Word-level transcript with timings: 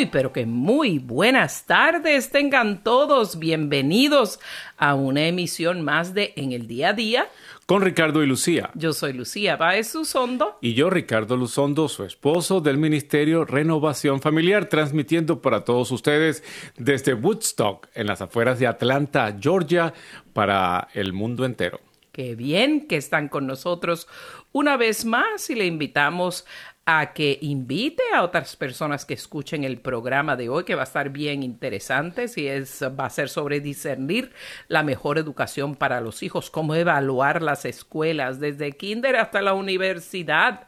Muy, 0.00 0.06
pero 0.06 0.32
que 0.32 0.46
muy 0.46 0.98
buenas 0.98 1.66
tardes 1.66 2.30
tengan 2.30 2.82
todos. 2.82 3.38
Bienvenidos 3.38 4.40
a 4.78 4.94
una 4.94 5.26
emisión 5.26 5.82
más 5.82 6.14
de 6.14 6.32
En 6.36 6.52
el 6.52 6.66
Día 6.66 6.88
a 6.88 6.92
Día. 6.94 7.28
Con 7.66 7.82
Ricardo 7.82 8.22
y 8.22 8.26
Lucía. 8.26 8.70
Yo 8.72 8.94
soy 8.94 9.12
Lucía 9.12 9.56
Baez 9.56 9.94
Luzondo. 9.94 10.56
Y 10.62 10.72
yo, 10.72 10.88
Ricardo 10.88 11.36
Luzondo, 11.36 11.86
su 11.86 12.04
esposo 12.04 12.62
del 12.62 12.78
Ministerio 12.78 13.44
Renovación 13.44 14.22
Familiar, 14.22 14.70
transmitiendo 14.70 15.42
para 15.42 15.66
todos 15.66 15.90
ustedes 15.90 16.42
desde 16.78 17.12
Woodstock, 17.12 17.88
en 17.92 18.06
las 18.06 18.22
afueras 18.22 18.58
de 18.58 18.68
Atlanta, 18.68 19.36
Georgia, 19.38 19.92
para 20.32 20.88
el 20.94 21.12
mundo 21.12 21.44
entero. 21.44 21.78
Qué 22.12 22.34
bien 22.34 22.88
que 22.88 22.96
están 22.96 23.28
con 23.28 23.46
nosotros 23.46 24.08
una 24.52 24.76
vez 24.76 25.04
más 25.04 25.48
y 25.48 25.54
le 25.54 25.66
invitamos 25.66 26.44
a 26.86 27.12
que 27.12 27.38
invite 27.42 28.02
a 28.14 28.22
otras 28.22 28.56
personas 28.56 29.04
que 29.04 29.14
escuchen 29.14 29.64
el 29.64 29.80
programa 29.80 30.36
de 30.36 30.48
hoy, 30.48 30.64
que 30.64 30.74
va 30.74 30.82
a 30.82 30.84
estar 30.84 31.10
bien 31.10 31.42
interesante, 31.42 32.26
si 32.26 32.48
es, 32.48 32.82
va 32.82 33.06
a 33.06 33.10
ser 33.10 33.28
sobre 33.28 33.60
discernir 33.60 34.32
la 34.68 34.82
mejor 34.82 35.18
educación 35.18 35.76
para 35.76 36.00
los 36.00 36.22
hijos, 36.22 36.50
cómo 36.50 36.74
evaluar 36.74 37.42
las 37.42 37.64
escuelas 37.64 38.40
desde 38.40 38.72
kinder 38.72 39.16
hasta 39.16 39.42
la 39.42 39.54
universidad 39.54 40.66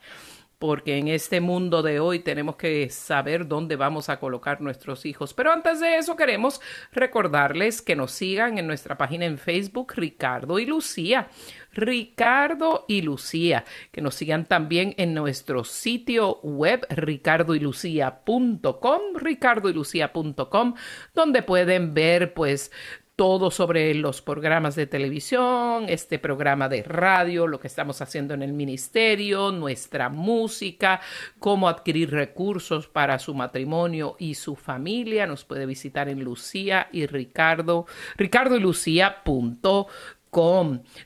porque 0.63 0.97
en 0.99 1.09
este 1.09 1.41
mundo 1.41 1.83
de 1.83 1.99
hoy 1.99 2.21
tenemos 2.21 2.55
que 2.55 2.89
saber 2.89 3.49
dónde 3.49 3.75
vamos 3.75 4.09
a 4.09 4.21
colocar 4.21 4.61
nuestros 4.61 5.05
hijos. 5.07 5.35
Pero 5.35 5.51
antes 5.51 5.81
de 5.81 5.97
eso 5.97 6.15
queremos 6.15 6.61
recordarles 6.93 7.83
que 7.83 7.97
nos 7.97 8.13
sigan 8.13 8.59
en 8.59 8.69
nuestra 8.69 8.97
página 8.97 9.25
en 9.25 9.39
Facebook, 9.39 9.95
Ricardo 9.97 10.61
y 10.61 10.67
Lucía. 10.67 11.29
Ricardo 11.73 12.85
y 12.89 13.03
Lucía, 13.03 13.65
que 13.91 14.01
nos 14.01 14.15
sigan 14.15 14.47
también 14.47 14.95
en 14.99 15.15
nuestro 15.15 15.65
sitio 15.65 16.39
web 16.43 16.87
ricardoylucía.com, 16.91 19.01
ricardoylucía.com, 19.15 20.75
donde 21.15 21.43
pueden 21.43 21.95
ver 21.95 22.35
pues 22.35 22.71
todo 23.17 23.51
sobre 23.51 23.95
los 23.95 24.23
programas 24.23 24.75
de 24.75 24.87
televisión, 24.87 25.85
este 25.89 26.19
programa 26.19 26.69
de 26.69 26.83
radio, 26.83 27.47
lo 27.47 27.61
que 27.61 27.69
estamos 27.69 28.01
haciendo 28.01 28.35
en 28.35 28.43
el 28.43 28.53
ministerio, 28.53 29.53
nuestra 29.53 30.09
música, 30.09 31.01
cómo 31.39 31.69
adquirir 31.69 32.11
recursos 32.11 32.89
para 32.89 33.19
su 33.19 33.35
matrimonio 33.35 34.17
y 34.19 34.35
su 34.35 34.57
familia. 34.57 35.27
Nos 35.27 35.45
puede 35.45 35.67
visitar 35.67 36.09
en 36.09 36.25
Lucía 36.25 36.89
y 36.91 37.07
Ricardo, 37.07 37.87
ricardo 38.17 38.57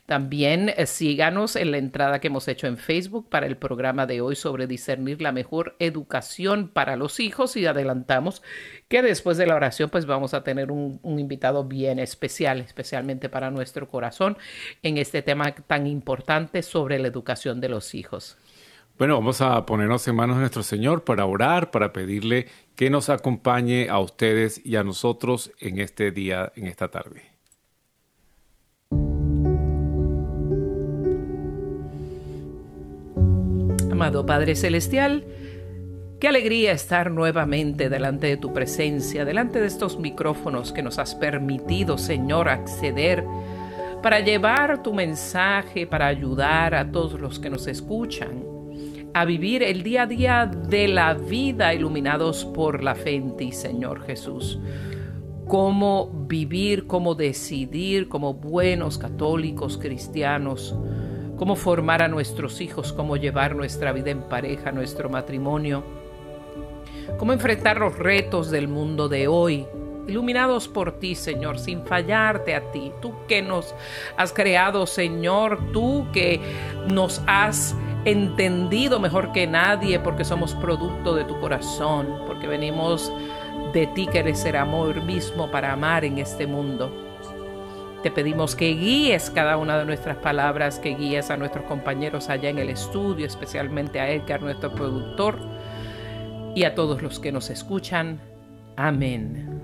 también 0.07 0.69
eh, 0.69 0.87
síganos 0.87 1.57
en 1.57 1.73
la 1.73 1.79
entrada 1.79 2.21
que 2.21 2.29
hemos 2.29 2.47
hecho 2.47 2.69
en 2.69 2.77
Facebook 2.77 3.29
para 3.29 3.47
el 3.47 3.57
programa 3.57 4.07
de 4.07 4.21
hoy 4.21 4.37
sobre 4.37 4.69
discernir 4.69 5.21
la 5.21 5.33
mejor 5.33 5.75
educación 5.81 6.69
para 6.69 6.95
los 6.95 7.19
hijos 7.19 7.57
y 7.57 7.67
adelantamos 7.67 8.43
que 8.87 9.03
después 9.03 9.37
de 9.37 9.47
la 9.47 9.57
oración 9.57 9.91
pues 9.91 10.07
vamos 10.07 10.33
a 10.33 10.45
tener 10.45 10.71
un, 10.71 11.01
un 11.03 11.19
invitado 11.19 11.65
bien 11.65 11.99
especial, 11.99 12.61
especialmente 12.61 13.29
para 13.29 13.51
nuestro 13.51 13.89
corazón 13.89 14.39
en 14.85 14.97
este 14.97 15.23
tema 15.23 15.53
tan 15.53 15.89
importante 15.89 16.63
sobre 16.63 17.01
la 17.01 17.09
educación 17.09 17.61
de 17.61 17.69
los 17.69 17.97
hijos. 17.97 18.39
Bueno, 18.97 19.17
vamos 19.17 19.41
a 19.41 19.67
ponernos 19.67 20.07
en 20.07 20.15
manos 20.15 20.37
de 20.37 20.41
nuestro 20.41 20.63
Señor 20.63 21.03
para 21.03 21.27
orar, 21.27 21.73
para 21.73 21.93
pedirle 21.93 22.47
que 22.77 22.91
nos 22.91 23.09
acompañe 23.09 23.89
a 23.89 23.99
ustedes 23.99 24.65
y 24.65 24.77
a 24.77 24.85
nosotros 24.85 25.51
en 25.59 25.81
este 25.81 26.13
día, 26.13 26.53
en 26.55 26.69
esta 26.69 26.93
tarde. 26.93 27.36
Amado 33.97 34.27
Padre 34.27 34.57
Celestial, 34.57 35.25
qué 36.21 36.29
alegría 36.29 36.73
estar 36.73 37.11
nuevamente 37.11 37.89
delante 37.89 38.27
de 38.27 38.37
tu 38.37 38.53
presencia, 38.53 39.25
delante 39.25 39.59
de 39.59 39.67
estos 39.67 39.99
micrófonos 39.99 40.71
que 40.71 40.83
nos 40.83 40.99
has 40.99 41.15
permitido, 41.15 41.97
Señor, 41.97 42.51
acceder 42.51 43.25
para 44.03 44.21
llevar 44.21 44.83
tu 44.83 44.93
mensaje, 44.93 45.87
para 45.87 46.09
ayudar 46.09 46.75
a 46.75 46.93
todos 46.93 47.19
los 47.19 47.39
que 47.39 47.49
nos 47.49 47.67
escuchan 47.69 48.45
a 49.15 49.25
vivir 49.25 49.63
el 49.63 49.83
día 49.83 50.03
a 50.03 50.07
día 50.07 50.47
de 50.47 50.89
la 50.89 51.15
vida 51.15 51.73
iluminados 51.73 52.45
por 52.45 52.83
la 52.83 52.97
fe 52.97 53.15
en 53.15 53.35
ti, 53.39 53.51
Señor 53.51 54.03
Jesús. 54.03 54.61
Cómo 55.49 56.11
vivir, 56.29 56.87
cómo 56.87 57.15
decidir 57.15 58.11
como 58.11 58.35
buenos 58.35 58.99
católicos 58.99 59.79
cristianos 59.79 60.77
cómo 61.37 61.57
formar 61.57 62.03
a 62.03 62.09
nuestros 62.09 62.61
hijos, 62.61 62.93
cómo 62.93 63.17
llevar 63.17 63.55
nuestra 63.55 63.93
vida 63.93 64.11
en 64.11 64.23
pareja, 64.23 64.73
nuestro 64.73 65.09
matrimonio, 65.09 65.85
cómo 67.19 67.33
enfrentar 67.33 67.79
los 67.79 67.99
retos 67.99 68.51
del 68.51 68.69
mundo 68.69 69.09
de 69.09 69.29
hoy, 69.29 69.67
iluminados 70.09 70.69
por 70.69 70.93
ti, 70.99 71.15
Señor, 71.15 71.59
sin 71.59 71.85
fallarte 71.85 72.55
a 72.55 72.71
ti, 72.71 72.93
tú 73.01 73.13
que 73.29 73.43
nos 73.43 73.75
has 74.17 74.33
creado, 74.33 74.87
Señor, 74.87 75.73
tú 75.73 76.07
que 76.13 76.41
nos 76.89 77.21
has 77.27 77.75
entendido 78.05 79.01
mejor 79.01 79.33
que 79.33 79.47
nadie 79.47 79.99
porque 79.99 80.25
somos 80.25 80.55
producto 80.55 81.15
de 81.15 81.25
tu 81.25 81.39
corazón, 81.41 82.21
porque 82.27 82.47
venimos 82.47 83.13
de 83.73 83.89
ti 83.89 84.07
que 84.07 84.21
eres 84.21 84.45
el 84.45 84.57
amor 84.57 85.03
mismo 85.03 85.51
para 85.51 85.73
amar 85.73 86.05
en 86.05 86.19
este 86.19 86.47
mundo. 86.47 87.06
Te 88.07 88.13
pedimos 88.13 88.55
que 88.55 88.69
guíes 88.69 89.31
cada 89.31 89.57
una 89.57 89.77
de 89.81 89.85
nuestras 89.85 90.17
palabras, 90.19 90.79
que 90.79 90.95
guíes 90.95 91.29
a 91.33 91.37
nuestros 91.37 91.65
compañeros 91.65 92.29
allá 92.29 92.51
en 92.51 92.59
el 92.61 92.71
estudio, 92.71 93.27
especialmente 93.27 93.99
a 93.99 94.09
Edgar, 94.09 94.43
nuestro 94.43 94.73
productor, 94.73 95.41
y 96.55 96.63
a 96.63 96.77
todos 96.77 97.03
los 97.03 97.19
que 97.19 97.33
nos 97.33 97.51
escuchan. 97.51 98.21
Amén. 98.77 99.61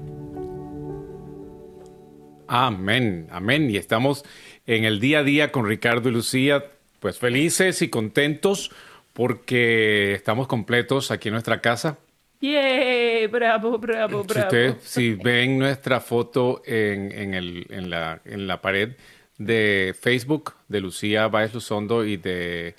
Amén, 2.48 3.28
amén. 3.30 3.70
Y 3.70 3.76
estamos 3.76 4.24
en 4.66 4.86
el 4.86 4.98
día 4.98 5.20
a 5.20 5.22
día 5.22 5.52
con 5.52 5.64
Ricardo 5.64 6.08
y 6.08 6.12
Lucía, 6.12 6.64
pues 6.98 7.20
felices 7.20 7.80
y 7.80 7.90
contentos 7.90 8.72
porque 9.12 10.14
estamos 10.14 10.48
completos 10.48 11.12
aquí 11.12 11.28
en 11.28 11.34
nuestra 11.34 11.60
casa. 11.60 11.96
¡Yeah! 12.42 13.28
Bravo, 13.28 13.78
bravo, 13.78 14.24
bravo. 14.24 14.24
Si 14.24 14.40
ustedes 14.40 14.82
si 14.82 15.14
ven 15.14 15.60
nuestra 15.60 16.00
foto 16.00 16.60
en, 16.66 17.12
en, 17.12 17.34
el, 17.34 17.66
en, 17.70 17.88
la, 17.88 18.20
en 18.24 18.48
la 18.48 18.60
pared 18.60 18.96
de 19.38 19.94
Facebook 19.98 20.54
de 20.66 20.80
Lucía 20.80 21.28
Báez 21.28 21.54
Luzondo 21.54 22.04
y 22.04 22.16
de 22.16 22.74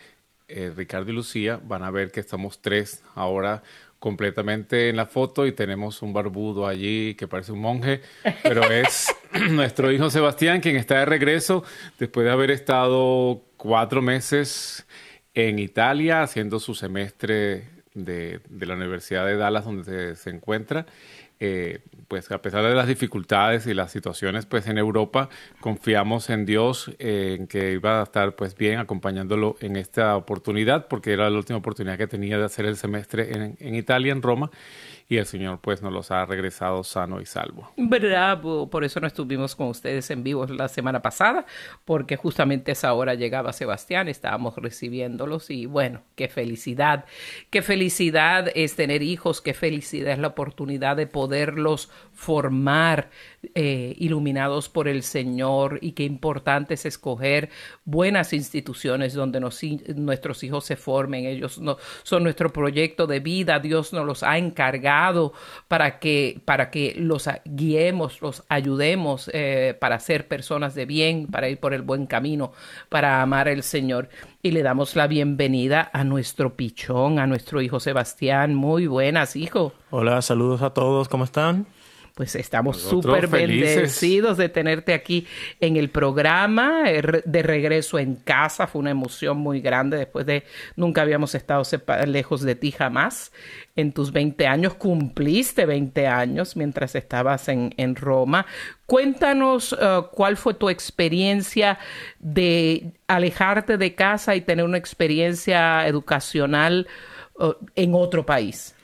eh, 0.50 0.71
Ricardo 0.75 1.12
y 1.12 1.13
Lucía, 1.13 1.62
van 1.63 1.81
a 1.83 1.92
ver 1.92 2.12
que 2.12 2.19
estamos 2.19 2.62
tres 2.62 3.04
ahora 3.15 3.63
completamente 4.00 4.89
en 4.89 4.98
la 4.98 5.06
foto 5.06 5.48
y 5.48 5.54
tenemos 5.54 6.01
un 6.01 6.12
barbudo 6.12 6.68
allí 6.68 7.16
que 7.16 7.30
parece 7.30 7.54
un 7.54 7.59
monje, 7.59 8.01
pero 8.44 8.63
es 8.69 9.16
nuestro 9.50 9.94
hijo 9.94 10.09
Sebastián 10.09 10.59
quien 10.59 10.75
está 10.75 11.00
de 11.00 11.06
regreso 11.06 11.63
después 11.98 12.25
de 12.25 12.31
haber 12.33 12.51
estado 12.51 13.42
cuatro 13.56 14.01
meses 14.01 14.86
en 15.33 15.57
Italia 15.57 16.21
haciendo 16.21 16.59
su 16.59 16.75
semestre 16.75 17.72
de, 17.94 18.42
la 18.60 18.75
Universidad 18.75 19.25
de 19.25 19.38
Dallas 19.38 19.66
donde 19.66 20.16
se, 20.16 20.30
encuentra. 20.30 20.86
eh, 21.40 21.80
pues 22.07 22.31
a 22.31 22.42
pesar 22.42 22.63
de 22.63 22.75
las 22.75 22.88
dificultades 22.88 23.66
y 23.68 23.74
las 23.74 23.92
situaciones 23.92 24.45
pues 24.45 24.68
en 24.68 24.78
Europa, 24.78 25.30
confiamos 25.60 26.30
en 26.30 26.45
Dios, 26.45 26.92
en 27.00 27.48
que 27.48 27.72
iba 27.74 28.01
a 28.01 28.04
estar 28.04 28.36
pues 28.36 28.56
bien 28.56 28.80
acompañándolo 28.80 29.57
en 29.60 29.75
esta 29.75 30.16
oportunidad, 30.16 30.88
porque 30.88 31.13
era 31.13 31.30
la 31.30 31.38
última 31.38 31.60
oportunidad 31.60 31.98
que 31.98 32.07
tenía 32.07 32.38
de 32.38 32.45
hacer 32.45 32.66
el 32.66 32.78
semestre 32.78 33.56
en 33.60 33.75
Italia, 33.75 34.12
en 34.12 34.22
Roma, 34.22 34.51
y 35.09 35.17
el 35.17 35.25
Señor 35.25 35.59
pues 35.61 35.81
nos 35.81 35.91
los 35.91 36.11
ha 36.11 36.25
regresado 36.25 36.83
sano 36.83 37.19
y 37.21 37.25
salvo. 37.25 37.71
Bravo, 37.77 38.69
por 38.69 38.83
eso 38.83 39.00
no 39.00 39.07
estuvimos 39.07 39.55
con 39.55 39.67
ustedes 39.67 40.09
en 40.11 40.23
vivo 40.23 40.45
la 40.45 40.67
semana 40.67 41.01
pasada, 41.01 41.45
porque 41.85 42.15
justamente 42.15 42.71
esa 42.71 42.94
hora 42.94 43.13
llegaba 43.13 43.53
Sebastián, 43.53 44.07
estábamos 44.07 44.55
recibiéndolos 44.55 45.50
y 45.50 45.65
bueno, 45.65 46.01
qué 46.15 46.29
felicidad, 46.29 47.05
qué 47.50 47.61
felicidad 47.61 48.47
es 48.55 48.75
tener 48.75 49.03
hijos, 49.03 49.41
qué 49.41 49.53
felicidad 49.53 50.13
es 50.13 50.19
la 50.19 50.29
oportunidad 50.29 50.95
de 50.95 51.07
poderlos 51.07 51.89
formar 52.13 53.09
eh, 53.56 53.95
iluminados 53.97 54.69
por 54.69 54.88
el 54.88 55.03
Señor 55.03 55.79
y 55.81 55.91
qué 55.91 56.03
importante 56.03 56.75
es 56.75 56.85
escoger 56.85 57.49
buenas 57.83 58.33
instituciones 58.33 59.13
donde 59.13 59.41
nuestros 59.95 60.44
hijos 60.44 60.65
se 60.65 60.75
formen. 60.75 61.25
Ellos 61.25 61.59
no, 61.59 61.77
son 62.03 62.23
nuestro 62.23 62.53
proyecto 62.53 63.07
de 63.07 63.19
vida. 63.19 63.59
Dios 63.59 63.91
nos 63.94 64.06
los 64.06 64.23
ha 64.23 64.38
encargado 64.38 64.93
para 65.68 66.00
que, 66.00 66.42
para 66.45 66.69
que 66.69 66.94
los 66.98 67.30
guiemos, 67.45 68.22
los 68.22 68.44
ayudemos 68.50 69.30
eh, 69.34 69.78
para 69.80 70.00
ser 70.00 70.28
personas 70.28 70.75
de 70.75 70.86
bien, 70.86 71.28
para 71.28 71.50
ir 71.50 71.60
por 71.60 71.74
el 71.74 71.81
buen 71.81 72.06
camino, 72.06 72.51
para 72.90 73.22
amar 73.22 73.48
al 73.48 73.63
Señor. 73.63 74.10
Y 74.42 74.51
le 74.51 74.63
damos 74.63 74.95
la 74.95 75.07
bienvenida 75.07 75.90
a 75.94 76.04
nuestro 76.04 76.56
pichón, 76.56 77.19
a 77.19 77.28
nuestro 77.28 77.62
hijo 77.62 77.80
Sebastián. 77.80 78.56
Muy 78.56 78.88
buenas, 78.88 79.36
hijo. 79.36 79.74
Hola, 79.90 80.22
saludos 80.22 80.62
a 80.62 80.72
todos. 80.72 81.07
¿Cómo 81.07 81.24
están? 81.24 81.66
Pues 82.13 82.36
estamos 82.36 82.80
súper 82.80 83.27
bendecidos 83.27 84.38
de 84.38 84.48
tenerte 84.48 84.94
aquí 84.94 85.25
en 85.60 85.77
el 85.77 85.89
programa, 85.89 86.88
er, 86.88 87.24
de 87.24 87.42
regreso 87.42 87.98
en 87.98 88.15
casa. 88.15 88.68
Fue 88.68 88.80
una 88.80 88.92
emoción 88.92 89.38
muy 89.38 89.62
grande 89.62 89.98
después 89.98 90.27
de 90.27 90.44
nunca 90.75 91.01
habíamos 91.01 91.33
estado 91.33 91.63
lejos 92.06 92.42
de 92.42 92.54
ti 92.54 92.71
jamás. 92.71 93.31
En 93.75 93.94
tus 93.94 94.12
20 94.12 94.45
años, 94.45 94.75
cumpliste 94.75 95.65
20 95.65 96.06
años 96.06 96.56
mientras 96.56 96.94
estabas 96.94 97.50
en, 97.50 97.74
en 97.77 97.95
Roma. 97.95 98.45
Cuéntanos 98.86 99.74
uh, 99.74 100.06
cuál 100.12 100.38
fue 100.38 100.54
tu 100.54 100.69
experiencia 100.69 101.80
de 102.19 102.92
alejarte 103.07 103.77
de 103.77 103.95
casa 103.95 104.36
y 104.36 104.42
tener 104.42 104.66
una 104.66 104.77
experiencia 104.77 105.88
educacional 105.88 106.88
uh, 107.39 107.54
en 107.75 107.95
otro 107.95 108.24
país. 108.24 108.75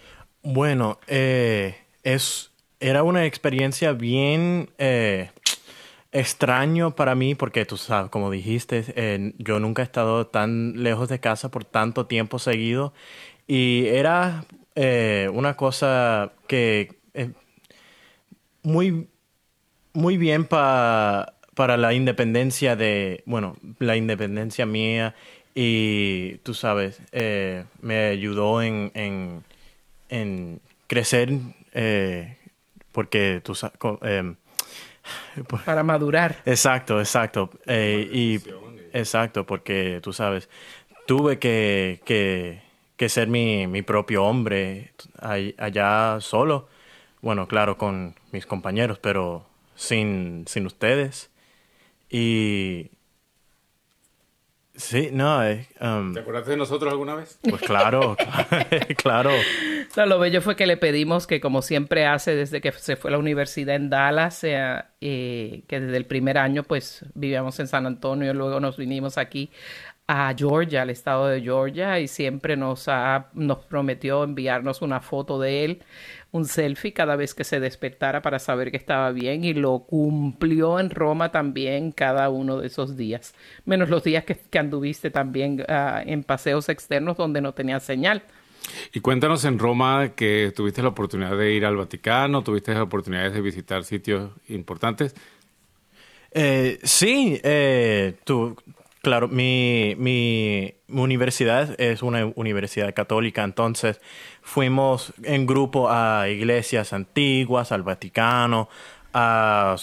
Bueno, 0.41 0.99
eh, 1.05 1.75
es 2.01 2.49
era 2.79 3.03
una 3.03 3.25
experiencia 3.25 3.91
bien 3.93 4.69
eh, 4.77 5.31
extraño 6.11 6.95
para 6.95 7.15
mí 7.15 7.35
porque 7.35 7.65
tú 7.65 7.77
sabes, 7.77 8.09
como 8.09 8.31
dijiste, 8.31 8.85
eh, 8.95 9.33
yo 9.37 9.59
nunca 9.59 9.81
he 9.81 9.85
estado 9.85 10.27
tan 10.27 10.81
lejos 10.81 11.09
de 11.09 11.19
casa 11.19 11.49
por 11.49 11.65
tanto 11.65 12.05
tiempo 12.05 12.39
seguido. 12.39 12.93
Y 13.47 13.87
era 13.87 14.45
eh, 14.75 15.29
una 15.33 15.55
cosa 15.55 16.31
que 16.47 16.97
muy, 18.63 19.07
muy 19.93 20.17
bien 20.17 20.45
para 20.45 21.33
la 21.55 21.93
independencia 21.93 22.75
de, 22.75 23.23
bueno, 23.25 23.57
la 23.79 23.97
independencia 23.97 24.65
mía. 24.65 25.15
Y 25.55 26.35
tú 26.43 26.53
sabes, 26.53 27.01
me 27.81 28.05
ayudó 28.05 28.61
en, 28.61 28.91
en 28.93 30.61
crecer 30.87 31.31
porque 32.99 33.39
tú 33.41 33.53
eh, 34.01 34.33
para 35.63 35.83
madurar. 35.83 36.35
Exacto, 36.45 36.99
exacto. 36.99 37.49
Eh, 37.65 38.09
y 38.11 38.41
exacto, 38.91 39.45
porque 39.45 40.01
tú 40.03 40.11
sabes, 40.11 40.49
tuve 41.07 41.39
que, 41.39 42.01
que, 42.03 42.61
que 42.97 43.07
ser 43.07 43.29
mi, 43.29 43.67
mi, 43.67 43.83
propio 43.83 44.25
hombre 44.25 44.91
allá 45.21 46.17
solo. 46.19 46.67
Bueno, 47.21 47.47
claro, 47.47 47.77
con 47.77 48.15
mis 48.33 48.45
compañeros, 48.45 48.99
pero 48.99 49.45
sin, 49.75 50.43
sin 50.45 50.65
ustedes. 50.65 51.31
Y 52.09 52.91
Sí, 54.79 55.09
no. 55.11 55.43
Eh, 55.43 55.67
um, 55.81 56.13
¿Te 56.13 56.21
acuerdas 56.21 56.47
de 56.47 56.55
nosotros 56.55 56.89
alguna 56.89 57.13
vez? 57.13 57.37
Pues 57.41 57.61
claro, 57.61 58.15
claro. 58.97 59.29
lo 60.07 60.19
bello 60.19 60.41
fue 60.41 60.55
que 60.55 60.65
le 60.65 60.77
pedimos 60.77 61.27
que, 61.27 61.41
como 61.41 61.61
siempre 61.61 62.05
hace 62.05 62.33
desde 62.33 62.61
que 62.61 62.71
se 62.71 62.95
fue 62.95 63.09
a 63.09 63.13
la 63.13 63.17
universidad 63.17 63.75
en 63.75 63.89
Dallas, 63.89 64.39
eh, 64.45 64.83
que 65.67 65.79
desde 65.79 65.97
el 65.97 66.05
primer 66.05 66.37
año, 66.37 66.63
pues 66.63 67.05
vivíamos 67.13 67.59
en 67.59 67.67
San 67.67 67.85
Antonio, 67.85 68.31
y 68.31 68.33
luego 68.33 68.61
nos 68.61 68.77
vinimos 68.77 69.17
aquí 69.17 69.51
a 70.11 70.33
Georgia, 70.35 70.81
al 70.81 70.89
estado 70.89 71.27
de 71.27 71.39
Georgia, 71.39 71.99
y 71.99 72.07
siempre 72.07 72.57
nos, 72.57 72.87
ha, 72.87 73.27
nos 73.35 73.59
prometió 73.59 74.23
enviarnos 74.23 74.81
una 74.81 75.01
foto 75.01 75.39
de 75.39 75.65
él 75.65 75.83
un 76.31 76.45
selfie 76.45 76.93
cada 76.93 77.15
vez 77.15 77.35
que 77.35 77.43
se 77.43 77.59
despertara 77.59 78.23
para 78.23 78.39
saber 78.39 78.71
que 78.71 78.77
estaba 78.77 79.11
bien 79.11 79.43
y 79.43 79.53
lo 79.53 79.81
cumplió 79.81 80.79
en 80.79 80.89
Roma 80.89 81.31
también 81.31 81.91
cada 81.91 82.29
uno 82.29 82.57
de 82.57 82.67
esos 82.67 82.97
días, 82.97 83.35
menos 83.65 83.89
los 83.89 84.03
días 84.03 84.25
que, 84.25 84.57
anduviste 84.57 85.11
también 85.11 85.63
ah, 85.69 86.01
en 86.03 86.23
paseos 86.23 86.69
externos 86.69 87.15
donde 87.15 87.39
no 87.39 87.53
tenía 87.53 87.79
señal. 87.79 88.23
Y 88.93 89.01
cuéntanos 89.01 89.45
en 89.45 89.59
Roma 89.59 90.13
que 90.15 90.51
tuviste 90.55 90.81
la 90.81 90.89
oportunidad 90.89 91.37
de 91.37 91.53
ir 91.53 91.67
al 91.67 91.77
Vaticano, 91.77 92.43
tuviste 92.43 92.73
la 92.73 92.81
oportunidad 92.81 93.31
de 93.31 93.41
visitar 93.41 93.83
sitios 93.83 94.31
importantes. 94.47 95.13
Eh, 96.31 96.79
sí, 96.83 97.39
eh, 97.43 98.15
tú, 98.23 98.55
Claro, 99.01 99.29
mi, 99.29 99.95
mi, 99.97 100.73
universidad 100.89 101.79
es 101.79 102.03
una 102.03 102.25
universidad 102.35 102.93
católica, 102.93 103.43
entonces 103.43 104.01
fuimos 104.41 105.13
en 105.23 105.45
grupo 105.45 105.89
a 105.89 106.27
iglesias 106.27 106.91
antiguas, 106.91 107.71
al 107.71 107.83
Vaticano, 107.83 108.67
a, 109.13 109.77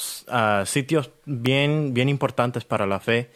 sitios 0.67 1.11
bien, 1.25 1.95
bien 1.95 2.11
importantes 2.11 2.65
para 2.65 2.87
la 2.87 3.01
fe 3.01 3.31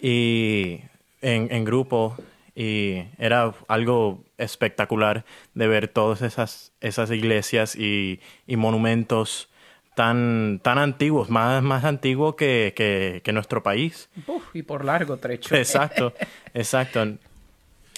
y 0.00 0.80
en, 1.20 1.48
en 1.50 1.64
grupo 1.64 2.16
y 2.54 3.02
era 3.18 3.52
algo 3.68 4.24
espectacular 4.38 5.26
de 5.52 5.68
ver 5.68 5.88
todas 5.88 6.22
esas, 6.22 6.72
esas 6.80 7.10
iglesias 7.10 7.76
y, 7.76 8.20
y 8.46 8.56
monumentos 8.56 9.50
tan, 9.96 10.60
tan 10.62 10.76
antiguos, 10.76 11.30
más, 11.30 11.62
más 11.62 11.84
antiguos 11.84 12.34
que, 12.34 12.74
que, 13.24 13.32
nuestro 13.32 13.62
país. 13.62 14.10
y 14.52 14.62
por 14.62 14.84
largo 14.84 15.16
trecho. 15.16 15.54
Exacto, 15.56 16.12
exacto. 16.52 17.14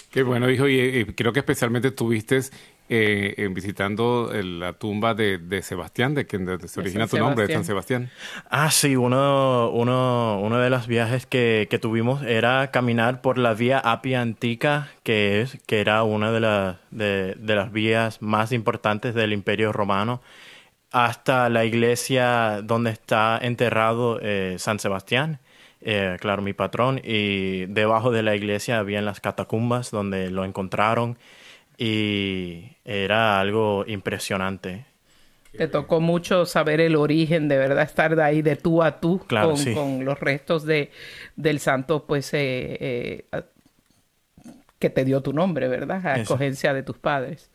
Qué 0.09 0.23
bueno, 0.23 0.49
hijo, 0.49 0.69
y, 0.69 1.05
creo 1.13 1.33
que 1.33 1.39
especialmente 1.39 1.91
tuviste 1.91 2.39
eh, 2.87 3.49
visitando 3.51 4.31
la 4.33 4.73
tumba 4.73 5.13
de, 5.13 5.61
Sebastián, 5.61 6.15
de 6.15 6.25
quien 6.25 6.47
se 6.69 6.79
origina 6.79 7.05
tu 7.05 7.17
nombre, 7.17 7.45
de 7.47 7.53
San 7.53 7.65
Sebastián. 7.65 8.09
Ah, 8.49 8.71
sí, 8.71 8.95
uno, 8.95 9.69
uno, 9.69 10.39
uno 10.41 10.57
de 10.57 10.69
los 10.69 10.87
viajes 10.87 11.25
que, 11.25 11.67
que, 11.69 11.79
tuvimos 11.79 12.23
era 12.23 12.71
caminar 12.71 13.19
por 13.21 13.37
la 13.37 13.53
vía 13.53 13.77
Apia 13.77 14.21
Antica, 14.21 14.87
que, 15.03 15.41
es, 15.41 15.57
que 15.67 15.81
era 15.81 16.03
una 16.03 16.31
de, 16.31 16.39
las 16.39 16.77
de, 16.91 17.35
de 17.37 17.55
las 17.55 17.73
vías 17.73 18.21
más 18.21 18.53
importantes 18.53 19.13
del 19.13 19.33
Imperio 19.33 19.73
Romano 19.73 20.21
hasta 20.91 21.49
la 21.49 21.65
iglesia 21.65 22.61
donde 22.63 22.91
está 22.91 23.39
enterrado 23.41 24.19
eh, 24.21 24.55
San 24.57 24.79
Sebastián, 24.79 25.39
eh, 25.81 26.17
claro, 26.19 26.41
mi 26.41 26.53
patrón, 26.53 26.99
y 27.03 27.65
debajo 27.67 28.11
de 28.11 28.23
la 28.23 28.35
iglesia 28.35 28.79
habían 28.79 29.05
las 29.05 29.19
catacumbas 29.19 29.91
donde 29.91 30.29
lo 30.29 30.43
encontraron 30.45 31.17
y 31.77 32.75
era 32.83 33.39
algo 33.39 33.85
impresionante. 33.87 34.85
Te 35.57 35.67
tocó 35.67 35.99
mucho 35.99 36.45
saber 36.45 36.79
el 36.79 36.95
origen, 36.95 37.47
de 37.47 37.57
verdad, 37.57 37.83
estar 37.83 38.15
de 38.15 38.23
ahí 38.23 38.41
de 38.41 38.55
tú 38.55 38.83
a 38.83 38.99
tú 38.99 39.25
con, 39.27 40.05
los 40.05 40.19
restos 40.19 40.65
de, 40.65 40.91
del 41.35 41.59
santo, 41.59 42.05
pues, 42.05 42.29
eh, 42.33 43.25
que 44.77 44.89
te 44.89 45.05
dio 45.05 45.21
tu 45.21 45.33
nombre, 45.33 45.67
¿verdad? 45.67 46.05
A 46.05 46.15
escogencia 46.17 46.73
de 46.73 46.83
tus 46.83 46.97
padres. 46.97 47.49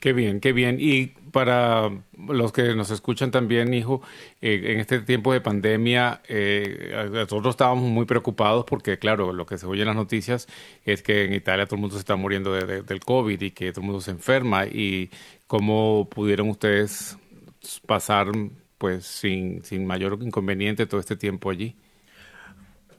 Qué 0.00 0.12
bien, 0.12 0.40
qué 0.40 0.52
bien. 0.52 0.78
Y 0.80 1.12
para 1.32 1.90
los 2.28 2.52
que 2.52 2.74
nos 2.74 2.90
escuchan 2.90 3.30
también, 3.30 3.72
hijo, 3.74 4.02
eh, 4.40 4.60
en 4.72 4.80
este 4.80 5.00
tiempo 5.00 5.32
de 5.32 5.40
pandemia, 5.40 6.20
eh, 6.28 7.08
nosotros 7.10 7.54
estábamos 7.54 7.84
muy 7.90 8.06
preocupados 8.06 8.64
porque, 8.64 8.98
claro, 8.98 9.32
lo 9.32 9.46
que 9.46 9.58
se 9.58 9.66
oye 9.66 9.82
en 9.82 9.88
las 9.88 9.96
noticias 9.96 10.48
es 10.84 11.02
que 11.02 11.24
en 11.24 11.34
Italia 11.34 11.66
todo 11.66 11.76
el 11.76 11.80
mundo 11.82 11.96
se 11.96 12.00
está 12.00 12.16
muriendo 12.16 12.52
del 12.52 13.00
COVID 13.00 13.40
y 13.40 13.50
que 13.50 13.72
todo 13.72 13.82
el 13.82 13.86
mundo 13.86 14.00
se 14.00 14.10
enferma. 14.10 14.66
¿Y 14.66 15.10
cómo 15.46 16.08
pudieron 16.10 16.48
ustedes 16.48 17.16
pasar 17.86 18.28
pues 18.78 19.04
sin, 19.06 19.64
sin 19.64 19.86
mayor 19.86 20.18
inconveniente 20.20 20.86
todo 20.86 21.00
este 21.00 21.16
tiempo 21.16 21.50
allí? 21.50 21.74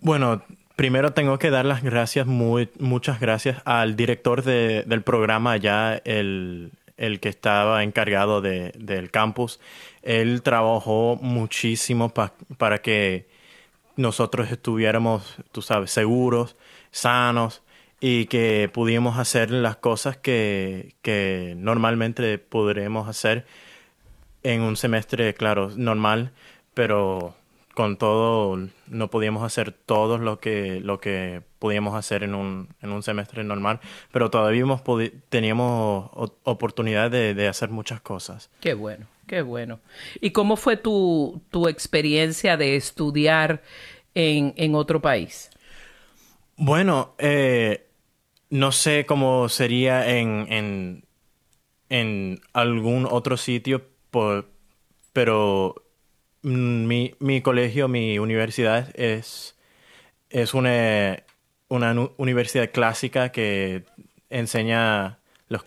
Bueno, 0.02 0.42
Primero 0.80 1.12
tengo 1.12 1.38
que 1.40 1.50
dar 1.50 1.66
las 1.66 1.84
gracias, 1.84 2.26
muy, 2.26 2.70
muchas 2.80 3.20
gracias 3.20 3.62
al 3.66 3.98
director 3.98 4.44
de, 4.44 4.84
del 4.88 5.02
programa 5.02 5.52
allá, 5.52 6.02
el, 6.06 6.72
el 7.00 7.20
que 7.20 7.30
estaba 7.30 7.84
encargado 7.84 8.42
de, 8.42 8.74
del 8.78 9.10
campus, 9.10 9.60
él 10.04 10.42
trabajó 10.44 11.18
muchísimo 11.22 12.14
para 12.14 12.82
que 12.82 13.28
nosotros 13.96 14.52
estuviéramos, 14.52 15.38
tú 15.52 15.62
sabes, 15.62 15.92
seguros, 15.92 16.58
sanos 16.92 17.64
y 18.02 18.26
que 18.26 18.70
pudiéramos 18.72 19.18
hacer 19.18 19.50
las 19.50 19.78
cosas 19.78 20.18
que, 20.18 20.96
que 21.02 21.56
normalmente 21.58 22.38
podremos 22.38 23.08
hacer 23.08 23.46
en 24.44 24.62
un 24.62 24.78
semestre, 24.78 25.34
claro, 25.34 25.72
normal, 25.76 26.32
pero 26.74 27.36
con 27.80 27.96
todo 27.96 28.60
no 28.88 29.10
podíamos 29.10 29.42
hacer 29.42 29.72
todo 29.72 30.18
lo 30.18 30.42
que 30.42 30.82
lo 30.82 31.00
que 31.00 31.44
podíamos 31.60 31.96
hacer 31.96 32.24
en 32.24 32.36
un, 32.36 32.68
en 32.82 32.92
un 32.92 33.04
semestre 33.04 33.42
normal, 33.46 33.80
pero 34.12 34.30
todavía 34.30 34.66
teníamos 35.30 36.10
oportunidad 36.44 37.10
de, 37.10 37.48
hacer 37.48 37.70
muchas 37.70 38.02
cosas. 38.02 38.50
Qué 38.60 38.74
bueno, 38.74 39.08
qué 39.28 39.44
bueno. 39.44 39.80
¿Y 40.20 40.32
cómo 40.32 40.58
fue 40.58 40.76
tu, 40.76 41.42
tu 41.52 41.70
experiencia 41.70 42.58
de 42.58 42.76
estudiar 42.76 43.64
en, 44.14 44.54
en 44.58 44.76
otro 44.76 45.02
país? 45.02 45.50
Bueno, 46.58 47.16
eh, 47.18 47.88
no 48.50 48.74
sé 48.74 49.06
cómo 49.06 49.48
sería 49.48 50.18
en, 50.20 50.48
en, 50.50 51.06
en 51.88 52.42
algún 52.52 53.08
otro 53.10 53.38
sitio, 53.38 53.84
pero 55.14 55.76
Mm, 55.76 55.89
mi, 56.42 57.16
mi 57.20 57.42
colegio, 57.42 57.88
mi 57.88 58.20
universidad 58.20 58.90
es, 59.00 59.58
es 60.30 60.54
una, 60.54 61.24
una 61.68 61.94
universidad 62.18 62.72
clásica 62.72 63.32
que 63.32 63.84
enseña 64.30 65.20
los, 65.48 65.64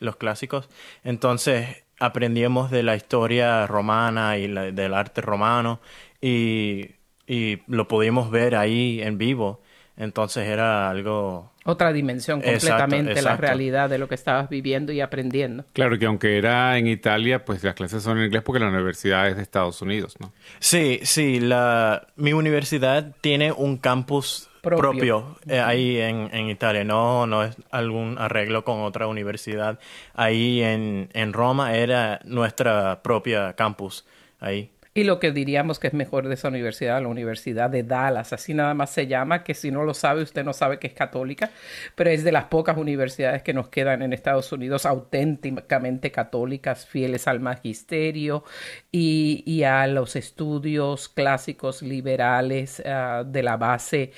los 0.00 0.16
clásicos. 0.16 0.68
Entonces 1.04 1.84
aprendíamos 2.00 2.70
de 2.70 2.82
la 2.82 2.96
historia 2.96 3.66
romana 3.66 4.38
y 4.38 4.48
del 4.48 4.94
arte 4.94 5.20
romano 5.20 5.80
y, 6.20 6.92
y 7.26 7.58
lo 7.66 7.88
pudimos 7.88 8.30
ver 8.30 8.56
ahí 8.56 9.00
en 9.02 9.18
vivo. 9.18 9.60
Entonces 9.96 10.48
era 10.48 10.90
algo... 10.90 11.52
Otra 11.70 11.92
dimensión 11.92 12.40
completamente 12.40 13.20
la 13.20 13.36
realidad 13.36 13.90
de 13.90 13.98
lo 13.98 14.08
que 14.08 14.14
estabas 14.14 14.48
viviendo 14.48 14.90
y 14.90 15.02
aprendiendo. 15.02 15.66
Claro 15.74 15.98
que 15.98 16.06
aunque 16.06 16.38
era 16.38 16.78
en 16.78 16.86
Italia, 16.86 17.44
pues 17.44 17.62
las 17.62 17.74
clases 17.74 18.02
son 18.02 18.16
en 18.16 18.24
inglés 18.24 18.42
porque 18.42 18.58
la 18.58 18.68
universidad 18.68 19.28
es 19.28 19.36
de 19.36 19.42
Estados 19.42 19.82
Unidos, 19.82 20.16
¿no? 20.18 20.32
Sí, 20.60 21.00
sí. 21.02 21.40
La, 21.40 22.06
mi 22.16 22.32
universidad 22.32 23.14
tiene 23.20 23.52
un 23.52 23.76
campus 23.76 24.48
propio, 24.62 25.36
eh, 25.46 25.60
ahí 25.60 25.98
en, 25.98 26.30
en, 26.32 26.48
Italia. 26.48 26.84
No, 26.84 27.26
no 27.26 27.44
es 27.44 27.54
algún 27.70 28.16
arreglo 28.18 28.64
con 28.64 28.80
otra 28.80 29.06
universidad. 29.06 29.78
Ahí 30.14 30.62
en, 30.62 31.10
en 31.12 31.34
Roma 31.34 31.76
era 31.76 32.18
nuestra 32.24 33.02
propia 33.02 33.52
campus. 33.52 34.06
Ahí. 34.40 34.70
Y 34.98 35.04
lo 35.04 35.20
que 35.20 35.30
diríamos 35.30 35.78
que 35.78 35.86
es 35.86 35.94
mejor 35.94 36.26
de 36.26 36.34
esa 36.34 36.48
universidad, 36.48 37.00
la 37.00 37.06
Universidad 37.06 37.70
de 37.70 37.84
Dallas, 37.84 38.32
así 38.32 38.52
nada 38.52 38.74
más 38.74 38.90
se 38.90 39.06
llama, 39.06 39.44
que 39.44 39.54
si 39.54 39.70
no 39.70 39.84
lo 39.84 39.94
sabe, 39.94 40.24
usted 40.24 40.42
no 40.42 40.52
sabe 40.52 40.80
que 40.80 40.88
es 40.88 40.92
católica, 40.92 41.52
pero 41.94 42.10
es 42.10 42.24
de 42.24 42.32
las 42.32 42.46
pocas 42.46 42.76
universidades 42.76 43.44
que 43.44 43.54
nos 43.54 43.68
quedan 43.68 44.02
en 44.02 44.12
Estados 44.12 44.50
Unidos 44.50 44.86
auténticamente 44.86 46.10
católicas, 46.10 46.84
fieles 46.84 47.28
al 47.28 47.38
magisterio 47.38 48.42
y, 48.90 49.62
a 49.62 49.86
los 49.86 50.16
estudios 50.16 51.08
clásicos 51.08 51.80
liberales 51.82 52.82
uh, 52.84 53.22
de 53.24 53.42
la 53.44 53.56
base 53.56 54.10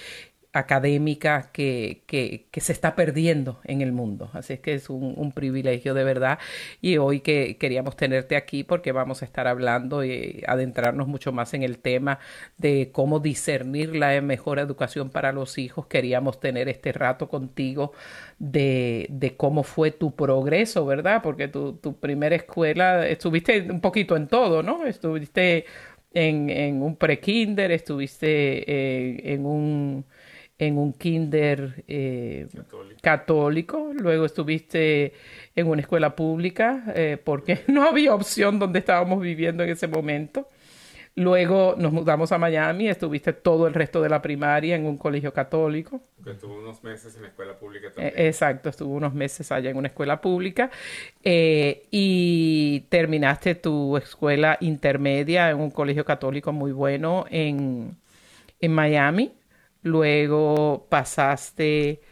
académica 0.53 1.51
que, 1.53 2.03
que, 2.07 2.61
se 2.61 2.73
está 2.73 2.97
perdiendo 2.97 3.61
en 3.65 3.83
el 3.83 3.93
mundo. 3.93 4.31
Así 4.33 4.55
es 4.55 4.61
que 4.61 4.75
es 4.75 4.91
un, 4.91 5.33
privilegio 5.33 5.95
de 5.95 6.05
verdad. 6.05 6.39
Y 6.81 6.99
hoy 6.99 7.21
que 7.21 7.57
queríamos 7.57 7.97
tenerte 7.97 8.37
aquí 8.37 8.65
porque 8.65 8.93
vamos 8.93 9.23
a 9.23 9.25
estar 9.25 9.47
hablando 9.47 10.05
y 10.05 10.43
adentrarnos 10.47 11.07
mucho 11.07 11.33
más 11.33 11.55
en 11.55 11.63
el 11.63 11.79
tema 11.79 12.19
de 12.59 12.91
cómo 12.93 13.21
discernir 13.21 13.95
la 13.95 14.21
mejor 14.21 14.59
educación 14.59 15.11
para 15.11 15.33
los 15.33 15.57
hijos. 15.59 15.87
Queríamos 15.87 16.41
tener 16.41 16.69
este 16.69 16.93
rato 16.93 17.29
contigo 17.29 17.93
de, 18.39 19.07
de 19.11 19.37
cómo 19.37 19.63
fue 19.63 19.93
tu 19.93 20.17
progreso, 20.17 20.85
¿verdad? 20.85 21.23
Porque 21.23 21.49
tu, 21.49 21.75
tu 21.75 21.99
primera 21.99 22.35
escuela, 22.35 23.07
estuviste 23.07 23.71
un 23.71 23.81
poquito 23.81 24.17
en 24.17 24.27
todo, 24.27 24.63
¿no? 24.65 24.85
Estuviste 24.85 25.67
en, 26.13 26.51
en 26.51 26.83
un 26.83 26.97
pre-kinder, 26.97 27.71
estuviste 27.71 29.33
en 29.33 29.47
un 29.47 30.05
en 30.61 30.77
un 30.77 30.93
kinder 30.93 31.85
eh, 31.89 32.47
católico. 33.01 33.93
luego 33.95 34.27
estuviste 34.27 35.15
en 35.57 35.67
una 35.67 35.81
escuela 35.81 36.15
pública 36.15 36.85
eh, 36.95 37.17
porque 37.23 37.61
no 37.67 37.89
había 37.89 38.15
opción 38.15 38.59
donde 38.59 38.79
estábamos 38.79 39.23
viviendo 39.23 39.65
en 39.65 39.71
ese 39.71 39.89
momento. 39.89 40.49
Luego 41.17 41.75
nos 41.77 41.93
mudamos 41.93 42.31
a 42.31 42.39
Miami, 42.39 42.89
estuviste 42.89 43.33
todo 43.33 43.67
el 43.67 43.75
resto 43.75 44.01
de 44.03 44.11
la 44.11 44.21
primaria 44.21 44.77
en 44.77 44.85
un 44.85 44.99
colegio 44.99 45.33
católico. 45.33 46.03
Estuvo 46.25 46.59
unos 46.59 46.85
meses 46.85 47.17
en 47.17 47.23
la 47.23 47.29
escuela 47.29 47.59
pública 47.59 47.89
eh, 47.89 47.91
también. 47.91 48.27
exacto, 48.27 48.69
estuvo 48.69 48.95
unos 48.95 49.15
meses 49.15 49.51
allá 49.51 49.71
en 49.71 49.79
una 49.79 49.89
escuela 49.89 50.21
pública 50.21 50.71
y 51.25 52.81
terminaste 52.91 53.55
tu 53.55 53.97
escuela 53.97 54.59
intermedia 54.61 55.51
en 55.51 55.59
un 55.59 55.71
colegio 55.71 56.05
católico 56.05 56.53
muy 56.53 56.73
bueno 56.73 57.25
en, 57.31 57.97
en 58.61 58.73
Miami. 58.73 59.33
Luego 59.83 60.87
pasaste 60.91 62.03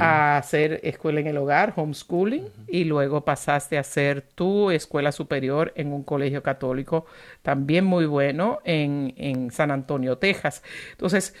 a 0.00 0.38
hacer 0.38 0.80
escuela 0.82 1.20
en 1.20 1.26
el 1.26 1.36
hogar, 1.36 1.74
homeschooling, 1.76 2.48
y 2.68 2.84
luego 2.84 3.22
pasaste 3.22 3.76
a 3.76 3.80
hacer 3.80 4.22
tu 4.22 4.70
escuela 4.70 5.12
superior 5.12 5.74
en 5.76 5.92
un 5.92 6.04
colegio 6.04 6.42
católico 6.42 7.04
también 7.42 7.84
muy 7.84 8.06
bueno 8.06 8.60
en, 8.64 9.12
en 9.18 9.50
San 9.50 9.70
Antonio, 9.70 10.16
Texas. 10.16 10.62
Entonces, 10.92 11.34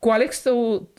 ¿cuál 0.00 0.22
es 0.22 0.42
tu... 0.42 0.90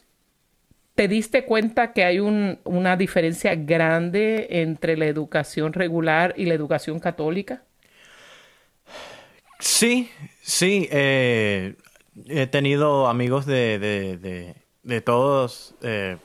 ¿Te 0.96 1.08
diste 1.10 1.44
cuenta 1.44 1.92
que 1.94 2.06
hay 2.06 2.20
un, 2.20 2.60
una 2.64 2.96
diferencia 2.96 3.54
grande 3.56 4.48
entre 4.50 4.98
la 4.98 5.06
educación 5.06 5.74
regular 5.74 6.34
y 6.38 6.46
la 6.46 6.54
educación 6.56 7.00
católica? 7.00 7.64
Sí, 9.60 10.10
sí. 10.42 10.88
Eh, 10.92 11.76
he 12.28 12.48
tenido 12.48 13.08
amigos 13.08 13.46
de, 13.46 13.80
de, 13.80 14.56
de, 14.84 15.02
todos 15.02 15.76
eh, 15.82 16.18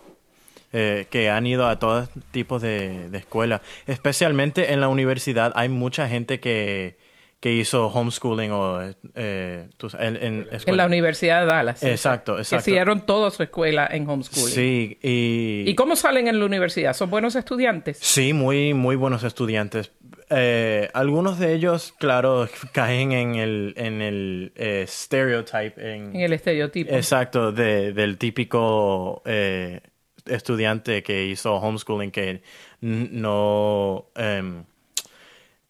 eh, 0.72 1.06
que 1.11 1.30
han 1.30 1.46
ido 1.46 1.66
a 1.66 1.78
todos 1.78 2.08
tipos 2.30 2.62
de, 2.62 3.11
de 3.11 3.18
escuelas. 3.18 3.61
Especialmente 3.87 4.72
en 4.72 4.80
la 4.80 4.88
universidad 4.88 5.52
hay 5.54 5.68
mucha 5.68 6.08
gente 6.08 6.40
que, 6.40 6.96
que 7.42 7.52
hizo 7.52 7.88
homeschooling 7.88 8.52
o 8.52 8.80
eh, 9.16 9.68
en, 9.99 10.46
en, 10.49 10.76
la 10.76 10.87
Universidad 10.87 11.40
de 11.40 11.46
Dallas. 11.46 11.82
Exacto, 11.82 12.38
exacto. 12.38 12.64
Que 12.64 12.70
hicieron 12.70 13.04
toda 13.04 13.32
su 13.32 13.42
escuela 13.42 13.84
en 13.90 14.08
homeschooling. 14.08 14.54
Sí, 14.54 14.99
y... 15.02 15.64
¿Y 15.66 15.75
cómo 15.75 15.96
salen 15.96 16.28
en 16.28 16.38
la 16.38 16.46
universidad? 16.46 16.94
¿Son 16.94 17.11
buenos 17.11 17.34
estudiantes? 17.34 17.99
Sí, 18.00 18.32
muy, 18.32 18.75
muy 18.75 18.94
buenos 18.94 19.25
estudiantes. 19.25 19.90
Eh, 20.34 20.88
algunos 20.94 21.38
de 21.38 21.52
ellos, 21.52 21.94
claro, 21.98 22.48
caen 22.72 23.12
en 23.12 23.34
el, 23.34 23.74
en 23.76 24.00
el 24.00 24.52
eh, 24.56 24.84
stereotype. 24.88 25.74
En, 25.76 26.16
el 26.16 26.32
estereotipo. 26.32 26.90
Exacto, 26.94 27.52
de, 27.52 27.92
del 27.92 28.16
típico 28.16 29.22
eh, 29.26 29.80
estudiante 30.24 31.02
que 31.02 31.26
hizo 31.26 31.54
homeschooling 31.56 32.10
que 32.10 32.42
no... 32.80 34.06
Em, 34.16 34.64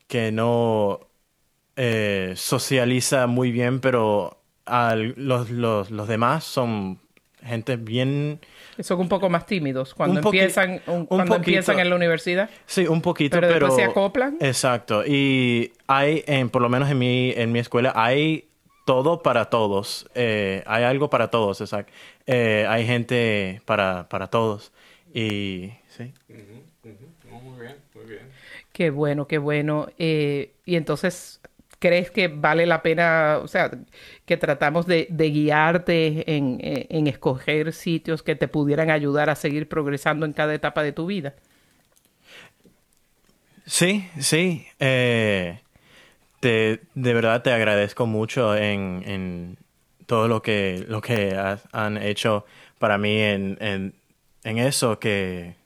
que 0.06 0.30
no 0.30 1.00
socializa 2.34 3.26
muy 3.26 3.50
bien, 3.50 3.80
pero 3.80 4.42
los, 5.16 5.50
los, 5.50 5.90
los 5.90 6.06
demás 6.06 6.44
son 6.44 7.00
gente 7.44 7.76
bien 7.76 8.40
son 8.80 9.00
un 9.00 9.08
poco 9.08 9.28
más 9.28 9.46
tímidos 9.46 9.94
cuando 9.94 10.20
empiezan 10.20 10.80
cuando 11.08 11.36
empiezan 11.36 11.78
en 11.78 11.90
la 11.90 11.96
universidad. 11.96 12.50
Sí, 12.66 12.86
un 12.86 13.02
poquito, 13.02 13.38
pero, 13.40 13.52
pero 13.52 13.70
se 13.70 13.84
acoplan. 13.84 14.36
Exacto. 14.40 15.04
Y 15.06 15.72
hay, 15.86 16.24
en, 16.26 16.50
por 16.50 16.62
lo 16.62 16.68
menos 16.68 16.90
en 16.90 16.98
mi 16.98 17.32
en 17.32 17.52
mi 17.52 17.58
escuela 17.58 17.92
hay 17.94 18.48
todo 18.84 19.22
para 19.22 19.46
todos. 19.46 20.08
Eh, 20.14 20.62
hay 20.66 20.84
algo 20.84 21.10
para 21.10 21.28
todos, 21.28 21.60
exacto. 21.60 21.92
Eh, 22.26 22.66
hay 22.68 22.86
gente 22.86 23.60
para, 23.64 24.08
para 24.08 24.28
todos. 24.28 24.72
Y 25.12 25.72
sí. 25.88 26.12
Muy 26.28 27.60
bien, 27.60 27.76
muy 27.94 28.04
bien. 28.06 28.22
Qué 28.72 28.90
bueno, 28.90 29.26
qué 29.26 29.38
bueno. 29.38 29.88
Eh, 29.98 30.52
y 30.64 30.76
entonces 30.76 31.40
crees 31.82 32.12
que 32.12 32.28
vale 32.28 32.64
la 32.64 32.80
pena, 32.80 33.40
o 33.42 33.48
sea, 33.48 33.68
que 34.24 34.36
tratamos 34.36 34.86
de, 34.86 35.08
guiarte 35.10 36.36
en, 36.36 36.58
en, 36.62 37.08
escoger 37.08 37.72
sitios 37.72 38.22
que 38.22 38.36
te 38.36 38.46
pudieran 38.46 38.88
ayudar 38.88 39.28
a 39.30 39.34
seguir 39.34 39.68
progresando 39.68 40.24
en 40.24 40.32
cada 40.32 40.54
etapa 40.54 40.84
de 40.84 40.92
tu 40.92 41.06
vida? 41.06 41.34
Sí, 43.66 44.08
sí. 44.20 44.64
Eh, 44.78 45.58
te, 46.38 46.82
de 46.94 47.14
verdad 47.14 47.42
te 47.42 47.52
agradezco 47.52 48.06
mucho 48.06 48.54
en, 48.56 49.02
en 49.04 49.58
todo 50.06 50.28
lo 50.28 50.40
que, 50.40 50.84
lo 50.86 51.00
que 51.00 51.36
han 51.72 51.96
hecho 51.96 52.44
para 52.78 52.96
mí 52.96 53.18
en, 53.18 53.58
en, 53.60 53.94
en, 54.44 54.58
eso, 54.58 55.00
que 55.00 55.56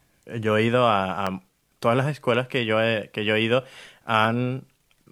yo 0.40 0.56
he 0.56 0.62
ido 0.62 0.88
a, 0.88 1.42
todas 1.78 1.98
las 1.98 2.08
escuelas 2.08 2.48
que 2.48 2.64
yo 2.64 2.78
que 3.12 3.26
yo 3.26 3.34
he 3.34 3.40
ido 3.42 3.64
han, 4.06 4.64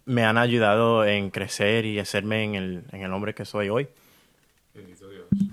me 0.06 0.24
han 0.24 0.38
ayudado 0.38 1.04
en 1.04 1.30
crecer 1.30 1.84
y 1.84 1.98
hacerme 1.98 2.44
en 2.44 2.54
el, 2.54 2.84
en 2.92 3.02
el 3.02 3.12
hombre 3.12 3.34
que 3.34 3.44
soy 3.44 3.68
hoy. 3.68 3.88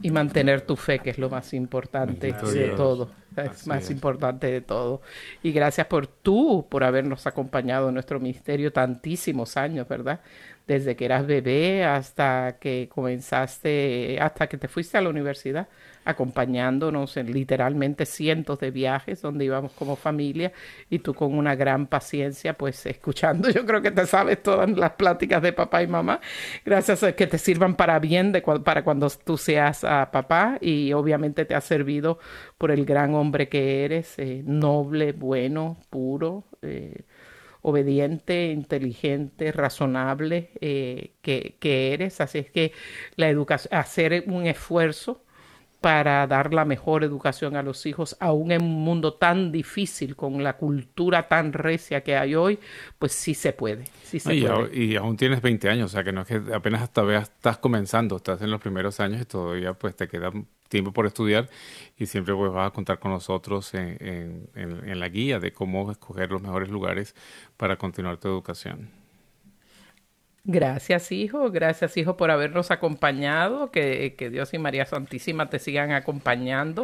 Y 0.02 0.12
mantener 0.12 0.62
tu 0.62 0.76
fe, 0.76 1.00
que 1.00 1.12
es 1.12 1.18
lo 1.18 1.30
más 1.30 1.54
importante 1.54 2.34
de 2.34 2.70
todo. 2.70 3.12
Es 3.36 3.66
más 3.66 3.90
importante 3.90 4.48
de 4.48 4.62
todo. 4.62 5.02
Y 5.42 5.52
gracias 5.52 5.88
por 5.88 6.08
tú, 6.08 6.68
por 6.70 6.84
habernos 6.84 7.26
acompañado 7.28 7.88
en 7.88 7.94
nuestro 7.94 8.20
ministerio 8.20 8.74
tantísimos 8.74 9.58
años, 9.58 9.88
¿verdad? 9.88 10.20
Desde 10.68 10.96
que 10.96 11.06
eras 11.06 11.26
bebé 11.26 11.86
hasta 11.86 12.58
que 12.60 12.90
comenzaste, 12.94 14.20
hasta 14.20 14.48
que 14.48 14.58
te 14.58 14.68
fuiste 14.68 14.98
a 14.98 15.02
la 15.02 15.10
universidad 15.10 15.68
acompañándonos 16.06 17.18
en 17.18 17.32
literalmente 17.32 18.06
cientos 18.06 18.60
de 18.60 18.72
viajes 18.72 19.22
donde 19.22 19.46
íbamos 19.46 19.72
como 19.74 19.96
familia 19.96 20.52
y 20.90 21.00
tú 21.00 21.14
con 21.14 21.38
una 21.38 21.56
gran 21.56 21.88
paciencia 21.88 22.54
pues 22.54 22.86
escuchando. 22.86 23.50
Yo 23.52 23.66
creo 23.66 23.82
que 23.82 23.92
te 23.92 24.06
sabes 24.06 24.42
todas 24.42 24.70
las 24.72 24.92
pláticas 24.92 25.42
de 25.42 25.54
papá 25.54 25.84
y 25.84 25.88
mamá, 25.88 26.20
gracias 26.66 27.04
a 27.04 27.14
que 27.14 27.28
te 27.28 27.38
sirvan 27.38 27.76
para 27.76 28.00
bien 28.00 28.32
de, 28.32 28.42
para 28.42 28.84
cuando 28.84 29.10
tú 29.10 29.38
seas 29.38 29.84
a 29.84 30.12
papá 30.12 30.58
y 30.62 30.94
obviamente 30.94 31.46
te 31.46 31.56
ha 31.56 31.62
servido 31.62 32.20
por 32.58 32.72
el 32.72 32.86
gran 32.86 33.14
hombre 33.16 33.50
que 33.50 33.86
eres, 33.86 34.18
eh, 34.18 34.44
noble, 34.46 35.12
bueno, 35.14 35.78
puro. 35.90 36.46
Eh, 36.62 37.04
obediente, 37.64 38.48
inteligente, 38.52 39.52
razonable 39.52 40.50
eh, 40.62 41.12
que, 41.22 41.58
que, 41.60 41.94
eres. 41.94 42.22
Así 42.22 42.40
es 42.40 42.50
que 42.50 42.74
la 43.16 43.30
educación, 43.30 43.74
hacer 43.80 44.24
un 44.28 44.48
esfuerzo 44.48 45.24
para 45.82 46.28
dar 46.28 46.54
la 46.54 46.64
mejor 46.64 47.04
educación 47.04 47.56
a 47.56 47.64
los 47.64 47.88
hijos, 47.88 48.16
aún 48.20 48.52
en 48.52 48.62
un 48.62 48.84
mundo 48.84 49.16
tan 49.16 49.52
difícil, 49.52 50.16
con 50.16 50.44
la 50.44 50.56
cultura 50.56 51.28
tan 51.28 51.54
recia 51.54 52.02
que 52.04 52.16
hay 52.16 52.36
hoy, 52.36 52.60
pues 53.00 53.14
sí 53.14 53.34
se 53.34 53.52
puede. 53.52 53.86
Sí 54.04 54.20
se 54.20 54.36
y, 54.36 54.44
puede. 54.44 54.78
y, 54.78 54.96
aún 54.96 55.18
tienes 55.18 55.42
20 55.42 55.70
años, 55.70 55.92
o 55.92 55.94
sea 55.94 56.04
que 56.04 56.12
no 56.12 56.22
es 56.22 56.28
que 56.28 56.40
apenas 56.54 56.84
hasta 56.84 57.02
veas, 57.02 57.32
estás 57.36 57.58
comenzando, 57.58 58.18
estás 58.18 58.44
en 58.44 58.52
los 58.52 58.62
primeros 58.62 59.00
años 59.00 59.22
y 59.22 59.26
todavía 59.26 59.74
pues 59.74 59.96
te 59.96 60.08
queda 60.08 60.32
tiempo 60.70 60.94
por 60.94 61.08
estudiar 61.08 61.50
y 61.98 62.06
siempre 62.06 62.36
pues 62.36 62.52
vas 62.52 62.68
a 62.68 62.72
contar 62.72 63.00
con 63.00 63.12
nosotros 63.12 63.74
en, 63.74 63.98
en, 64.00 64.50
en, 64.54 64.88
en 64.88 65.00
la 65.00 65.10
guía 65.10 65.40
de 65.40 65.52
cómo 65.52 65.92
escoger 65.92 66.32
los 66.32 66.44
mejores 66.44 66.70
lugares 66.70 67.16
para 67.58 67.78
continuar 67.78 68.18
tu 68.18 68.28
educación. 68.28 69.01
Gracias, 70.44 71.12
hijo. 71.12 71.52
Gracias, 71.52 71.96
hijo, 71.98 72.18
por 72.18 72.32
habernos 72.32 72.72
acompañado. 72.72 73.70
Que, 73.70 74.16
que, 74.18 74.32
Dios 74.32 74.52
y 74.56 74.58
María 74.58 74.88
Santísima 74.88 75.52
te 75.52 75.60
sigan 75.60 75.92
acompañando. 75.92 76.84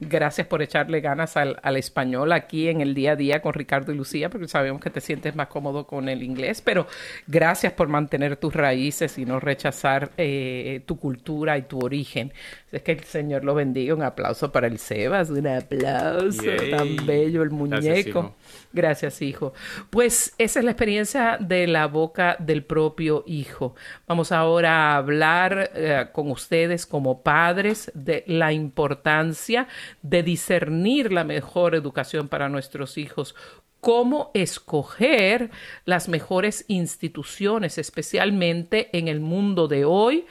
Gracias 0.00 0.48
por 0.48 0.60
echarle 0.60 1.00
ganas 1.00 1.36
al, 1.36 1.60
al, 1.62 1.76
español 1.76 2.32
aquí 2.32 2.68
en 2.68 2.80
el 2.80 2.94
día 2.94 3.12
a 3.12 3.16
día 3.16 3.42
con 3.42 3.52
Ricardo 3.52 3.92
y 3.92 3.96
Lucía, 3.96 4.28
porque 4.28 4.48
sabemos 4.48 4.82
que 4.82 4.90
te 4.90 5.00
sientes 5.00 5.36
más 5.36 5.46
cómodo 5.46 5.86
con 5.86 6.08
el 6.08 6.24
inglés. 6.24 6.62
Pero 6.62 6.88
gracias 7.28 7.72
por 7.74 7.86
mantener 7.86 8.38
tus 8.38 8.52
raíces 8.52 9.16
y 9.18 9.24
no 9.24 9.38
rechazar 9.38 10.10
eh, 10.16 10.82
tu 10.84 10.98
cultura 10.98 11.58
y 11.58 11.62
tu 11.62 11.78
origen. 11.78 12.32
Es 12.72 12.82
que 12.82 12.90
el 12.90 13.04
Señor 13.04 13.44
lo 13.44 13.54
bendiga. 13.54 13.94
Un 13.94 14.02
aplauso 14.02 14.50
para 14.50 14.66
el 14.66 14.80
Sebas. 14.80 15.30
Un 15.30 15.46
aplauso. 15.46 16.42
Yay. 16.42 16.70
Tan 16.72 17.06
bello 17.06 17.44
el 17.44 17.50
muñeco. 17.50 17.84
Gracias 17.86 18.06
hijo. 18.08 18.34
Gracias, 18.72 19.22
hijo. 19.22 19.54
Pues 19.90 20.34
esa 20.38 20.58
es 20.58 20.64
la 20.64 20.72
experiencia 20.72 21.38
de 21.40 21.68
la 21.68 21.86
boca 21.86 22.36
del 22.40 22.64
propio 22.64 22.95
hijo. 23.26 23.74
Vamos 24.06 24.32
ahora 24.32 24.92
a 24.92 24.96
hablar 24.96 25.70
eh, 25.74 26.06
con 26.12 26.30
ustedes 26.30 26.86
como 26.86 27.22
padres 27.22 27.90
de 27.94 28.24
la 28.26 28.52
importancia 28.52 29.68
de 30.02 30.22
discernir 30.22 31.12
la 31.12 31.24
mejor 31.24 31.74
educación 31.74 32.28
para 32.28 32.48
nuestros 32.48 32.98
hijos 32.98 33.34
cómo 33.80 34.32
escoger 34.34 35.50
las 35.84 36.08
mejores 36.08 36.64
instituciones, 36.66 37.78
especialmente 37.78 38.88
en 38.98 39.06
el 39.06 39.20
mundo 39.20 39.68
de 39.68 39.84
hoy. 39.84 40.26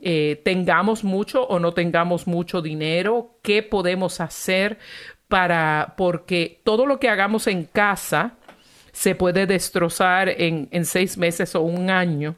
Eh, 0.00 0.40
tengamos 0.44 1.02
mucho 1.02 1.44
o 1.44 1.58
no 1.58 1.72
tengamos 1.74 2.26
mucho 2.26 2.60
dinero, 2.60 3.38
qué 3.42 3.62
podemos 3.62 4.20
hacer 4.20 4.78
para, 5.28 5.94
porque 5.96 6.60
todo 6.64 6.86
lo 6.86 7.00
que 7.00 7.08
hagamos 7.08 7.46
en 7.46 7.64
casa, 7.64 8.36
se 8.92 9.14
puede 9.14 9.46
destrozar 9.46 10.28
en, 10.28 10.68
en 10.70 10.84
seis 10.84 11.16
meses 11.16 11.54
o 11.54 11.62
un 11.62 11.90
año 11.90 12.36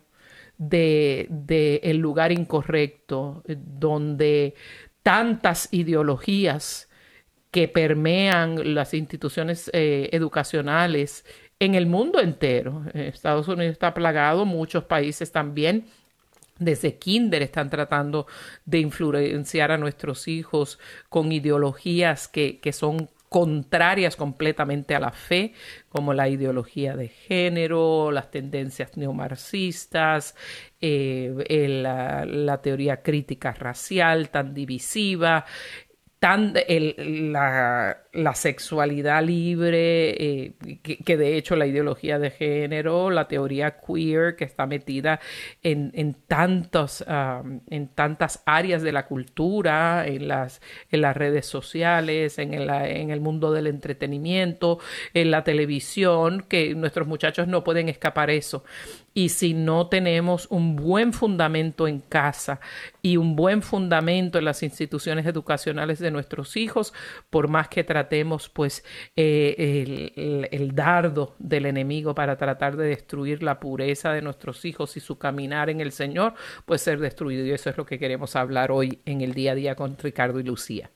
de, 0.56 1.26
de 1.30 1.80
el 1.82 1.98
lugar 1.98 2.32
incorrecto, 2.32 3.42
donde 3.46 4.54
tantas 5.02 5.68
ideologías 5.72 6.88
que 7.50 7.68
permean 7.68 8.74
las 8.74 8.94
instituciones 8.94 9.70
eh, 9.72 10.08
educacionales 10.12 11.24
en 11.60 11.74
el 11.74 11.86
mundo 11.86 12.20
entero. 12.20 12.84
Estados 12.94 13.46
Unidos 13.46 13.72
está 13.72 13.94
plagado, 13.94 14.44
muchos 14.44 14.84
países 14.84 15.30
también. 15.30 15.86
Desde 16.58 16.98
kinder 16.98 17.42
están 17.42 17.68
tratando 17.68 18.26
de 18.64 18.78
influenciar 18.78 19.72
a 19.72 19.78
nuestros 19.78 20.28
hijos 20.28 20.78
con 21.08 21.32
ideologías 21.32 22.26
que, 22.28 22.58
que 22.60 22.72
son 22.72 23.08
contrarias 23.34 24.14
completamente 24.14 24.94
a 24.94 25.00
la 25.00 25.10
fe, 25.10 25.54
como 25.88 26.14
la 26.14 26.28
ideología 26.28 26.94
de 26.94 27.08
género, 27.08 28.12
las 28.12 28.30
tendencias 28.30 28.96
neomarxistas, 28.96 30.36
eh, 30.80 31.34
la, 31.82 32.60
teoría 32.62 33.02
crítica 33.02 33.50
racial 33.50 34.28
tan 34.30 34.54
divisiva, 34.54 35.46
tan, 36.20 36.54
la, 36.96 38.03
la, 38.14 38.34
sexualidad 38.34 39.22
libre, 39.22 40.10
eh, 40.10 40.52
que, 40.82 41.16
de 41.16 41.36
hecho 41.36 41.56
la 41.56 41.66
ideología 41.66 42.18
de 42.18 42.30
género, 42.30 43.10
la 43.10 43.28
teoría 43.28 43.78
queer 43.80 44.36
que 44.36 44.44
está 44.44 44.66
metida 44.66 45.20
en, 45.62 45.90
en, 45.94 46.14
tantos, 46.14 47.04
en 47.70 47.88
tantas 47.88 48.42
áreas 48.46 48.82
de 48.82 48.92
la 48.92 49.06
cultura, 49.06 50.06
en 50.06 50.28
las, 50.28 50.60
en 50.90 51.00
las 51.00 51.16
redes 51.16 51.46
sociales, 51.46 52.38
en 52.38 52.54
el, 52.54 52.70
en 52.70 53.10
el 53.10 53.20
mundo 53.20 53.52
del 53.52 53.66
entretenimiento, 53.66 54.78
en 55.12 55.30
la 55.30 55.44
televisión, 55.44 56.44
que 56.48 56.74
nuestros 56.74 57.06
muchachos 57.06 57.48
no 57.48 57.64
pueden 57.64 57.88
escapar 57.88 58.30
eso. 58.30 58.64
Y 59.16 59.28
si 59.28 59.54
no 59.54 59.86
tenemos 59.86 60.48
un 60.50 60.74
buen 60.74 61.12
fundamento 61.12 61.86
en 61.86 62.00
casa 62.00 62.58
y 63.00 63.16
un 63.16 63.36
buen 63.36 63.62
fundamento 63.62 64.38
en 64.38 64.44
las 64.44 64.64
instituciones 64.64 65.24
educacionales 65.24 66.00
de 66.00 66.10
nuestros 66.10 66.56
hijos, 66.56 66.92
por 67.30 67.46
más 67.46 67.68
que 67.68 67.84
tratemos 67.84 68.03
pues 68.52 68.84
eh, 69.16 70.12
el, 70.16 70.48
el, 70.50 70.74
dardo 70.74 71.34
del 71.38 71.66
enemigo 71.66 72.14
para 72.14 72.36
tratar 72.36 72.76
de 72.76 72.86
destruir 72.86 73.42
la 73.42 73.60
pureza 73.60 74.12
de 74.12 74.22
nuestros 74.22 74.64
hijos 74.64 74.96
y 74.96 75.00
su 75.00 75.18
caminar 75.18 75.70
en 75.70 75.80
el 75.80 75.92
Señor, 75.92 76.34
puede 76.64 76.78
ser 76.78 76.98
destruido. 76.98 77.44
Y 77.44 77.52
eso 77.52 77.70
es 77.70 77.76
lo 77.76 77.86
que 77.86 77.98
queremos 77.98 78.36
hablar 78.36 78.70
hoy 78.70 79.00
en 79.04 79.20
el 79.20 79.34
día 79.34 79.52
a 79.52 79.54
día 79.54 79.74
con 79.74 79.96
Ricardo 79.98 80.40
y 80.40 80.42
Lucía. 80.42 80.90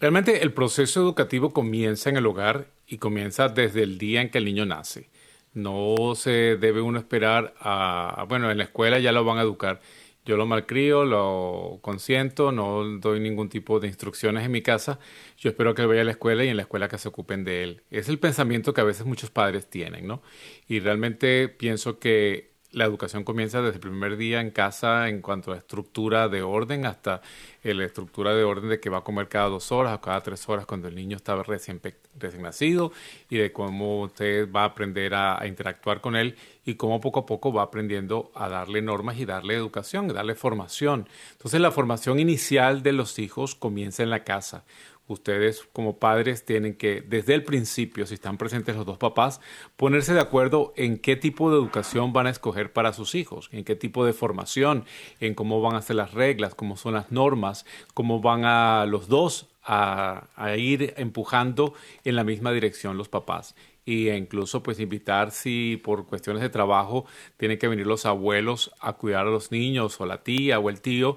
Realmente 0.00 0.42
el 0.42 0.52
proceso 0.52 1.00
educativo 1.00 1.52
comienza 1.52 2.10
en 2.10 2.16
el 2.16 2.26
hogar 2.26 2.66
y 2.88 2.98
comienza 2.98 3.48
desde 3.48 3.84
el 3.84 3.98
día 3.98 4.20
en 4.20 4.30
que 4.30 4.38
el 4.38 4.44
niño 4.44 4.66
nace. 4.66 5.08
No 5.54 6.14
se 6.16 6.56
debe 6.56 6.80
uno 6.80 6.98
esperar 6.98 7.54
a, 7.60 8.24
bueno, 8.28 8.50
en 8.50 8.58
la 8.58 8.64
escuela 8.64 8.98
ya 8.98 9.12
lo 9.12 9.24
van 9.24 9.38
a 9.38 9.42
educar. 9.42 9.80
Yo 10.24 10.36
lo 10.36 10.46
malcrio, 10.46 11.04
lo 11.04 11.80
consiento, 11.82 12.52
no 12.52 12.84
doy 12.98 13.18
ningún 13.18 13.48
tipo 13.48 13.80
de 13.80 13.88
instrucciones 13.88 14.44
en 14.44 14.52
mi 14.52 14.62
casa. 14.62 15.00
Yo 15.36 15.50
espero 15.50 15.74
que 15.74 15.84
vaya 15.84 16.02
a 16.02 16.04
la 16.04 16.12
escuela 16.12 16.44
y 16.44 16.48
en 16.48 16.56
la 16.56 16.62
escuela 16.62 16.88
que 16.88 16.98
se 16.98 17.08
ocupen 17.08 17.42
de 17.42 17.64
él. 17.64 17.82
Es 17.90 18.08
el 18.08 18.20
pensamiento 18.20 18.72
que 18.72 18.80
a 18.80 18.84
veces 18.84 19.04
muchos 19.04 19.30
padres 19.30 19.68
tienen, 19.68 20.06
¿no? 20.06 20.22
Y 20.68 20.78
realmente 20.78 21.48
pienso 21.48 21.98
que 21.98 22.51
la 22.72 22.84
educación 22.84 23.22
comienza 23.22 23.60
desde 23.60 23.74
el 23.74 23.80
primer 23.80 24.16
día 24.16 24.40
en 24.40 24.50
casa 24.50 25.08
en 25.08 25.20
cuanto 25.20 25.52
a 25.52 25.56
estructura 25.56 26.28
de 26.28 26.42
orden 26.42 26.86
hasta 26.86 27.20
la 27.62 27.84
estructura 27.84 28.34
de 28.34 28.44
orden 28.44 28.70
de 28.70 28.80
que 28.80 28.90
va 28.90 28.98
a 28.98 29.04
comer 29.04 29.28
cada 29.28 29.48
dos 29.48 29.70
horas 29.70 29.94
o 29.94 30.00
cada 30.00 30.20
tres 30.20 30.48
horas 30.48 30.66
cuando 30.66 30.88
el 30.88 30.94
niño 30.94 31.16
está 31.16 31.40
recién, 31.42 31.80
recién 32.18 32.42
nacido 32.42 32.92
y 33.28 33.36
de 33.36 33.52
cómo 33.52 34.02
usted 34.02 34.50
va 34.50 34.62
a 34.62 34.66
aprender 34.66 35.14
a, 35.14 35.40
a, 35.40 35.46
interactuar 35.46 36.00
con 36.00 36.16
él 36.16 36.36
y 36.64 36.74
cómo 36.74 37.00
poco 37.00 37.20
a 37.20 37.26
poco 37.26 37.52
va 37.52 37.62
aprendiendo 37.62 38.32
a 38.34 38.48
darle 38.48 38.82
normas 38.82 39.18
y 39.18 39.26
darle 39.26 39.54
educación, 39.54 40.08
darle 40.08 40.34
formación. 40.34 41.08
Entonces 41.32 41.60
la 41.60 41.70
formación 41.70 42.18
inicial 42.18 42.82
de 42.82 42.92
los 42.92 43.18
hijos 43.18 43.54
comienza 43.54 44.02
en 44.02 44.10
la 44.10 44.24
casa 44.24 44.64
ustedes 45.12 45.68
como 45.72 45.98
padres 45.98 46.44
tienen 46.44 46.74
que, 46.74 47.00
desde 47.02 47.34
el 47.34 47.44
principio, 47.44 48.06
si 48.06 48.14
están 48.14 48.38
presentes 48.38 48.76
los 48.76 48.86
dos 48.86 48.98
papás, 48.98 49.40
ponerse 49.76 50.14
de 50.14 50.20
acuerdo 50.20 50.72
en 50.76 50.98
qué 50.98 51.16
tipo 51.16 51.50
de 51.50 51.56
educación 51.56 52.12
van 52.12 52.26
a 52.26 52.30
escoger 52.30 52.72
para 52.72 52.92
sus 52.92 53.14
hijos, 53.14 53.48
en 53.52 53.64
qué 53.64 53.76
tipo 53.76 54.04
de 54.04 54.12
formación, 54.12 54.84
en 55.20 55.34
cómo 55.34 55.60
van 55.60 55.76
a 55.76 55.82
ser 55.82 55.96
las 55.96 56.12
reglas, 56.12 56.54
cómo 56.54 56.76
son 56.76 56.94
las 56.94 57.10
normas, 57.10 57.64
cómo 57.94 58.20
van 58.20 58.44
a 58.44 58.86
los 58.86 59.08
dos 59.08 59.48
a, 59.64 60.28
ir 60.56 60.94
empujando 60.96 61.74
en 62.04 62.16
la 62.16 62.24
misma 62.24 62.52
dirección 62.52 62.96
los 62.96 63.08
papás. 63.08 63.54
Y 63.84 64.10
incluso 64.10 64.62
pues 64.62 64.78
invitar 64.78 65.32
si 65.32 65.80
por 65.82 66.06
cuestiones 66.06 66.42
de 66.42 66.50
trabajo 66.50 67.04
tienen 67.36 67.58
que 67.58 67.68
venir 67.68 67.86
los 67.86 68.06
abuelos 68.06 68.72
a 68.80 68.92
cuidar 68.92 69.26
a 69.26 69.30
los 69.30 69.50
niños 69.50 70.00
o 70.00 70.06
la 70.06 70.22
tía 70.22 70.58
o 70.60 70.70
el 70.70 70.80
tío 70.80 71.16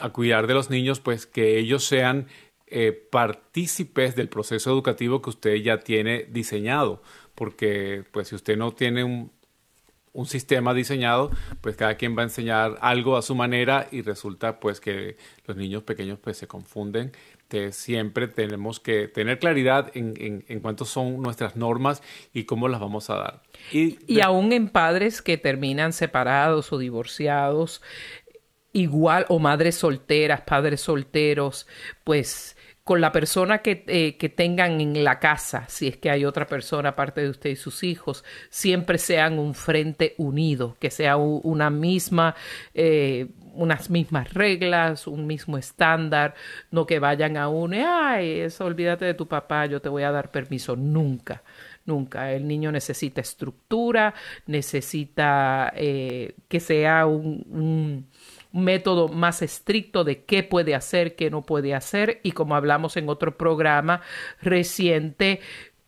a 0.00 0.08
cuidar 0.08 0.46
de 0.46 0.54
los 0.54 0.70
niños 0.70 0.98
pues 0.98 1.26
que 1.26 1.58
ellos 1.58 1.84
sean 1.84 2.26
eh, 2.70 2.92
partícipes 3.10 4.16
del 4.16 4.28
proceso 4.28 4.70
educativo 4.70 5.20
que 5.22 5.30
usted 5.30 5.54
ya 5.56 5.80
tiene 5.80 6.26
diseñado. 6.30 7.02
porque 7.34 8.04
pues 8.12 8.28
si 8.28 8.34
usted 8.34 8.56
no 8.56 8.72
tiene 8.72 9.02
un, 9.02 9.32
un 10.12 10.26
sistema 10.26 10.74
diseñado, 10.74 11.30
pues 11.60 11.76
cada 11.76 11.94
quien 11.94 12.16
va 12.16 12.22
a 12.22 12.24
enseñar 12.24 12.78
algo 12.80 13.16
a 13.16 13.22
su 13.22 13.34
manera 13.34 13.88
y 13.90 14.02
resulta 14.02 14.58
pues 14.60 14.80
que 14.80 15.16
los 15.46 15.56
niños 15.56 15.82
pequeños 15.82 16.18
pues 16.18 16.36
se 16.36 16.46
confunden. 16.46 17.12
Que 17.48 17.72
siempre 17.72 18.28
tenemos 18.28 18.78
que 18.78 19.08
tener 19.08 19.40
claridad 19.40 19.90
en, 19.94 20.44
en, 20.46 20.60
cuánto 20.60 20.84
son 20.84 21.20
nuestras 21.20 21.56
normas 21.56 22.00
y 22.32 22.44
cómo 22.44 22.68
las 22.68 22.80
vamos 22.80 23.10
a 23.10 23.16
dar. 23.16 23.42
Y, 23.72 23.98
y 24.06 24.20
aún 24.20 24.52
en 24.52 24.68
padres 24.68 25.20
que 25.20 25.36
terminan 25.36 25.92
separados 25.92 26.72
o 26.72 26.78
divorciados, 26.78 27.82
igual, 28.72 29.26
o 29.28 29.40
madres 29.40 29.74
solteras, 29.76 30.42
padres 30.42 30.80
solteros, 30.80 31.66
pues 32.04 32.56
con 32.90 33.00
la 33.00 33.12
persona 33.12 33.58
que, 33.58 33.84
eh, 33.86 34.16
que, 34.16 34.28
tengan 34.28 34.80
en 34.80 35.04
la 35.04 35.20
casa, 35.20 35.64
si 35.68 35.86
es 35.86 35.96
que 35.96 36.10
hay 36.10 36.24
otra 36.24 36.48
persona 36.48 36.88
aparte 36.88 37.20
de 37.20 37.30
usted 37.30 37.50
y 37.50 37.54
sus 37.54 37.84
hijos, 37.84 38.24
siempre 38.48 38.98
sean 38.98 39.38
un 39.38 39.54
frente 39.54 40.16
unido, 40.18 40.76
que 40.80 40.90
sea 40.90 41.16
una 41.16 41.70
misma, 41.70 42.34
eh, 42.74 43.28
unas 43.54 43.90
mismas 43.90 44.34
reglas, 44.34 45.06
un 45.06 45.28
mismo 45.28 45.56
estándar, 45.56 46.34
no 46.72 46.84
que 46.84 46.98
vayan 46.98 47.36
a 47.36 47.48
uno, 47.48 47.76
ay, 47.88 48.40
eso 48.40 48.64
olvídate 48.64 49.04
de 49.04 49.14
tu 49.14 49.28
papá, 49.28 49.66
yo 49.66 49.80
te 49.80 49.88
voy 49.88 50.02
a 50.02 50.10
dar 50.10 50.32
permiso, 50.32 50.74
nunca. 50.74 51.44
Nunca. 51.86 52.32
El 52.32 52.46
niño 52.46 52.72
necesita 52.72 53.20
estructura, 53.20 54.14
necesita 54.46 55.72
eh, 55.76 56.34
que 56.48 56.60
sea 56.60 57.06
un 57.06 58.09
método 58.52 59.08
más 59.08 59.42
estricto 59.42 60.04
de 60.04 60.24
qué 60.24 60.42
puede 60.42 60.74
hacer, 60.74 61.16
qué 61.16 61.30
no 61.30 61.42
puede 61.42 61.74
hacer 61.74 62.20
y 62.22 62.32
como 62.32 62.56
hablamos 62.56 62.96
en 62.96 63.08
otro 63.08 63.36
programa 63.36 64.02
reciente, 64.42 65.40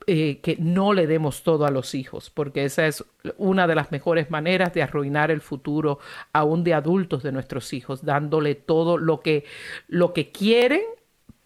eh, 0.06 0.40
que 0.42 0.56
no 0.58 0.94
le 0.94 1.06
demos 1.06 1.44
todo 1.44 1.64
a 1.64 1.70
los 1.70 1.94
hijos, 1.94 2.28
porque 2.30 2.64
esa 2.64 2.88
es 2.88 3.04
una 3.36 3.68
de 3.68 3.76
las 3.76 3.92
mejores 3.92 4.30
maneras 4.30 4.74
de 4.74 4.82
arruinar 4.82 5.30
el 5.30 5.40
futuro 5.40 6.00
aún 6.32 6.64
de 6.64 6.74
adultos 6.74 7.22
de 7.22 7.30
nuestros 7.30 7.72
hijos, 7.72 8.04
dándole 8.04 8.56
todo 8.56 8.98
lo 8.98 9.20
que, 9.20 9.44
lo 9.86 10.12
que 10.12 10.32
quieren 10.32 10.82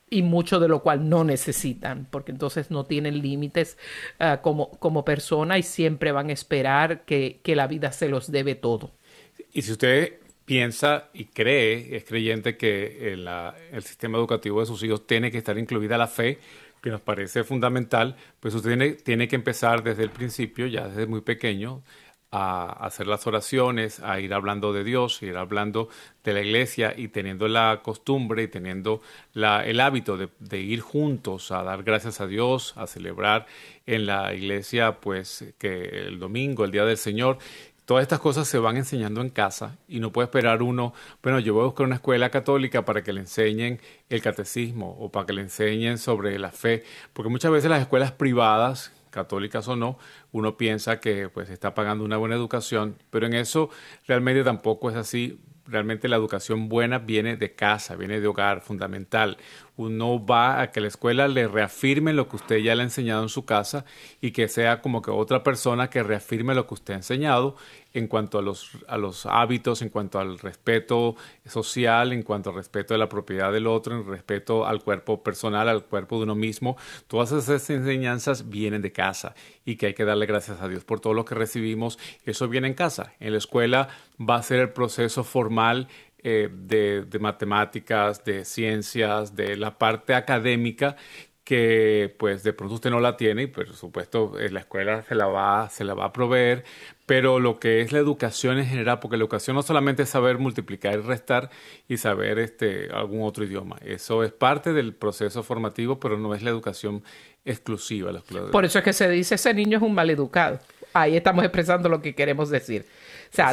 y 0.09 0.23
mucho 0.23 0.59
de 0.59 0.69
lo 0.69 0.83
cual 0.83 1.09
no 1.09 1.25
necesitan, 1.25 2.07
porque 2.11 2.33
entonces 2.33 2.71
no 2.71 2.87
tienen 2.87 3.21
límites 3.21 3.77
uh, 4.21 4.41
como, 4.41 4.71
como 4.79 5.05
persona 5.05 5.59
y 5.59 5.63
siempre 5.63 6.13
van 6.13 6.31
a 6.31 6.33
esperar 6.33 7.05
que, 7.05 7.41
que 7.43 7.57
la 7.57 7.67
vida 7.67 7.93
se 7.93 8.09
los 8.09 8.31
debe 8.31 8.55
todo. 8.55 8.93
Y 9.53 9.63
si 9.63 9.73
usted 9.73 10.15
piensa 10.47 11.11
y 11.13 11.27
cree, 11.27 11.97
es 11.97 12.05
creyente 12.05 12.57
que 12.57 13.13
el, 13.13 13.29
el, 13.73 13.83
sistema 13.83 14.17
educativo 14.17 14.61
de 14.61 14.67
sus 14.67 14.83
hijos 14.85 15.07
tiene 15.07 15.31
que 15.31 15.39
estar 15.39 15.59
incluida 15.59 15.99
la 15.99 16.07
fe, 16.07 16.39
que 16.81 16.91
nos 16.91 17.01
parece 17.01 17.43
fundamental, 17.43 18.17
pues 18.39 18.55
usted 18.55 18.71
tiene, 18.71 18.93
tiene 18.93 19.29
que 19.29 19.37
empezar 19.37 19.83
desde 19.83 20.05
el 20.05 20.11
principio, 20.11 20.67
ya 20.69 20.87
desde 20.87 21.07
muy 21.07 21.21
pequeño, 21.21 21.83
a 22.31 22.85
hacer 22.85 23.07
las 23.07 23.27
oraciones, 23.27 24.01
a 24.01 24.21
ir 24.21 24.35
hablando 24.35 24.73
de 24.73 24.85
Dios, 24.85 25.23
ir 25.23 25.37
hablando 25.37 25.89
de 26.23 26.33
la 26.33 26.43
iglesia 26.43 26.95
y 26.97 27.09
teniendo 27.09 27.49
la 27.49 27.81
costumbre 27.83 28.45
y 28.45 28.49
teniendo 28.49 29.01
la, 29.33 29.65
el 29.65 29.81
hábito 29.81 30.17
de, 30.17 30.29
de, 30.39 30.61
ir 30.61 30.81
juntos 30.81 31.51
a 31.51 31.63
dar 31.63 31.83
gracias 31.83 32.21
a 32.21 32.27
Dios, 32.27 32.75
a 32.77 32.87
celebrar 32.87 33.47
en 33.87 34.07
la 34.07 34.35
iglesia, 34.35 35.01
pues 35.01 35.55
que 35.59 36.07
el 36.07 36.19
domingo, 36.19 36.65
el 36.65 36.73
día 36.73 36.85
del 36.85 36.99
Señor, 36.99 37.39
Todas 37.87 38.03
estas 38.03 38.19
cosas 38.19 38.49
se 38.49 38.59
van 38.59 38.77
enseñando 38.77 39.21
en 39.21 39.31
casa 39.31 39.79
y 39.87 40.01
no 40.01 40.11
puede 40.11 40.27
esperar 40.27 40.61
uno, 40.61 40.93
bueno, 41.23 41.39
yo 41.39 41.55
voy 41.55 41.63
a 41.63 41.67
buscar 41.67 41.87
una 41.87 41.95
escuela 41.95 42.31
católica 42.31 42.85
para 42.85 43.05
que 43.05 43.13
le 43.13 43.21
enseñen 43.21 43.81
el 44.09 44.21
catecismo 44.21 44.97
o 44.99 45.13
para 45.13 45.27
que 45.27 45.33
le 45.33 45.43
enseñen 45.43 45.97
sobre 45.99 46.37
la 46.41 46.51
fe, 46.51 46.83
porque 47.13 47.31
muchas 47.31 47.53
veces 47.53 47.71
las 47.71 47.81
escuelas 47.81 48.11
privadas, 48.11 48.93
católicas 49.11 49.69
o 49.69 49.77
no, 49.77 49.99
uno 50.33 50.57
piensa 50.57 50.99
que 50.99 51.29
pues 51.29 51.49
está 51.49 51.75
pagando 51.75 52.05
una 52.05 52.17
buena 52.17 52.35
educación, 52.35 52.97
pero 53.11 53.27
en 53.27 53.35
eso 53.35 53.71
realmente 54.05 54.43
tampoco 54.43 54.91
es 54.91 54.97
así 54.97 55.39
realmente 55.69 56.09
la 56.09 56.17
educación 56.17 56.69
buena 56.69 56.99
viene 56.99 57.37
de 57.37 57.55
casa, 57.55 57.97
viene 57.97 58.21
de 58.21 58.27
hogar, 58.27 58.61
fundamental. 58.61 59.37
Uno 59.77 60.25
va 60.25 60.61
a 60.61 60.71
que 60.71 60.81
la 60.81 60.89
escuela 60.89 61.29
le 61.29 61.49
reafirme 61.49 62.13
lo 62.13 62.29
que 62.29 62.37
usted 62.37 62.57
ya 62.59 62.75
le 62.75 62.83
ha 62.83 62.85
enseñado 62.85 63.23
en 63.23 63.29
su 63.29 63.45
casa 63.45 63.85
y 64.21 64.31
que 64.31 64.49
sea 64.49 64.81
como 64.81 65.03
que 65.03 65.11
otra 65.11 65.43
persona 65.43 65.91
que 65.91 66.03
reafirme 66.03 66.55
lo 66.55 66.67
que 66.67 66.75
usted 66.75 66.95
ha 66.95 66.99
enseñado 66.99 67.57
en 67.97 68.09
cuanto 68.09 68.39
a 68.39 68.43
los, 68.43 68.73
a 68.89 68.99
los 68.99 69.25
hábitos, 69.25 69.81
en 69.81 69.89
cuanto 69.89 70.19
al 70.19 70.39
respeto 70.39 71.17
social, 71.47 72.13
en 72.13 72.23
cuanto 72.23 72.51
al 72.51 72.57
respeto 72.57 72.93
de 72.93 72.99
la 72.99 73.09
propiedad 73.09 73.51
del 73.51 73.67
otro, 73.67 73.97
en 73.97 74.07
respeto 74.07 74.67
al 74.67 74.83
cuerpo 74.83 75.23
personal, 75.23 75.69
al 75.69 75.85
cuerpo 75.85 76.19
de 76.19 76.25
uno 76.25 76.35
mismo. 76.35 76.77
Todas 77.07 77.33
esas 77.33 77.71
enseñanzas 77.71 78.51
vienen 78.51 78.83
de 78.83 78.93
casa 78.93 79.35
y 79.65 79.77
que 79.77 79.87
hay 79.87 79.95
que 79.95 80.05
darle 80.05 80.27
gracias 80.27 80.61
a 80.61 80.69
Dios 80.69 80.85
por 80.85 81.01
todo 81.01 81.15
lo 81.15 81.25
que 81.25 81.35
recibimos. 81.35 81.99
Eso 82.27 82.49
viene 82.49 82.69
en 82.69 82.75
casa. 82.75 83.15
En 83.19 83.33
la 83.33 83.39
escuela 83.39 83.89
va 84.21 84.37
a 84.37 84.43
ser 84.43 84.61
el 84.61 84.71
proceso 84.71 85.25
formal 85.25 85.89
eh, 86.29 86.49
de, 86.53 87.03
de, 87.03 87.19
matemáticas, 87.21 88.25
de 88.25 88.45
ciencias, 88.45 89.37
de 89.37 89.57
la 89.57 89.79
parte 89.79 90.13
académica 90.13 90.97
que 91.45 92.13
pues 92.19 92.43
de 92.43 92.53
pronto 92.53 92.75
usted 92.75 92.91
no 92.91 92.99
la 92.99 93.17
tiene 93.17 93.45
y 93.45 93.47
por 93.47 93.73
supuesto 93.73 94.33
la 94.51 94.59
escuela 94.59 95.05
se 95.05 95.15
la 95.15 95.27
va, 95.27 95.71
se 95.71 95.85
la 95.85 95.95
va 95.95 96.07
a 96.07 96.13
proveer, 96.13 96.65
pero 97.07 97.39
lo 97.39 97.61
que 97.61 97.81
es 97.81 97.93
la 97.93 98.01
educación 98.01 98.59
en 98.59 98.67
general, 98.67 98.99
porque 98.99 99.17
la 99.17 99.23
educación 99.23 99.55
no 99.55 99.63
solamente 99.63 100.03
es 100.03 100.09
saber 100.09 100.39
multiplicar 100.39 100.95
y 100.95 101.03
restar 101.03 101.49
y 101.87 101.99
saber 101.99 102.41
este, 102.41 102.89
algún 102.93 103.23
otro 103.23 103.45
idioma, 103.45 103.77
eso 103.85 104.25
es 104.25 104.33
parte 104.33 104.73
del 104.73 104.93
proceso 104.93 105.45
formativo, 105.45 106.01
pero 106.01 106.19
no 106.19 106.35
es 106.35 106.43
la 106.43 106.51
educación 106.51 107.05
exclusiva. 107.45 108.11
Por 108.51 108.65
eso 108.65 108.79
es 108.79 108.85
que 108.85 108.93
se 108.93 109.09
dice 109.09 109.37
ese 109.37 109.55
niño 109.55 109.79
es 109.79 109.85
un 109.85 109.95
mal 109.95 110.11
educado. 110.11 110.59
Ahí 110.93 111.17
estamos 111.17 111.45
expresando 111.45 111.89
lo 111.89 112.03
que 112.03 112.17
queremos 112.17 112.51
decir. 112.51 112.87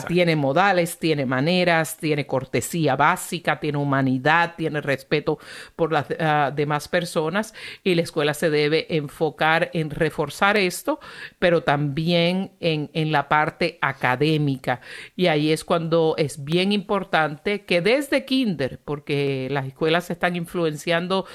Tiene 0.07 0.35
modales, 0.35 0.97
tiene 0.97 1.25
maneras, 1.25 1.97
tiene 1.97 2.25
cortesía 2.25 2.95
básica, 2.95 3.59
tiene 3.59 3.77
humanidad, 3.77 4.55
tiene 4.55 4.81
respeto 4.81 5.39
por 5.75 5.91
las 5.91 6.09
uh, 6.09 6.53
demás 6.55 6.87
personas 6.87 7.53
y 7.83 7.95
la 7.95 8.01
escuela 8.01 8.33
se 8.33 8.49
debe 8.49 8.95
enfocar 8.95 9.69
en 9.73 9.89
reforzar 9.89 10.57
esto, 10.57 10.99
pero 11.39 11.63
también 11.63 12.51
en, 12.59 12.89
en 12.93 13.11
la 13.11 13.29
parte 13.29 13.77
académica. 13.81 14.81
Y 15.15 15.27
ahí 15.27 15.51
es 15.51 15.63
cuando 15.63 16.15
es 16.17 16.43
bien 16.43 16.71
importante 16.71 17.65
que 17.65 17.81
desde 17.81 18.25
kinder, 18.25 18.79
porque 18.83 19.47
las 19.51 19.67
escuelas 19.67 20.05
se 20.05 20.13
están 20.13 20.35
influenciando 20.35 21.25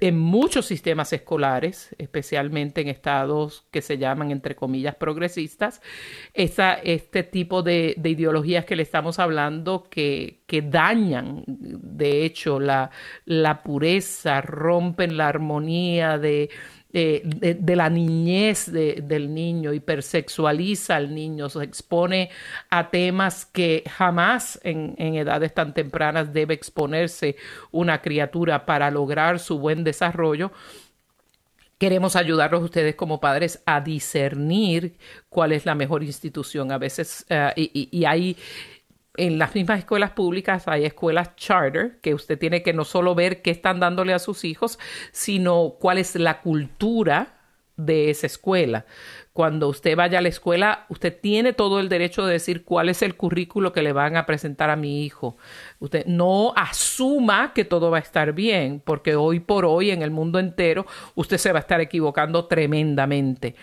en 0.00 0.18
muchos 0.18 0.66
sistemas 0.66 1.12
escolares, 1.12 1.94
especialmente 1.98 2.80
en 2.80 2.88
estados 2.88 3.66
que 3.70 3.82
se 3.82 3.98
llaman, 3.98 4.30
entre 4.30 4.56
comillas, 4.56 4.94
progresistas, 4.94 5.80
esa, 6.34 6.74
este 6.74 7.22
tipo 7.22 7.62
de 7.62 7.89
de, 7.96 8.10
ideologías 8.10 8.64
que 8.64 8.76
le 8.76 8.82
estamos 8.82 9.18
hablando 9.18 9.84
que, 9.90 10.42
que 10.46 10.62
dañan, 10.62 11.44
de 11.46 12.24
hecho, 12.24 12.60
la, 12.60 12.90
la, 13.24 13.62
pureza, 13.62 14.40
rompen 14.40 15.16
la 15.16 15.28
armonía 15.28 16.18
de, 16.18 16.50
de, 16.92 17.56
de 17.60 17.76
la 17.76 17.88
niñez 17.88 18.70
del 18.72 19.32
niño, 19.32 19.72
hipersexualiza 19.72 20.96
al 20.96 21.14
niño, 21.14 21.48
se 21.48 21.62
expone 21.62 22.30
a 22.68 22.90
temas 22.90 23.46
que 23.46 23.84
jamás 23.88 24.60
en, 24.62 24.94
en 24.98 25.14
edades 25.14 25.54
tan 25.54 25.74
tempranas 25.74 26.32
debe 26.32 26.54
exponerse 26.54 27.36
una 27.70 28.02
criatura 28.02 28.66
para 28.66 28.90
lograr 28.90 29.38
su 29.38 29.58
buen 29.58 29.84
desarrollo 29.84 30.52
queremos 31.80 32.14
ayudarlos 32.14 32.62
ustedes 32.62 32.94
como 32.94 33.20
padres 33.20 33.62
a 33.64 33.80
discernir 33.80 34.98
cuál 35.30 35.52
es 35.52 35.64
la 35.64 35.74
mejor 35.74 36.04
institución. 36.04 36.70
A 36.72 36.78
veces, 36.78 37.24
uh, 37.30 37.52
y, 37.56 37.88
y, 37.90 38.04
hay 38.04 38.36
en 39.16 39.38
las 39.38 39.54
mismas 39.54 39.78
escuelas 39.78 40.10
públicas 40.10 40.68
hay 40.68 40.84
escuelas 40.84 41.34
charter 41.36 41.98
que 42.02 42.12
usted 42.12 42.38
tiene 42.38 42.62
que 42.62 42.74
no 42.74 42.84
solo 42.84 43.14
ver 43.14 43.40
qué 43.40 43.50
están 43.50 43.80
dándole 43.80 44.12
a 44.12 44.18
sus 44.18 44.44
hijos, 44.44 44.78
sino 45.10 45.76
cuál 45.80 45.96
es 45.96 46.14
la 46.16 46.42
cultura 46.42 47.40
de 47.76 48.10
esa 48.10 48.26
escuela. 48.26 48.84
Cuando 49.40 49.68
usted 49.68 49.96
vaya 49.96 50.18
a 50.18 50.20
la 50.20 50.28
escuela, 50.28 50.84
usted 50.90 51.18
tiene 51.18 51.54
todo 51.54 51.80
el 51.80 51.88
derecho 51.88 52.26
de 52.26 52.34
decir 52.34 52.62
cuál 52.62 52.90
es 52.90 53.00
el 53.00 53.16
currículo 53.16 53.72
que 53.72 53.80
le 53.80 53.94
van 53.94 54.18
a 54.18 54.26
presentar 54.26 54.68
a 54.68 54.76
mi 54.76 55.02
hijo. 55.02 55.38
Usted 55.78 56.04
no 56.04 56.52
asuma 56.54 57.54
que 57.54 57.64
todo 57.64 57.90
va 57.90 57.96
a 57.96 58.02
estar 58.02 58.34
bien, 58.34 58.82
porque 58.84 59.16
hoy 59.16 59.40
por 59.40 59.64
hoy 59.64 59.92
en 59.92 60.02
el 60.02 60.10
mundo 60.10 60.38
entero 60.38 60.84
usted 61.14 61.38
se 61.38 61.52
va 61.52 61.60
a 61.60 61.62
estar 61.62 61.80
equivocando 61.80 62.48
tremendamente. 62.48 63.54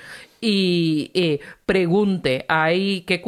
Y 0.41 1.11
eh, 1.13 1.41
pregunte, 1.67 2.45
¿hay 2.47 3.01
qué, 3.01 3.21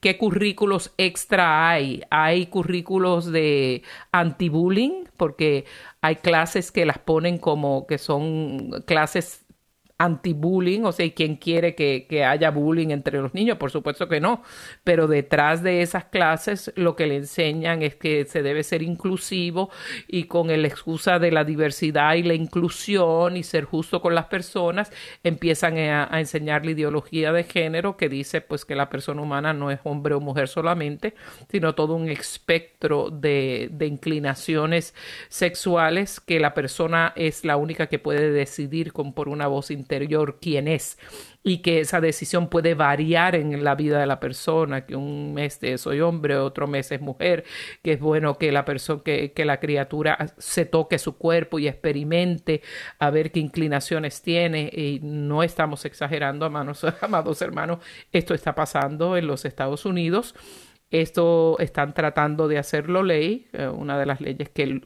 qué 0.00 0.16
currículos 0.16 0.94
extra 0.96 1.68
hay? 1.68 2.04
¿Hay 2.08 2.46
currículos 2.46 3.30
de 3.30 3.82
anti-bullying? 4.12 5.04
Porque 5.18 5.66
hay 6.00 6.16
clases 6.16 6.72
que 6.72 6.86
las 6.86 6.98
ponen 6.98 7.36
como 7.36 7.86
que 7.86 7.98
son 7.98 8.82
clases 8.86 9.43
anti-bullying, 9.98 10.84
o 10.84 10.92
sea, 10.92 11.08
¿quién 11.14 11.36
quiere 11.36 11.74
que, 11.74 12.06
que, 12.08 12.24
haya 12.24 12.50
bullying 12.50 12.88
entre 12.90 13.20
los 13.20 13.32
niños? 13.34 13.58
Por 13.58 13.70
supuesto 13.70 14.08
que 14.08 14.20
no, 14.20 14.42
pero 14.82 15.06
detrás 15.06 15.62
de 15.62 15.82
esas 15.82 16.06
clases 16.06 16.72
lo 16.76 16.96
que 16.96 17.06
le 17.06 17.16
enseñan 17.16 17.82
es 17.82 17.94
que 17.94 18.24
se 18.24 18.42
debe 18.42 18.64
ser 18.64 18.82
inclusivo 18.82 19.70
y 20.08 20.24
con 20.24 20.48
la 20.48 20.68
excusa 20.68 21.18
de 21.18 21.30
la 21.30 21.44
diversidad 21.44 22.14
y 22.14 22.22
la 22.22 22.34
inclusión 22.34 23.36
y 23.36 23.42
ser 23.42 23.64
justo 23.64 24.00
con 24.00 24.14
las 24.14 24.26
personas, 24.26 24.92
empiezan 25.22 25.78
a, 25.78 26.08
a 26.12 26.20
enseñar 26.20 26.64
la 26.64 26.72
ideología 26.72 27.32
de 27.32 27.44
género 27.44 27.96
que 27.96 28.08
dice 28.08 28.40
pues 28.40 28.64
que 28.64 28.74
la 28.74 28.90
persona 28.90 29.22
humana 29.22 29.52
no 29.52 29.70
es 29.70 29.80
hombre 29.84 30.14
o 30.14 30.20
mujer 30.20 30.48
solamente, 30.48 31.14
sino 31.50 31.74
todo 31.74 31.94
un 31.94 32.08
espectro 32.08 33.10
de, 33.10 33.70
inclinaciones 33.80 34.94
sexuales 35.28 36.20
que 36.20 36.40
la 36.40 36.54
persona 36.54 37.12
es 37.16 37.44
la 37.44 37.56
única 37.56 37.86
que 37.86 37.98
puede 37.98 38.30
decidir 38.30 38.92
con 38.92 39.12
por 39.12 39.28
una 39.28 39.46
voz 39.46 39.70
interior 39.84 40.38
quién 40.40 40.68
es 40.68 40.98
y 41.46 41.58
que 41.58 41.80
esa 41.80 42.00
decisión 42.00 42.48
puede 42.48 42.74
variar 42.74 43.36
en 43.36 43.62
la 43.62 43.74
vida 43.74 44.00
de 44.00 44.06
la 44.06 44.18
persona, 44.18 44.86
que 44.86 44.96
un 44.96 45.34
mes 45.34 45.60
soy 45.76 46.00
hombre, 46.00 46.38
otro 46.38 46.66
mes 46.66 46.90
es 46.90 47.02
mujer, 47.02 47.44
que 47.82 47.92
es 47.92 48.00
bueno 48.00 48.38
que 48.38 48.50
la 48.50 48.64
persona, 48.64 49.02
que, 49.04 49.44
la 49.44 49.60
criatura 49.60 50.34
se 50.38 50.64
toque 50.64 50.98
su 50.98 51.18
cuerpo 51.18 51.58
y 51.58 51.68
experimente 51.68 52.62
a 52.98 53.10
ver 53.10 53.30
qué 53.30 53.40
inclinaciones 53.40 54.22
tiene. 54.22 54.70
Y 54.72 55.00
no 55.02 55.42
estamos 55.42 55.84
exagerando, 55.84 56.46
amados, 56.46 56.82
amados 57.02 57.42
hermanos, 57.42 57.78
esto 58.10 58.32
está 58.32 58.54
pasando 58.54 59.18
en 59.18 59.26
los 59.26 59.44
Estados 59.44 59.84
Unidos. 59.84 60.34
Esto 60.94 61.56
están 61.58 61.92
tratando 61.92 62.46
de 62.46 62.56
hacerlo 62.56 63.02
ley. 63.02 63.48
Eh, 63.52 63.66
una 63.66 63.98
de 63.98 64.06
las 64.06 64.20
leyes 64.20 64.48
que 64.50 64.80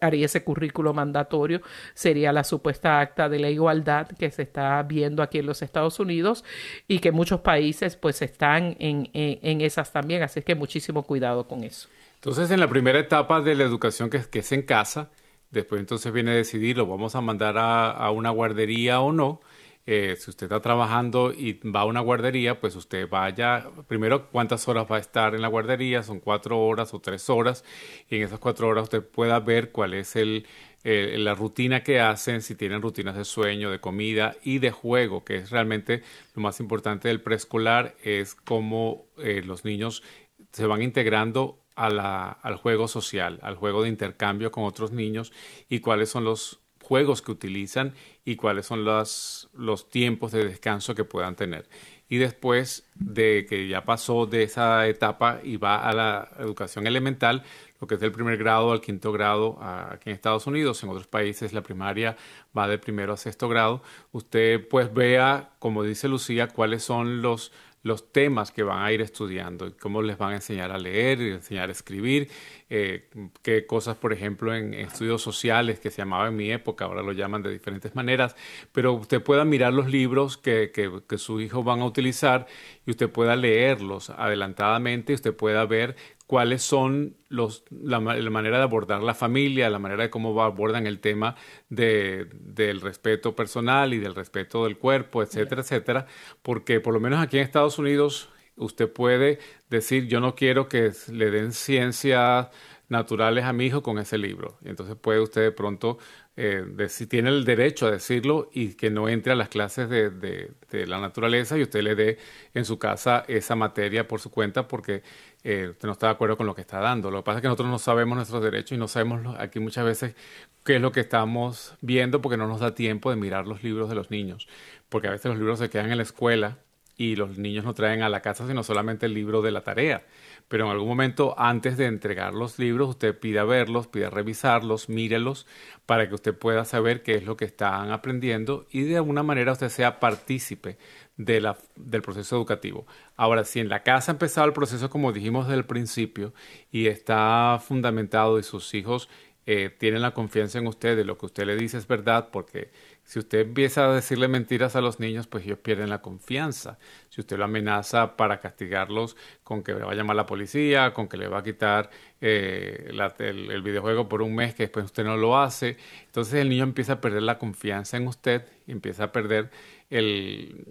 haría 0.00 0.24
ese 0.24 0.42
currículo 0.42 0.94
mandatorio 0.94 1.60
sería 1.92 2.32
la 2.32 2.44
supuesta 2.44 2.98
acta 2.98 3.28
de 3.28 3.38
la 3.38 3.50
igualdad 3.50 4.08
que 4.08 4.30
se 4.30 4.40
está 4.40 4.82
viendo 4.84 5.22
aquí 5.22 5.40
en 5.40 5.44
los 5.44 5.60
Estados 5.60 6.00
Unidos 6.00 6.44
y 6.88 7.00
que 7.00 7.12
muchos 7.12 7.40
países 7.40 7.94
pues 7.94 8.22
están 8.22 8.74
en, 8.78 9.10
en, 9.12 9.60
esas 9.60 9.92
también. 9.92 10.22
Así 10.22 10.40
que 10.40 10.54
muchísimo 10.54 11.02
cuidado 11.02 11.46
con 11.46 11.62
eso. 11.62 11.90
Entonces, 12.14 12.50
en 12.50 12.58
la 12.58 12.68
primera 12.68 12.98
etapa 12.98 13.42
de 13.42 13.54
la 13.54 13.64
educación 13.64 14.08
que, 14.08 14.22
que 14.30 14.38
es 14.38 14.50
en 14.52 14.62
casa, 14.62 15.10
después 15.50 15.78
entonces 15.78 16.10
viene 16.10 16.30
a 16.30 16.36
decidir, 16.36 16.78
lo 16.78 16.86
vamos 16.86 17.14
a 17.14 17.20
mandar 17.20 17.58
a, 17.58 17.90
a 17.90 18.10
una 18.12 18.30
guardería 18.30 19.00
o 19.00 19.12
no 19.12 19.42
eh, 19.88 20.16
si 20.18 20.30
usted 20.30 20.46
está 20.46 20.60
trabajando 20.60 21.32
y 21.32 21.60
va 21.64 21.82
a 21.82 21.84
una 21.84 22.00
guardería, 22.00 22.60
pues 22.60 22.74
usted 22.74 23.08
vaya, 23.08 23.68
primero 23.86 24.28
cuántas 24.30 24.66
horas 24.66 24.86
va 24.90 24.96
a 24.96 24.98
estar 24.98 25.34
en 25.36 25.42
la 25.42 25.48
guardería, 25.48 26.02
son 26.02 26.18
cuatro 26.18 26.60
horas 26.60 26.92
o 26.92 27.00
tres 27.00 27.30
horas, 27.30 27.64
y 28.10 28.16
en 28.16 28.22
esas 28.24 28.40
cuatro 28.40 28.66
horas 28.66 28.84
usted 28.84 29.04
pueda 29.04 29.38
ver 29.38 29.70
cuál 29.70 29.94
es 29.94 30.16
el, 30.16 30.44
la 30.82 31.34
rutina 31.34 31.84
que 31.84 32.00
hacen, 32.00 32.42
si 32.42 32.56
tienen 32.56 32.82
rutinas 32.82 33.16
de 33.16 33.24
sueño, 33.24 33.70
de 33.70 33.80
comida 33.80 34.36
y 34.42 34.58
de 34.58 34.72
juego, 34.72 35.24
que 35.24 35.36
es 35.36 35.50
realmente 35.50 36.02
lo 36.34 36.42
más 36.42 36.58
importante 36.58 37.06
del 37.06 37.20
preescolar, 37.20 37.94
es 38.02 38.34
cómo 38.34 39.06
eh, 39.18 39.42
los 39.44 39.64
niños 39.64 40.02
se 40.50 40.66
van 40.66 40.82
integrando 40.82 41.60
a 41.76 42.30
al 42.42 42.56
juego 42.56 42.88
social, 42.88 43.38
al 43.42 43.54
juego 43.54 43.82
de 43.82 43.90
intercambio 43.90 44.50
con 44.50 44.64
otros 44.64 44.92
niños 44.92 45.32
y 45.68 45.80
cuáles 45.80 46.08
son 46.08 46.24
los 46.24 46.60
juegos 46.86 47.20
que 47.20 47.32
utilizan 47.32 47.94
y 48.24 48.36
cuáles 48.36 48.66
son 48.66 48.84
los, 48.84 49.48
los 49.54 49.90
tiempos 49.90 50.30
de 50.30 50.44
descanso 50.44 50.94
que 50.94 51.02
puedan 51.02 51.34
tener. 51.34 51.68
Y 52.08 52.18
después 52.18 52.88
de 52.94 53.46
que 53.48 53.66
ya 53.66 53.84
pasó 53.84 54.26
de 54.26 54.44
esa 54.44 54.86
etapa 54.86 55.40
y 55.42 55.56
va 55.56 55.88
a 55.88 55.92
la 55.92 56.28
educación 56.38 56.86
elemental, 56.86 57.42
lo 57.80 57.88
que 57.88 57.96
es 57.96 58.00
del 58.00 58.12
primer 58.12 58.36
grado 58.36 58.70
al 58.70 58.80
quinto 58.80 59.10
grado 59.10 59.58
aquí 59.60 60.10
en 60.10 60.14
Estados 60.14 60.46
Unidos, 60.46 60.82
en 60.84 60.90
otros 60.90 61.08
países 61.08 61.52
la 61.52 61.62
primaria 61.62 62.16
va 62.56 62.68
del 62.68 62.78
primero 62.78 63.12
a 63.12 63.16
sexto 63.16 63.48
grado, 63.48 63.82
usted 64.12 64.66
pues 64.68 64.94
vea, 64.94 65.50
como 65.58 65.82
dice 65.82 66.06
Lucía, 66.06 66.46
cuáles 66.46 66.84
son 66.84 67.22
los 67.22 67.50
los 67.86 68.12
temas 68.12 68.50
que 68.50 68.64
van 68.64 68.82
a 68.82 68.90
ir 68.90 69.00
estudiando, 69.00 69.72
cómo 69.80 70.02
les 70.02 70.18
van 70.18 70.32
a 70.32 70.34
enseñar 70.36 70.72
a 70.72 70.78
leer, 70.78 71.20
enseñar 71.20 71.68
a 71.68 71.72
escribir, 71.72 72.28
eh, 72.68 73.08
qué 73.42 73.64
cosas, 73.64 73.96
por 73.96 74.12
ejemplo, 74.12 74.52
en, 74.52 74.74
estudios 74.74 75.22
sociales 75.22 75.78
que 75.78 75.92
se 75.92 75.98
llamaba 75.98 76.26
en 76.26 76.36
mi 76.36 76.50
época, 76.50 76.86
ahora 76.86 77.02
lo 77.02 77.12
llaman 77.12 77.44
de 77.44 77.52
diferentes 77.52 77.94
maneras, 77.94 78.34
pero 78.72 78.92
usted 78.94 79.22
pueda 79.22 79.44
mirar 79.44 79.72
los 79.72 79.88
libros 79.88 80.36
que, 80.36 80.72
que, 80.74 81.00
que 81.08 81.16
sus 81.16 81.40
hijos 81.40 81.64
van 81.64 81.80
a 81.80 81.84
utilizar 81.84 82.48
y 82.86 82.90
usted 82.90 83.08
pueda 83.08 83.36
leerlos 83.36 84.10
adelantadamente, 84.10 85.14
usted 85.14 85.34
pueda 85.34 85.64
ver 85.64 85.94
cuáles 86.26 86.62
son 86.62 87.16
los, 87.28 87.64
la, 87.70 88.00
manera 88.00 88.58
de 88.58 88.62
abordar 88.64 89.02
la 89.02 89.14
familia, 89.14 89.70
la 89.70 89.78
manera 89.78 90.04
de 90.04 90.10
cómo 90.10 90.42
abordan 90.42 90.86
el 90.86 91.00
tema 91.00 91.36
de, 91.68 92.28
del 92.32 92.80
respeto 92.80 93.36
personal 93.36 93.94
y 93.94 93.98
del 93.98 94.14
respeto 94.14 94.64
del 94.64 94.78
cuerpo, 94.78 95.22
etcétera, 95.22 95.62
etcétera, 95.62 96.06
porque 96.42 96.80
por 96.80 96.94
lo 96.94 97.00
menos 97.00 97.20
aquí 97.20 97.38
en 97.38 97.44
Estados 97.44 97.78
Unidos 97.78 98.28
usted 98.56 98.90
puede 98.90 99.38
decir 99.70 100.08
yo 100.08 100.20
no 100.20 100.34
quiero 100.34 100.68
que 100.68 100.92
le 101.12 101.30
den 101.30 101.52
ciencias 101.52 102.48
naturales 102.88 103.44
a 103.44 103.52
mi 103.52 103.66
hijo 103.66 103.82
con 103.82 103.98
ese 103.98 104.18
libro. 104.18 104.58
Entonces 104.64 104.96
puede 104.96 105.20
usted 105.20 105.42
de 105.42 105.52
pronto, 105.52 105.98
eh, 106.36 106.64
si 106.88 107.06
tiene 107.06 107.30
el 107.30 107.44
derecho 107.44 107.86
a 107.86 107.90
decirlo 107.90 108.48
y 108.52 108.74
que 108.74 108.90
no 108.90 109.08
entre 109.08 109.32
a 109.32 109.36
las 109.36 109.48
clases 109.48 109.88
de, 109.88 110.10
de, 110.10 110.52
de, 110.70 110.86
la 110.86 111.00
naturaleza 111.00 111.58
y 111.58 111.62
usted 111.62 111.82
le 111.82 111.94
dé 111.94 112.18
en 112.54 112.64
su 112.64 112.78
casa 112.78 113.24
esa 113.26 113.56
materia 113.56 114.06
por 114.06 114.20
su 114.20 114.30
cuenta 114.30 114.68
porque 114.68 115.02
eh, 115.48 115.74
no 115.84 115.92
está 115.92 116.08
de 116.08 116.12
acuerdo 116.12 116.36
con 116.36 116.44
lo 116.46 116.56
que 116.56 116.62
está 116.62 116.80
dando. 116.80 117.08
Lo 117.08 117.18
que 117.18 117.26
pasa 117.26 117.38
es 117.38 117.42
que 117.42 117.46
nosotros 117.46 117.68
no 117.68 117.78
sabemos 117.78 118.16
nuestros 118.16 118.42
derechos 118.42 118.72
y 118.72 118.78
no 118.78 118.88
sabemos 118.88 119.36
aquí 119.38 119.60
muchas 119.60 119.84
veces 119.84 120.16
qué 120.64 120.76
es 120.76 120.82
lo 120.82 120.90
que 120.90 120.98
estamos 120.98 121.76
viendo 121.80 122.20
porque 122.20 122.36
no 122.36 122.48
nos 122.48 122.58
da 122.58 122.74
tiempo 122.74 123.10
de 123.10 123.16
mirar 123.16 123.46
los 123.46 123.62
libros 123.62 123.88
de 123.88 123.94
los 123.94 124.10
niños. 124.10 124.48
Porque 124.88 125.06
a 125.06 125.12
veces 125.12 125.26
los 125.26 125.38
libros 125.38 125.60
se 125.60 125.70
quedan 125.70 125.92
en 125.92 125.98
la 125.98 126.02
escuela 126.02 126.58
y 126.96 127.16
los 127.16 127.38
niños 127.38 127.64
no 127.64 127.74
traen 127.74 128.02
a 128.02 128.08
la 128.08 128.22
casa 128.22 128.46
sino 128.46 128.62
solamente 128.62 129.06
el 129.06 129.14
libro 129.14 129.42
de 129.42 129.50
la 129.50 129.62
tarea 129.62 130.04
pero 130.48 130.64
en 130.64 130.70
algún 130.70 130.88
momento 130.88 131.34
antes 131.38 131.76
de 131.76 131.86
entregar 131.86 132.32
los 132.32 132.58
libros 132.58 132.90
usted 132.90 133.18
pida 133.18 133.44
verlos, 133.44 133.88
pida 133.88 134.10
revisarlos, 134.10 134.88
mírelos 134.88 135.46
para 135.86 136.08
que 136.08 136.14
usted 136.14 136.34
pueda 136.34 136.64
saber 136.64 137.02
qué 137.02 137.14
es 137.14 137.24
lo 137.24 137.36
que 137.36 137.44
están 137.44 137.90
aprendiendo 137.90 138.66
y 138.70 138.82
de 138.82 138.96
alguna 138.96 139.22
manera 139.22 139.52
usted 139.52 139.68
sea 139.68 139.98
partícipe 139.98 140.78
de 141.16 141.40
la, 141.40 141.56
del 141.76 142.02
proceso 142.02 142.36
educativo. 142.36 142.86
Ahora, 143.16 143.44
si 143.44 143.60
en 143.60 143.68
la 143.68 143.82
casa 143.82 144.12
ha 144.12 144.14
empezado 144.14 144.46
el 144.46 144.52
proceso 144.52 144.90
como 144.90 145.12
dijimos 145.12 145.46
desde 145.46 145.58
el 145.58 145.64
principio 145.64 146.32
y 146.70 146.88
está 146.88 147.60
fundamentado 147.66 148.38
y 148.38 148.42
sus 148.42 148.74
hijos 148.74 149.08
eh, 149.48 149.70
tienen 149.70 150.02
la 150.02 150.10
confianza 150.10 150.58
en 150.58 150.66
usted 150.66 150.96
de 150.96 151.04
lo 151.04 151.16
que 151.16 151.26
usted 151.26 151.46
le 151.46 151.56
dice 151.56 151.78
es 151.78 151.86
verdad 151.86 152.30
porque 152.32 152.70
si 153.04 153.20
usted 153.20 153.42
empieza 153.42 153.88
a 153.88 153.94
decirle 153.94 154.26
mentiras 154.26 154.74
a 154.74 154.80
los 154.80 154.98
niños, 154.98 155.28
pues 155.28 155.44
ellos 155.44 155.58
pierden 155.58 155.88
la 155.88 156.02
confianza. 156.02 156.78
Si 157.08 157.20
usted 157.20 157.38
lo 157.38 157.44
amenaza 157.44 158.16
para 158.16 158.40
castigarlos 158.40 159.16
con 159.44 159.62
que 159.62 159.72
le 159.72 159.84
va 159.84 159.92
a 159.92 159.94
llamar 159.94 160.16
la 160.16 160.26
policía, 160.26 160.92
con 160.92 161.06
que 161.08 161.16
le 161.16 161.28
va 161.28 161.38
a 161.38 161.42
quitar 161.44 161.90
eh, 162.20 162.90
el, 163.20 163.62
videojuego 163.62 164.08
por 164.08 164.22
un 164.22 164.34
mes 164.34 164.56
que 164.56 164.64
después 164.64 164.86
usted 164.86 165.04
no 165.04 165.16
lo 165.16 165.38
hace, 165.38 165.76
entonces 166.06 166.34
el 166.34 166.48
niño 166.48 166.64
empieza 166.64 166.94
a 166.94 167.00
perder 167.00 167.22
la 167.22 167.38
confianza 167.38 167.96
en 167.96 168.08
usted 168.08 168.42
empieza 168.66 169.04
a 169.04 169.12
perder 169.12 169.50
el, 169.90 170.64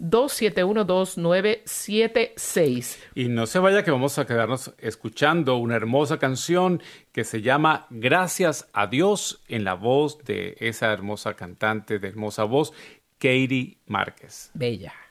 1-205-271-2976. 0.00 2.98
Y 3.14 3.28
no 3.28 3.46
se 3.46 3.60
vaya 3.60 3.84
que 3.84 3.92
vamos 3.92 4.18
a 4.18 4.26
quedarnos 4.26 4.74
escuchando 4.78 5.54
una 5.56 5.76
hermosa 5.76 6.18
canción 6.18 6.82
que 7.12 7.22
se 7.24 7.42
llama 7.42 7.86
Gracias 7.90 8.68
a 8.72 8.88
Dios 8.88 9.40
en 9.48 9.62
la 9.64 9.74
voz 9.74 10.18
de 10.24 10.56
esa 10.58 10.92
hermosa 10.92 11.34
cantante 11.34 12.00
de 12.00 12.08
hermosa 12.08 12.42
voz, 12.44 12.72
Katie 13.18 13.76
Márquez. 13.86 14.50
Bella. 14.54 15.01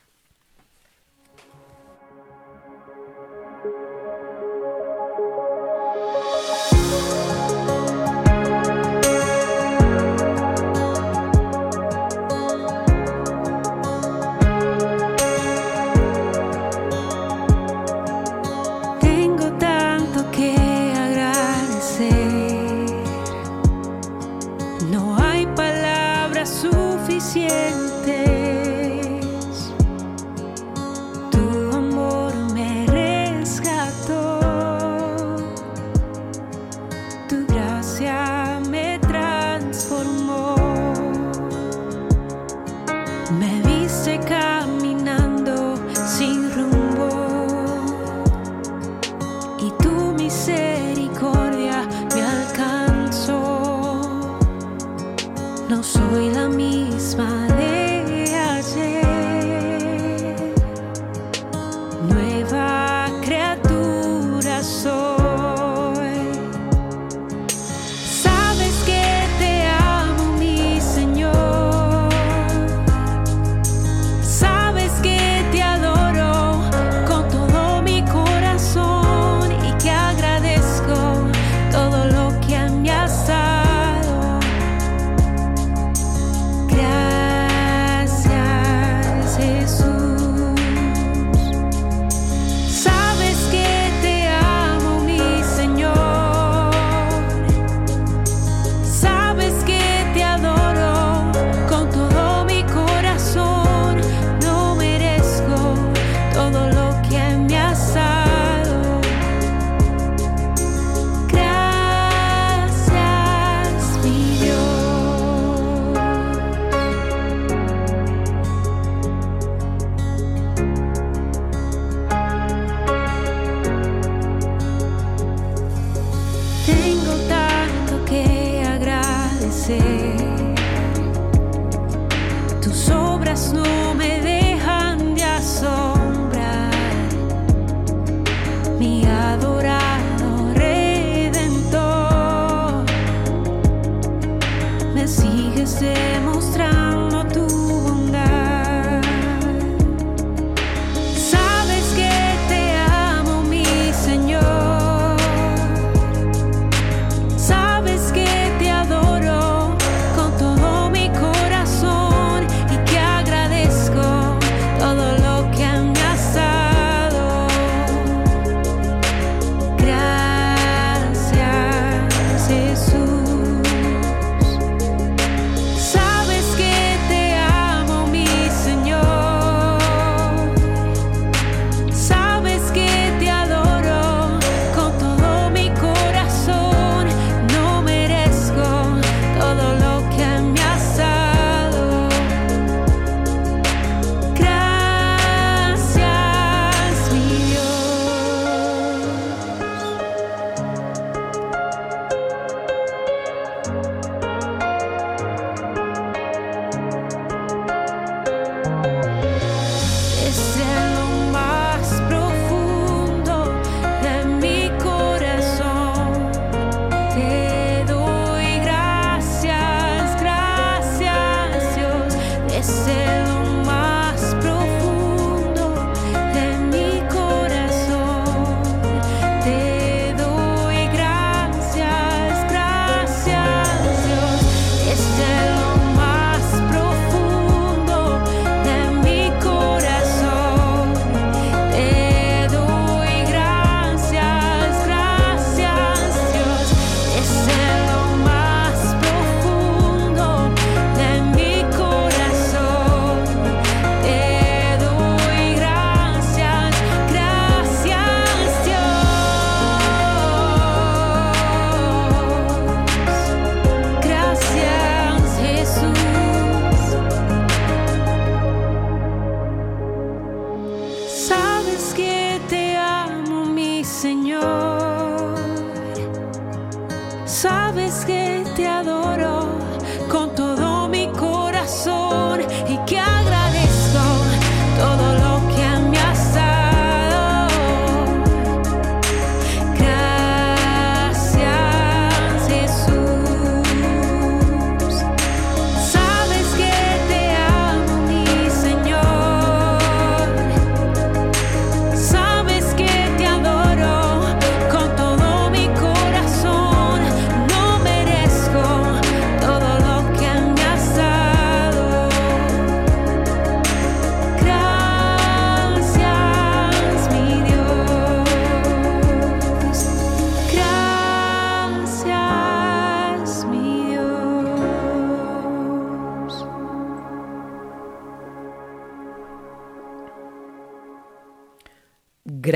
plastic 44.04 44.51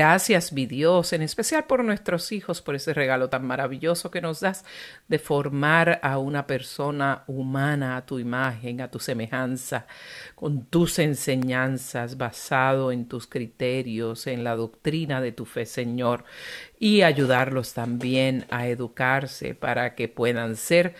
Gracias, 0.08 0.52
mi 0.52 0.66
Dios, 0.66 1.12
en 1.12 1.22
especial 1.22 1.64
por 1.64 1.82
nuestros 1.82 2.30
hijos, 2.30 2.62
por 2.62 2.76
ese 2.76 2.94
regalo 2.94 3.28
tan 3.28 3.44
maravilloso 3.44 4.08
que 4.08 4.20
nos 4.20 4.38
das 4.38 4.64
de 5.08 5.18
formar 5.18 5.98
a 6.00 6.18
una 6.18 6.46
persona 6.46 7.24
humana 7.26 7.96
a 7.96 8.06
tu 8.06 8.20
imagen, 8.20 8.80
a 8.80 8.88
tu 8.88 9.00
semejanza, 9.00 9.88
con 10.36 10.64
tus 10.66 11.00
enseñanzas, 11.00 12.18
basado 12.18 12.92
en 12.92 13.08
tus 13.08 13.26
criterios, 13.26 14.28
en 14.28 14.44
la 14.44 14.54
doctrina 14.54 15.20
de 15.20 15.32
tu 15.32 15.44
fe, 15.44 15.66
Señor, 15.66 16.22
y 16.78 17.02
ayudarlos 17.02 17.74
también 17.74 18.46
a 18.48 18.68
educarse 18.68 19.56
para 19.56 19.96
que 19.96 20.06
puedan 20.06 20.54
ser 20.54 20.94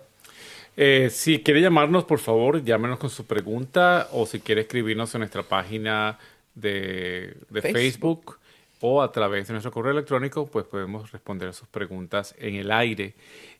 Eh, 0.77 1.09
si 1.09 1.41
quiere 1.41 1.59
llamarnos, 1.59 2.03
por 2.03 2.19
favor, 2.19 2.63
llámenos 2.63 2.99
con 2.99 3.09
su 3.09 3.25
pregunta 3.25 4.09
o 4.11 4.27
si 4.27 4.41
quiere 4.41 4.61
escribirnos 4.61 5.15
en 5.15 5.21
nuestra 5.21 5.41
página 5.41 6.19
de, 6.53 7.35
Facebook 7.49 8.37
o 8.85 9.01
a 9.01 9.13
través 9.13 9.47
de 9.47 9.53
nuestro 9.53 9.71
correo 9.71 9.93
electrónico, 9.93 10.45
pues 10.45 10.65
podemos 10.65 11.09
responder 11.13 11.47
a 11.47 11.53
sus 11.53 11.69
preguntas 11.69 12.35
en 12.37 12.55
el 12.55 12.69
aire. 12.69 13.15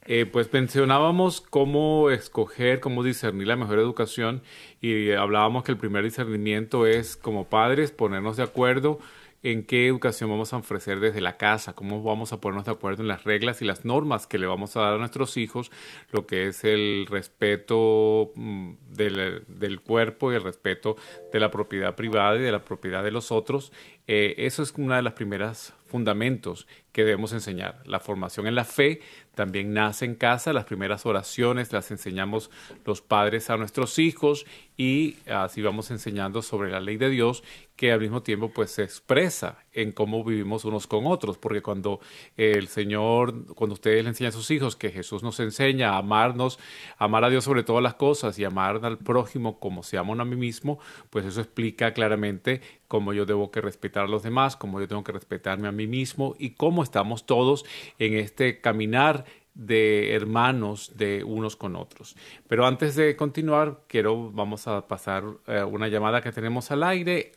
Eh, 0.06 0.26
pues 0.26 0.52
mencionábamos 0.52 1.40
cómo 1.40 2.10
escoger, 2.10 2.82
cómo 2.82 3.04
discernir 3.04 3.48
la 3.48 3.56
mejor 3.56 3.80
educación 3.80 4.42
y 4.82 5.14
hablábamos 5.14 5.64
que 5.64 5.72
el 5.72 5.78
primer 5.78 6.04
discernimiento 6.04 6.86
es 6.86 7.16
como 7.16 7.46
padres 7.46 7.92
ponernos 7.92 8.36
de 8.36 8.44
acuerdo 8.44 9.00
en 9.44 9.66
qué 9.66 9.88
educación 9.88 10.30
vamos 10.30 10.54
a 10.54 10.58
ofrecer 10.58 11.02
desde 11.02 11.22
la 11.22 11.38
casa, 11.38 11.74
cómo 11.74 12.02
vamos 12.02 12.32
a 12.32 12.40
ponernos 12.40 12.66
de 12.66 12.72
acuerdo 12.72 13.02
en 13.04 13.10
las 13.10 13.26
reglas 13.26 13.62
y 13.62 13.66
las 13.66 13.84
normas 13.84 14.26
que 14.26 14.38
le 14.38 14.48
vamos 14.48 14.76
a 14.76 14.82
dar 14.82 14.94
a 14.94 14.98
nuestros 14.98 15.36
hijos, 15.36 15.70
lo 16.12 16.26
que 16.26 16.48
es 16.48 16.64
el 16.64 17.06
respeto 17.10 18.32
mm, 18.36 18.74
del, 18.90 19.82
cuerpo 19.82 20.32
y 20.32 20.36
el 20.36 20.44
respeto 20.44 20.96
de 21.32 21.40
la 21.40 21.52
propiedad 21.52 21.96
privada 21.96 22.38
y 22.38 22.42
de 22.42 22.52
la 22.52 22.64
propiedad 22.64 23.04
de 23.04 23.12
los 23.12 23.32
otros. 23.32 23.74
Eh, 24.08 24.36
eso 24.38 24.64
es 24.64 24.74
una 24.78 24.96
de 24.96 25.02
las 25.02 25.14
primeras 25.14 25.74
fundamentos 25.86 26.68
que 26.94 27.04
debemos 27.04 27.34
enseñar. 27.34 27.82
La 27.86 28.00
formación 28.00 28.48
en 28.48 28.56
la 28.56 28.64
fe 28.64 29.02
también 29.36 29.74
nace 29.74 30.06
en 30.06 30.16
casa, 30.16 30.54
las 30.54 30.66
primeras 30.66 31.06
oraciones 31.06 31.74
las 31.74 31.90
enseñamos 31.90 32.52
los 32.86 33.02
padres 33.02 33.50
a 33.50 33.58
nuestros 33.58 33.98
hijos 33.98 34.46
y 34.78 35.18
así 35.28 35.62
vamos 35.62 35.90
enseñando 35.92 36.42
sobre 36.42 36.72
la 36.72 36.80
ley 36.80 36.98
de 36.98 37.10
Dios 37.10 37.44
que 37.76 37.92
al 37.92 38.00
mismo 38.00 38.22
tiempo 38.22 38.50
pues 38.50 38.72
se 38.72 38.84
expresa 38.84 39.58
en 39.74 39.92
cómo 39.92 40.24
vivimos 40.24 40.64
unos 40.66 40.86
con 40.86 41.08
otros, 41.08 41.40
porque 41.40 41.64
cuando 41.64 42.00
el 42.38 42.68
Señor, 42.68 43.56
cuando 43.56 43.74
ustedes 43.74 44.04
le 44.04 44.10
enseñan 44.10 44.30
a 44.30 44.34
sus 44.34 44.52
hijos 44.52 44.76
que 44.76 44.92
Jesús 44.92 45.24
nos 45.24 45.40
enseña 45.40 45.94
a 45.94 45.98
amarnos, 45.98 46.60
amar 47.00 47.24
a 47.24 47.30
Dios 47.32 47.44
sobre 47.44 47.64
todas 47.64 47.82
las 47.82 47.96
cosas 47.96 48.38
y 48.38 48.44
amar 48.44 48.86
al 48.86 49.00
prójimo 49.00 49.60
como 49.60 49.82
se 49.82 49.98
aman 49.98 50.22
a 50.22 50.26
mí 50.26 50.36
mismo, 50.36 50.80
pues 51.10 51.26
eso 51.26 51.42
explica 51.42 51.94
claramente 51.94 52.62
cómo 52.88 53.12
yo 53.14 53.26
debo 53.26 53.50
que 53.50 53.62
respetar 53.62 54.04
a 54.04 54.08
los 54.08 54.22
demás, 54.22 54.56
cómo 54.56 54.80
yo 54.80 54.88
tengo 54.88 55.04
que 55.04 55.12
respetarme 55.12 55.68
a 55.68 55.72
mí 55.72 55.88
mismo 55.88 56.36
y 56.38 56.52
cómo 56.52 56.83
estamos 56.84 57.26
todos 57.26 57.66
en 58.00 58.14
este 58.16 58.62
caminar 58.62 59.26
de 59.54 60.14
hermanos 60.14 60.98
de 60.98 61.24
unos 61.24 61.56
con 61.56 61.76
otros. 61.76 62.16
Pero 62.48 62.66
antes 62.66 62.96
de 62.96 63.16
continuar, 63.16 63.80
quiero, 63.88 64.32
vamos 64.32 64.68
a 64.68 64.88
pasar 64.88 65.24
eh, 65.48 65.64
una 65.64 65.88
llamada 65.88 66.22
que 66.22 66.32
tenemos 66.32 66.72
al 66.72 66.84
aire 66.84 67.32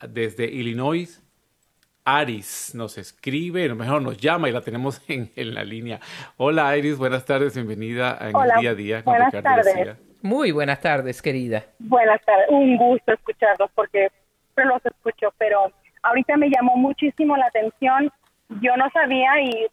desde 0.00 0.44
Illinois. 0.44 1.20
Aris 2.06 2.74
nos 2.74 2.98
escribe, 2.98 3.70
o 3.70 3.74
mejor 3.74 4.02
nos 4.02 4.18
llama 4.18 4.50
y 4.50 4.52
la 4.52 4.60
tenemos 4.60 5.00
en, 5.08 5.54
la 5.54 5.64
línea. 5.64 6.00
Hola 6.36 6.68
Aris, 6.68 6.98
buenas 6.98 7.24
tardes, 7.24 7.54
bienvenida 7.54 8.18
en 8.20 8.36
el 8.36 8.60
día 8.60 8.70
a 8.70 8.74
día 8.74 9.04
con 9.04 9.14
buenas 9.14 9.42
tardes. 9.42 9.96
Muy 10.20 10.52
buenas 10.52 10.80
tardes, 10.80 11.20
querida. 11.22 11.64
Buenas 11.78 12.20
tardes, 12.24 12.46
un 12.50 12.76
gusto 12.76 13.12
escucharlos 13.12 13.70
porque 13.74 14.08
los 14.56 14.84
escucho, 14.84 15.32
pero 15.38 15.70
ahorita 16.04 16.36
me 16.36 16.50
llamó 16.50 16.76
muchísimo 16.76 17.36
la 17.36 17.46
atención. 17.46 18.10
Yo 18.60 18.76
no 18.76 18.88
sabía 18.90 19.40
y 19.40 19.66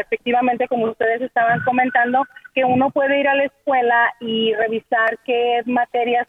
efectivamente, 0.00 0.68
como 0.68 0.86
ustedes 0.86 1.22
estaban 1.22 1.60
comentando, 1.64 2.24
que 2.54 2.64
uno 2.64 2.90
puede 2.90 3.20
ir 3.20 3.28
a 3.28 3.34
la 3.34 3.44
escuela 3.44 4.12
y 4.20 4.52
revisar 4.54 5.18
qué 5.24 5.62
materias 5.64 6.28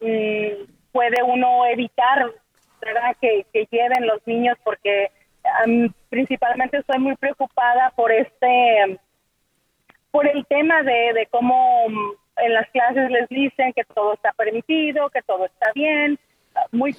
mm, 0.00 0.64
puede 0.92 1.22
uno 1.22 1.66
evitar 1.66 2.30
¿verdad? 2.80 3.16
Que, 3.20 3.44
lleven 3.70 4.06
los 4.06 4.26
niños, 4.26 4.56
porque 4.64 5.10
principalmente 6.08 6.78
estoy 6.78 6.98
muy 6.98 7.16
preocupada 7.16 7.90
por 7.96 8.12
este, 8.12 8.98
por 10.10 10.26
el 10.26 10.44
tema 10.46 10.82
de, 10.82 11.12
de 11.14 11.26
cómo 11.30 11.88
mm, 11.88 12.10
en 12.38 12.54
las 12.54 12.68
clases 12.70 13.10
les 13.10 13.28
dicen 13.28 13.72
que 13.72 13.84
todo 13.84 14.14
está 14.14 14.32
permitido, 14.32 15.10
que 15.10 15.22
todo 15.22 15.46
está 15.46 15.72
bien, 15.74 16.18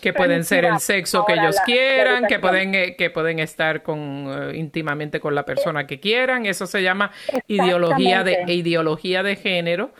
que 0.01 0.14
pueden 0.14 0.43
ser 0.43 0.66
el 0.66 0.80
sexo 0.80 1.26
que 1.26 1.34
ellos 1.34 1.55
quieran, 1.66 2.26
que 2.28 2.39
pueden 2.39 2.76
eh, 2.76 2.95
que 2.95 3.09
pueden 3.09 3.39
estar 3.39 3.84
con 3.84 3.99
eh, 4.28 4.57
íntimamente 4.57 5.20
con 5.20 5.36
la 5.36 5.45
persona 5.45 5.88
que 5.88 5.99
quieran. 5.99 6.45
Eso 6.45 6.66
se 6.66 6.82
llama 6.82 7.12
ideología 7.47 8.24
de 8.24 8.43
ideología 8.47 9.24
de 9.24 9.36
género 9.36 9.91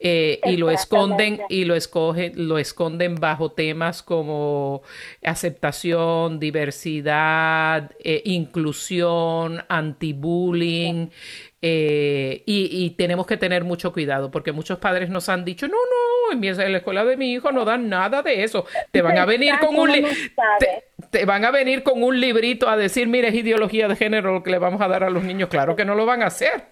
eh, 0.00 0.40
y 0.44 0.56
lo 0.56 0.70
esconden 0.70 1.40
y 1.48 1.64
lo 1.64 1.74
escogen 1.74 2.32
lo 2.48 2.58
esconden 2.58 3.16
bajo 3.16 3.52
temas 3.52 4.02
como 4.02 4.82
aceptación, 5.22 6.38
diversidad, 6.40 7.90
inclusión, 8.24 9.64
anti-bullying. 9.68 11.08
y, 11.60 12.42
y 12.46 12.90
tenemos 12.96 13.26
que 13.26 13.36
tener 13.36 13.64
mucho 13.64 13.92
cuidado 13.92 14.30
porque 14.30 14.52
muchos 14.52 14.78
padres 14.78 15.10
nos 15.10 15.28
han 15.28 15.44
dicho, 15.44 15.66
no, 15.66 15.76
no, 15.76 16.07
en 16.32 16.72
la 16.72 16.78
escuela 16.78 17.04
de 17.04 17.16
mi 17.16 17.32
hijo 17.32 17.52
no 17.52 17.64
dan 17.64 17.88
nada 17.88 18.22
de 18.22 18.44
eso. 18.44 18.66
Te 18.90 19.02
van 19.02 19.18
a 19.18 19.24
venir 19.24 19.58
con 19.58 19.76
un 19.76 19.90
te, 21.10 21.24
van 21.24 21.44
a 21.44 21.50
venir 21.50 21.82
con 21.82 22.02
un 22.02 22.20
librito 22.20 22.68
a 22.68 22.76
decir, 22.76 23.06
mire, 23.06 23.28
es 23.28 23.34
ideología 23.34 23.88
de 23.88 23.96
género 23.96 24.32
lo 24.32 24.42
que 24.42 24.50
le 24.50 24.58
vamos 24.58 24.80
a 24.80 24.88
dar 24.88 25.04
a 25.04 25.10
los 25.10 25.22
niños. 25.22 25.48
Claro 25.48 25.76
que 25.76 25.84
no 25.84 25.94
lo 25.94 26.06
van 26.06 26.22
a 26.22 26.26
hacer. 26.26 26.64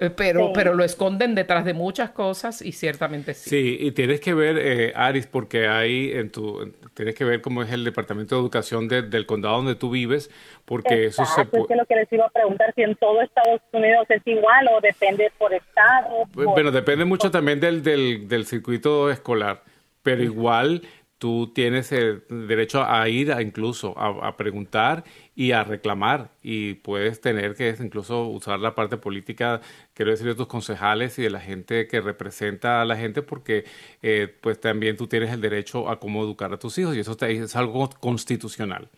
Eh, 0.00 0.10
pero, 0.10 0.52
pero 0.52 0.74
lo 0.74 0.84
esconden 0.84 1.34
detrás 1.34 1.64
de 1.64 1.74
muchas 1.74 2.10
cosas 2.10 2.62
y 2.62 2.70
ciertamente 2.70 3.34
sí. 3.34 3.50
Sí, 3.50 3.78
y 3.80 3.90
tienes 3.90 4.20
que 4.20 4.32
ver, 4.32 4.56
eh, 4.56 4.92
Aris, 4.94 5.26
porque 5.26 5.66
ahí 5.66 6.12
en 6.12 6.30
tu, 6.30 6.72
tienes 6.94 7.16
que 7.16 7.24
ver 7.24 7.40
cómo 7.40 7.64
es 7.64 7.72
el 7.72 7.82
Departamento 7.82 8.36
de 8.36 8.42
Educación 8.42 8.86
del 8.86 9.26
condado 9.26 9.56
donde 9.56 9.74
tú 9.74 9.90
vives, 9.90 10.30
porque 10.64 11.06
eso 11.06 11.24
se 11.24 11.44
puede... 11.46 11.64
Es 11.68 11.76
lo 11.76 11.84
que 11.84 11.96
les 11.96 12.12
iba 12.12 12.26
a 12.26 12.28
preguntar, 12.28 12.72
si 12.76 12.82
en 12.82 12.94
todo 12.94 13.20
Estados 13.22 13.60
Unidos 13.72 14.06
es 14.08 14.22
igual 14.24 14.68
o 14.72 14.80
depende 14.80 15.32
por 15.36 15.52
estado. 15.52 16.26
Bueno, 16.32 16.70
depende 16.70 17.04
mucho 17.04 17.32
también 17.32 17.58
del, 17.58 17.82
del, 17.82 18.28
del 18.28 18.46
circuito 18.46 19.10
escolar, 19.10 19.64
pero 20.04 20.22
igual 20.22 20.82
tú 21.18 21.52
tienes 21.52 21.90
el 21.92 22.22
derecho 22.28 22.84
a 22.84 23.08
ir 23.08 23.32
a 23.32 23.42
incluso 23.42 23.98
a, 23.98 24.36
preguntar 24.36 25.04
y 25.34 25.52
a 25.52 25.64
reclamar 25.64 26.30
y 26.42 26.74
puedes 26.74 27.20
tener 27.20 27.54
que 27.54 27.74
incluso 27.78 28.26
usar 28.26 28.58
la 28.60 28.74
parte 28.74 28.96
política, 28.96 29.60
quiero 29.94 30.12
decir, 30.12 30.26
de 30.26 30.34
tus 30.34 30.46
concejales 30.46 31.18
y 31.18 31.22
de 31.22 31.30
la 31.30 31.40
gente 31.40 31.86
que 31.88 32.00
representa 32.00 32.80
a 32.80 32.84
la 32.84 32.96
gente 32.96 33.22
porque 33.22 33.64
eh, 34.02 34.32
pues 34.40 34.60
también 34.60 34.96
tú 34.96 35.06
tienes 35.06 35.32
el 35.32 35.40
derecho 35.40 35.88
a 35.88 35.98
cómo 35.98 36.22
educar 36.22 36.52
a 36.52 36.58
tus 36.58 36.78
hijos 36.78 36.96
y 36.96 37.00
eso 37.00 37.16
es 37.20 37.56
algo 37.56 37.90
constitucional. 38.00 38.88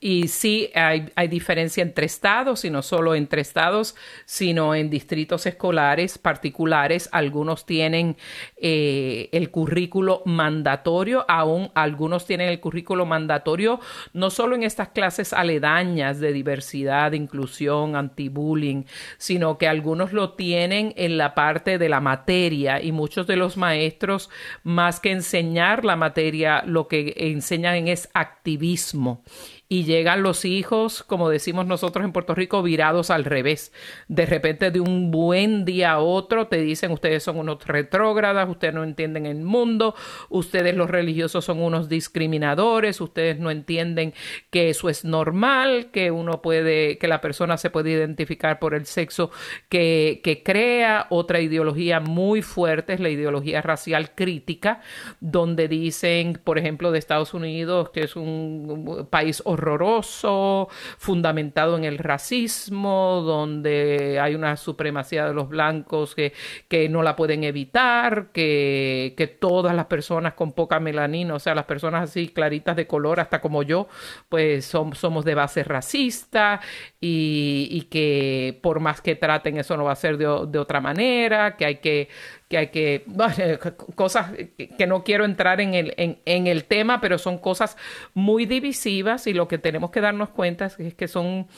Y 0.00 0.28
sí, 0.28 0.70
hay, 0.74 1.10
hay 1.14 1.28
diferencia 1.28 1.82
entre 1.82 2.06
estados 2.06 2.64
y 2.64 2.70
no 2.70 2.82
solo 2.82 3.14
entre 3.14 3.40
estados, 3.40 3.94
sino 4.24 4.74
en 4.74 4.90
distritos 4.90 5.46
escolares 5.46 6.18
particulares. 6.18 7.08
Algunos 7.12 7.66
tienen 7.66 8.16
eh, 8.56 9.28
el 9.32 9.50
currículo 9.50 10.22
mandatorio, 10.24 11.24
aún 11.28 11.67
algunos 11.74 12.26
tienen 12.26 12.48
el 12.48 12.60
currículo 12.60 13.06
mandatorio 13.06 13.80
no 14.12 14.30
solo 14.30 14.54
en 14.54 14.62
estas 14.62 14.88
clases 14.88 15.32
aledañas, 15.32 16.20
de 16.20 16.32
diversidad, 16.32 17.12
inclusión, 17.12 17.96
anti-bullying, 17.96 18.84
sino 19.16 19.58
que 19.58 19.68
algunos 19.68 20.12
lo 20.12 20.32
tienen 20.32 20.92
en 20.96 21.18
la 21.18 21.34
parte 21.34 21.78
de 21.78 21.88
la 21.88 22.00
materia 22.00 22.82
y 22.82 22.92
muchos 22.92 23.26
de 23.26 23.36
los 23.36 23.56
maestros, 23.56 24.30
más 24.62 25.00
que 25.00 25.12
enseñar 25.12 25.84
la 25.84 25.96
materia, 25.96 26.62
lo 26.66 26.88
que 26.88 27.14
enseñan 27.16 27.88
es 27.88 28.08
activismo 28.14 29.22
y 29.70 29.84
llegan 29.84 30.22
los 30.22 30.46
hijos, 30.46 31.02
como 31.02 31.28
decimos 31.28 31.66
nosotros 31.66 32.02
en 32.02 32.12
Puerto 32.12 32.34
Rico, 32.34 32.62
virados 32.62 33.10
al 33.10 33.24
revés. 33.24 33.70
De 34.08 34.24
repente 34.24 34.70
de 34.70 34.80
un 34.80 35.10
buen 35.10 35.66
día 35.66 35.92
a 35.92 35.98
otro 35.98 36.46
te 36.46 36.56
dicen 36.62 36.90
ustedes 36.90 37.22
son 37.22 37.38
unos 37.38 37.66
retrógradas, 37.66 38.48
ustedes 38.48 38.72
no 38.72 38.82
entienden 38.82 39.26
el 39.26 39.42
mundo, 39.42 39.94
ustedes 40.30 40.74
los 40.74 40.88
religiosos 40.88 41.44
son 41.44 41.60
unos 41.60 41.90
discriminadores, 41.90 43.00
ustedes 43.02 43.38
no 43.40 43.50
entienden 43.50 44.14
que 44.48 44.70
eso 44.70 44.88
es 44.88 45.04
normal, 45.04 45.90
que 45.92 46.10
uno 46.10 46.40
puede, 46.40 46.96
que 46.96 47.06
la 47.06 47.20
persona 47.20 47.58
se 47.58 47.68
puede 47.68 47.90
identificar 47.90 48.58
por 48.60 48.72
el 48.72 48.86
sexo 48.86 49.30
que, 49.68 50.22
que 50.24 50.42
crea. 50.42 51.06
Otra 51.10 51.40
ideología 51.40 52.00
muy 52.00 52.40
fuerte 52.40 52.94
es 52.94 53.00
la 53.00 53.10
ideología 53.10 53.60
racial 53.60 54.14
crítica, 54.14 54.80
donde 55.20 55.68
dicen, 55.68 56.40
por 56.42 56.58
ejemplo, 56.58 56.90
de 56.90 56.98
Estados 56.98 57.34
Unidos 57.34 57.90
que 57.90 58.04
es 58.04 58.16
un 58.16 59.06
país 59.10 59.42
horroroso, 59.58 60.68
fundamentado 60.98 61.76
en 61.76 61.84
el 61.84 61.98
racismo, 61.98 63.22
donde 63.24 64.18
hay 64.20 64.34
una 64.34 64.56
supremacía 64.56 65.26
de 65.26 65.34
los 65.34 65.48
blancos 65.48 66.14
que, 66.14 66.32
que 66.68 66.88
no 66.88 67.02
la 67.02 67.16
pueden 67.16 67.44
evitar, 67.44 68.32
que, 68.32 69.14
que 69.16 69.26
todas 69.26 69.74
las 69.74 69.86
personas 69.86 70.34
con 70.34 70.52
poca 70.52 70.80
melanina, 70.80 71.34
o 71.34 71.38
sea, 71.38 71.54
las 71.54 71.66
personas 71.66 72.10
así 72.10 72.28
claritas 72.28 72.76
de 72.76 72.86
color, 72.86 73.20
hasta 73.20 73.40
como 73.40 73.62
yo, 73.62 73.88
pues 74.28 74.64
somos 74.64 75.24
de 75.24 75.34
base 75.34 75.64
racista 75.64 76.60
y, 77.00 77.68
y, 77.70 77.82
que 77.82 78.58
por 78.62 78.80
más 78.80 79.00
que 79.00 79.16
traten 79.16 79.58
eso 79.58 79.76
no 79.76 79.84
va 79.84 79.92
a 79.92 79.96
ser 79.96 80.16
de, 80.16 80.46
de 80.48 80.58
otra 80.58 80.80
manera, 80.80 81.56
que 81.56 81.64
hay 81.64 81.76
que 81.76 82.08
que 82.48 82.58
hay 82.58 82.68
que, 82.68 83.04
cosas 83.94 84.32
que 84.56 84.86
no 84.86 85.04
quiero 85.04 85.24
entrar 85.24 85.60
en 85.60 85.74
el, 85.74 85.94
en, 85.96 86.20
en, 86.24 86.46
el 86.46 86.64
tema, 86.64 87.00
pero 87.00 87.18
son 87.18 87.38
cosas 87.38 87.76
muy 88.14 88.46
divisivas 88.46 89.26
y 89.26 89.34
lo 89.34 89.48
que 89.48 89.58
tenemos 89.58 89.90
que 89.90 90.00
darnos 90.00 90.30
cuenta 90.30 90.66
es 90.66 90.94
que 90.94 91.08
son 91.08 91.48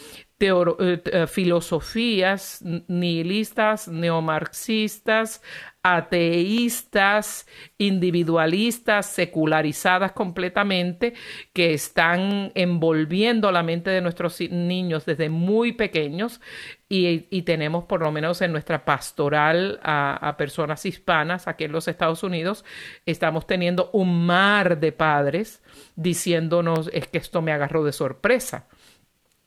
eh, 0.40 1.02
eh, 1.04 1.26
filosofías 1.26 2.64
nihilistas, 2.88 3.88
neomarxistas, 3.88 5.42
ateístas, 5.82 7.46
individualistas, 7.76 9.04
secularizadas 9.04 10.12
completamente, 10.12 11.12
que 11.52 11.74
están 11.74 12.52
envolviendo 12.54 13.52
la 13.52 13.62
mente 13.62 13.90
de 13.90 14.00
nuestros 14.00 14.40
niños 14.40 15.04
desde 15.04 15.28
muy 15.28 15.72
pequeños 15.72 16.40
y, 16.88 17.42
tenemos 17.42 17.84
por 17.84 18.00
lo 18.00 18.10
menos 18.10 18.40
en 18.40 18.52
nuestra 18.52 18.84
pastoral 18.84 19.78
a, 19.82 20.34
personas 20.38 20.86
hispanas 20.86 21.48
aquí 21.48 21.64
en 21.64 21.72
los 21.72 21.86
Estados 21.86 22.22
Unidos, 22.22 22.64
estamos 23.04 23.46
teniendo 23.46 23.90
un 23.92 24.24
mar 24.26 24.80
de 24.80 24.92
padres 24.92 25.62
diciéndonos 25.96 26.90
es 26.92 27.06
que 27.08 27.18
esto 27.18 27.42
me 27.42 27.52
agarró 27.52 27.84
de 27.84 27.92
sorpresa 27.92 28.66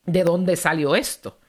de 0.06 0.24
dónde 0.24 0.56
salió 0.56 0.96
esto. 0.96 1.40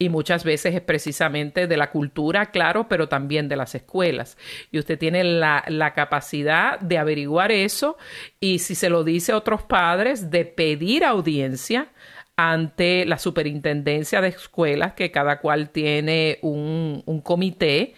Y 0.00 0.10
muchas 0.10 0.44
veces 0.44 0.76
es 0.76 0.80
precisamente 0.80 1.66
de 1.66 1.76
la 1.76 1.90
cultura, 1.90 2.52
claro, 2.52 2.88
pero 2.88 3.08
también 3.08 3.48
de 3.48 3.56
las 3.56 3.74
escuelas. 3.74 4.38
Y 4.70 4.78
usted 4.78 4.96
tiene 4.96 5.24
la, 5.24 5.64
la, 5.66 5.92
capacidad 5.92 6.78
de 6.78 6.98
averiguar 6.98 7.50
eso 7.50 7.96
y 8.38 8.60
si 8.60 8.76
se 8.76 8.90
lo 8.90 9.02
dice 9.02 9.32
a 9.32 9.36
otros 9.36 9.64
padres, 9.64 10.30
de 10.30 10.44
pedir 10.44 11.04
audiencia 11.04 11.88
ante 12.36 13.04
la 13.06 13.18
superintendencia 13.18 14.20
de 14.20 14.28
escuelas, 14.28 14.92
que 14.92 15.10
cada 15.10 15.40
cual 15.40 15.70
tiene 15.70 16.38
un, 16.42 17.02
un 17.04 17.20
comité 17.20 17.94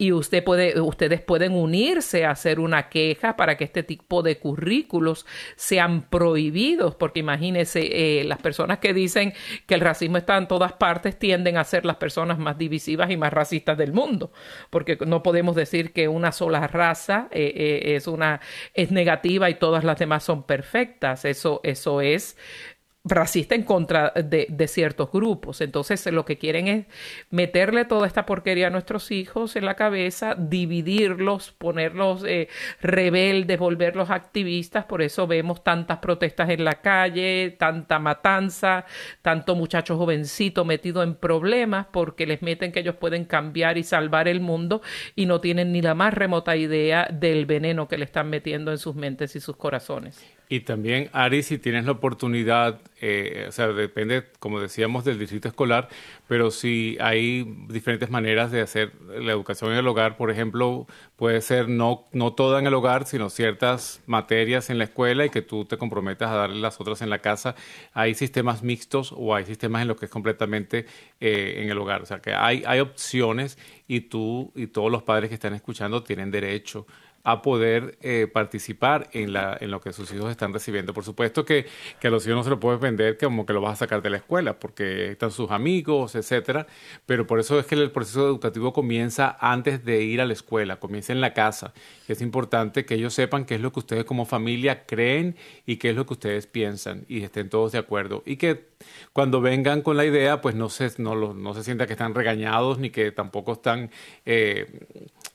y 0.00 0.12
usted 0.12 0.42
puede, 0.42 0.80
ustedes 0.80 1.20
pueden 1.20 1.52
unirse 1.52 2.24
a 2.24 2.30
hacer 2.30 2.58
una 2.58 2.88
queja 2.88 3.36
para 3.36 3.58
que 3.58 3.64
este 3.64 3.82
tipo 3.82 4.22
de 4.22 4.38
currículos 4.38 5.26
sean 5.56 6.08
prohibidos, 6.08 6.94
porque 6.94 7.20
imagínense, 7.20 8.20
eh, 8.20 8.24
las 8.24 8.38
personas 8.38 8.78
que 8.78 8.94
dicen 8.94 9.34
que 9.66 9.74
el 9.74 9.82
racismo 9.82 10.16
está 10.16 10.38
en 10.38 10.48
todas 10.48 10.72
partes 10.72 11.18
tienden 11.18 11.58
a 11.58 11.64
ser 11.64 11.84
las 11.84 11.96
personas 11.96 12.38
más 12.38 12.56
divisivas 12.56 13.10
y 13.10 13.18
más 13.18 13.30
racistas 13.30 13.76
del 13.76 13.92
mundo, 13.92 14.32
porque 14.70 14.96
no 15.06 15.22
podemos 15.22 15.54
decir 15.54 15.92
que 15.92 16.08
una 16.08 16.32
sola 16.32 16.66
raza 16.66 17.28
eh, 17.30 17.52
eh, 17.54 17.96
es 17.96 18.06
una 18.06 18.40
es 18.72 18.90
negativa 18.90 19.50
y 19.50 19.56
todas 19.56 19.84
las 19.84 19.98
demás 19.98 20.24
son 20.24 20.44
perfectas. 20.44 21.26
Eso, 21.26 21.60
eso 21.62 22.00
es 22.00 22.38
racista 23.04 23.54
en 23.54 23.62
contra 23.62 24.10
de, 24.10 24.68
ciertos 24.68 25.10
grupos. 25.10 25.60
Entonces 25.60 26.04
lo 26.12 26.24
que 26.24 26.36
quieren 26.36 26.68
es 26.68 26.86
meterle 27.30 27.84
toda 27.86 28.06
esta 28.06 28.26
porquería 28.26 28.66
a 28.66 28.70
nuestros 28.70 29.10
hijos 29.10 29.56
en 29.56 29.64
la 29.64 29.74
cabeza, 29.74 30.34
dividirlos, 30.36 31.50
ponerlos 31.52 32.24
eh, 32.24 32.48
rebeldes, 32.80 33.58
volverlos 33.58 34.10
activistas. 34.10 34.84
Por 34.84 35.02
eso 35.02 35.26
vemos 35.26 35.64
tantas 35.64 35.98
protestas 35.98 36.50
en 36.50 36.64
la 36.64 36.82
calle, 36.82 37.56
tanta 37.58 37.98
matanza, 37.98 38.84
tanto 39.22 39.54
muchacho 39.56 39.96
jovencito 39.96 40.64
metido 40.64 41.02
en 41.02 41.14
problemas 41.14 41.86
porque 41.90 42.26
les 42.26 42.42
meten 42.42 42.70
que 42.70 42.80
ellos 42.80 42.96
pueden 42.96 43.24
cambiar 43.24 43.78
y 43.78 43.82
salvar 43.82 44.28
el 44.28 44.40
mundo 44.40 44.82
y 45.16 45.26
no 45.26 45.40
tienen 45.40 45.72
ni 45.72 45.80
la 45.80 45.94
más 45.94 46.12
remota 46.12 46.54
idea 46.56 47.08
del 47.10 47.46
veneno 47.46 47.88
que 47.88 47.98
le 47.98 48.04
están 48.04 48.28
metiendo 48.28 48.70
en 48.72 48.78
sus 48.78 48.94
mentes 48.94 49.34
y 49.36 49.40
sus 49.40 49.56
corazones. 49.56 50.39
Y 50.52 50.62
también, 50.62 51.10
Ari, 51.12 51.44
si 51.44 51.58
tienes 51.58 51.84
la 51.84 51.92
oportunidad, 51.92 52.80
eh, 53.00 53.46
o 53.48 53.52
sea, 53.52 53.68
depende, 53.68 54.24
como 54.40 54.60
decíamos, 54.60 55.04
del 55.04 55.16
distrito 55.16 55.46
escolar, 55.46 55.88
pero 56.26 56.50
si 56.50 56.98
hay 57.00 57.44
diferentes 57.68 58.10
maneras 58.10 58.50
de 58.50 58.60
hacer 58.60 58.92
la 59.16 59.30
educación 59.30 59.70
en 59.70 59.78
el 59.78 59.86
hogar, 59.86 60.16
por 60.16 60.28
ejemplo, 60.28 60.88
puede 61.14 61.40
ser 61.40 61.68
no, 61.68 62.08
no 62.10 62.32
toda 62.32 62.58
en 62.58 62.66
el 62.66 62.74
hogar, 62.74 63.06
sino 63.06 63.30
ciertas 63.30 64.02
materias 64.06 64.70
en 64.70 64.78
la 64.78 64.84
escuela 64.84 65.24
y 65.24 65.30
que 65.30 65.40
tú 65.40 65.66
te 65.66 65.78
comprometas 65.78 66.28
a 66.32 66.34
darle 66.34 66.60
las 66.60 66.80
otras 66.80 67.00
en 67.00 67.10
la 67.10 67.20
casa. 67.20 67.54
Hay 67.92 68.14
sistemas 68.14 68.64
mixtos 68.64 69.14
o 69.16 69.36
hay 69.36 69.44
sistemas 69.44 69.82
en 69.82 69.88
los 69.88 69.98
que 69.98 70.06
es 70.06 70.10
completamente 70.10 70.84
eh, 71.20 71.60
en 71.62 71.70
el 71.70 71.78
hogar. 71.78 72.02
O 72.02 72.06
sea, 72.06 72.18
que 72.18 72.34
hay, 72.34 72.64
hay 72.66 72.80
opciones 72.80 73.56
y 73.86 74.00
tú 74.00 74.50
y 74.56 74.66
todos 74.66 74.90
los 74.90 75.04
padres 75.04 75.28
que 75.28 75.34
están 75.34 75.54
escuchando 75.54 76.02
tienen 76.02 76.32
derecho 76.32 76.88
a 77.22 77.42
poder 77.42 77.98
eh, 78.00 78.26
participar 78.32 79.08
en, 79.12 79.32
la, 79.32 79.56
en 79.60 79.70
lo 79.70 79.80
que 79.80 79.92
sus 79.92 80.12
hijos 80.12 80.30
están 80.30 80.52
recibiendo. 80.52 80.94
Por 80.94 81.04
supuesto 81.04 81.44
que, 81.44 81.66
que, 82.00 82.08
a 82.08 82.10
los 82.10 82.26
hijos 82.26 82.36
no 82.36 82.44
se 82.44 82.50
lo 82.50 82.60
puedes 82.60 82.80
vender 82.80 83.18
como 83.18 83.44
que 83.44 83.52
lo 83.52 83.60
vas 83.60 83.74
a 83.74 83.76
sacar 83.76 84.02
de 84.02 84.10
la 84.10 84.16
escuela, 84.18 84.58
porque 84.58 85.12
están 85.12 85.30
sus 85.30 85.50
amigos, 85.50 86.14
etcétera. 86.14 86.66
Pero 87.06 87.26
por 87.26 87.38
eso 87.40 87.58
es 87.58 87.66
que 87.66 87.74
el 87.74 87.90
proceso 87.90 88.26
educativo 88.26 88.72
comienza 88.72 89.36
antes 89.40 89.84
de 89.84 90.02
ir 90.02 90.20
a 90.20 90.26
la 90.26 90.32
escuela, 90.32 90.80
comienza 90.80 91.12
en 91.12 91.20
la 91.20 91.34
casa. 91.34 91.72
Es 92.08 92.20
importante 92.22 92.84
que 92.84 92.94
ellos 92.94 93.14
sepan 93.14 93.44
qué 93.44 93.56
es 93.56 93.60
lo 93.60 93.72
que 93.72 93.80
ustedes 93.80 94.04
como 94.04 94.24
familia 94.24 94.86
creen 94.86 95.36
y 95.66 95.76
qué 95.76 95.90
es 95.90 95.96
lo 95.96 96.06
que 96.06 96.14
ustedes 96.14 96.46
piensan 96.46 97.04
y 97.08 97.22
estén 97.22 97.50
todos 97.50 97.72
de 97.72 97.78
acuerdo. 97.78 98.22
Y 98.24 98.36
que 98.36 98.70
cuando 99.12 99.40
vengan 99.40 99.82
con 99.82 99.96
la 99.96 100.04
idea, 100.04 100.40
pues 100.40 100.54
no 100.54 100.68
se, 100.70 100.90
no, 100.98 101.34
no 101.34 101.54
se 101.54 101.64
sienta 101.64 101.86
que 101.86 101.92
están 101.92 102.14
regañados 102.14 102.78
ni 102.78 102.90
que 102.90 103.12
tampoco 103.12 103.52
están... 103.52 103.90
Eh, 104.24 104.66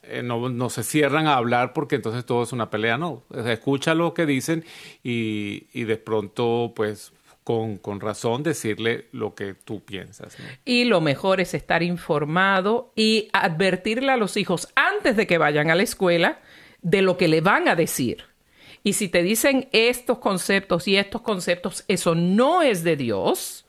eh, 0.07 0.23
no, 0.23 0.69
se 0.69 0.83
cierran 0.83 1.27
a 1.27 1.35
hablar 1.35 1.73
porque 1.73 1.95
entonces 1.95 2.25
todo 2.25 2.43
es 2.43 2.51
una 2.53 2.69
pelea, 2.69 2.97
no. 2.97 3.23
Escucha 3.45 3.93
lo 3.93 4.13
que 4.13 4.25
dicen 4.25 4.63
y, 5.03 5.83
de 5.83 5.97
pronto, 5.97 6.73
pues, 6.75 7.13
con, 7.43 7.77
con, 7.77 7.99
razón 7.99 8.43
decirle 8.43 9.07
lo 9.11 9.35
que 9.35 9.53
tú 9.53 9.83
piensas. 9.83 10.37
Y 10.63 10.85
lo 10.85 11.01
mejor 11.01 11.41
es 11.41 11.53
estar 11.53 11.83
informado 11.83 12.91
y 12.95 13.29
advertirle 13.33 14.11
a 14.11 14.17
los 14.17 14.37
hijos 14.37 14.67
antes 14.75 15.15
de 15.15 15.27
que 15.27 15.37
vayan 15.37 15.69
a 15.69 15.75
la 15.75 15.83
escuela 15.83 16.39
de 16.81 17.01
lo 17.01 17.17
que 17.17 17.27
le 17.27 17.41
van 17.41 17.67
a 17.67 17.75
decir. 17.75 18.25
Y 18.85 18.93
si 18.93 19.09
te 19.09 19.23
dicen 19.23 19.67
estos 19.71 20.19
conceptos 20.19 20.87
y 20.87 20.95
estos 20.95 21.21
conceptos, 21.21 21.83
eso 21.87 22.13
no 22.13 22.61
es 22.61 22.83
de 22.83 22.95
Dios, 22.95 23.65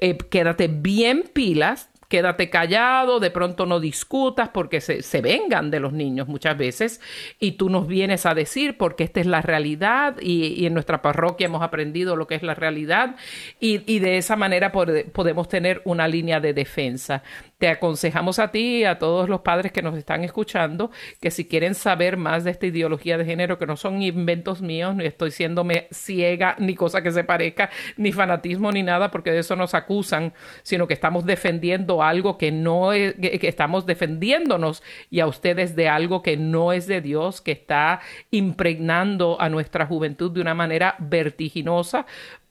eh, 0.00 0.16
quédate 0.16 0.66
bien 0.66 1.30
pilas, 1.32 1.87
quédate 2.08 2.48
callado, 2.48 3.20
de 3.20 3.30
pronto 3.30 3.66
no 3.66 3.80
discutas 3.80 4.48
porque 4.48 4.80
se, 4.80 5.02
se, 5.02 5.20
vengan 5.20 5.70
de 5.70 5.78
los 5.78 5.92
niños 5.92 6.26
muchas 6.26 6.56
veces 6.56 7.00
y 7.38 7.52
tú 7.52 7.68
nos 7.68 7.86
vienes 7.86 8.24
a 8.24 8.34
decir 8.34 8.78
porque 8.78 9.04
esta 9.04 9.20
es 9.20 9.26
la 9.26 9.42
realidad 9.42 10.16
y, 10.20 10.46
y 10.54 10.66
en 10.66 10.74
nuestra 10.74 11.02
parroquia 11.02 11.46
hemos 11.46 11.62
aprendido 11.62 12.16
lo 12.16 12.26
que 12.26 12.34
es 12.34 12.42
la 12.42 12.54
realidad 12.54 13.16
y, 13.60 13.82
y 13.92 13.98
de 13.98 14.16
esa 14.16 14.36
manera 14.36 14.72
podemos 14.72 15.48
tener 15.48 15.82
una 15.84 16.08
línea 16.08 16.40
de 16.40 16.54
defensa. 16.54 17.22
Te 17.58 17.68
aconsejamos 17.68 18.38
a 18.38 18.52
ti 18.52 18.78
y 18.78 18.84
a 18.84 18.98
todos 18.98 19.28
los 19.28 19.40
padres 19.40 19.72
que 19.72 19.82
nos 19.82 19.96
están 19.96 20.24
escuchando 20.24 20.90
que 21.20 21.30
si 21.30 21.46
quieren 21.46 21.74
saber 21.74 22.16
más 22.16 22.44
de 22.44 22.52
esta 22.52 22.66
ideología 22.66 23.18
de 23.18 23.24
género, 23.24 23.58
que 23.58 23.66
no 23.66 23.76
son 23.76 24.00
inventos 24.00 24.62
míos, 24.62 24.94
ni 24.94 25.04
estoy 25.04 25.30
siéndome 25.32 25.88
ciega, 25.92 26.56
ni 26.58 26.74
cosa 26.74 27.02
que 27.02 27.10
se 27.10 27.24
parezca, 27.24 27.68
ni 27.96 28.12
fanatismo, 28.12 28.70
ni 28.72 28.82
nada, 28.82 29.10
porque 29.10 29.32
de 29.32 29.40
eso 29.40 29.56
nos 29.56 29.74
acusan, 29.74 30.32
sino 30.62 30.86
que 30.86 30.94
estamos 30.94 31.26
defendiendo 31.26 31.97
algo 32.02 32.38
que 32.38 32.52
no 32.52 32.92
es, 32.92 33.14
que 33.14 33.48
estamos 33.48 33.86
defendiéndonos 33.86 34.82
y 35.10 35.20
a 35.20 35.26
ustedes 35.26 35.76
de 35.76 35.88
algo 35.88 36.22
que 36.22 36.36
no 36.36 36.72
es 36.72 36.86
de 36.86 37.00
Dios, 37.00 37.40
que 37.40 37.52
está 37.52 38.00
impregnando 38.30 39.40
a 39.40 39.48
nuestra 39.48 39.86
juventud 39.86 40.30
de 40.30 40.40
una 40.40 40.54
manera 40.54 40.96
vertiginosa 40.98 42.06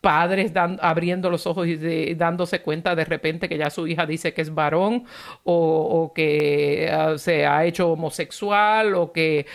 padres 0.07 0.53
abriendo 0.55 1.29
los 1.29 1.45
ojos 1.47 1.67
y 1.67 2.15
dándose 2.15 2.61
cuenta 2.61 2.95
de 2.95 3.03
repente 3.03 3.49
que 3.49 3.57
ya 3.57 3.69
su 3.69 3.89
hija 3.89 4.05
dice 4.05 4.33
que 4.33 4.41
es 4.41 4.53
varón 4.53 5.03
o, 5.43 6.13
que 6.15 6.89
ah, 6.89 7.17
se 7.17 7.45
ha 7.45 7.65
hecho 7.65 7.91
homosexual 7.91 8.95
o 8.95 9.11
que, 9.11 9.45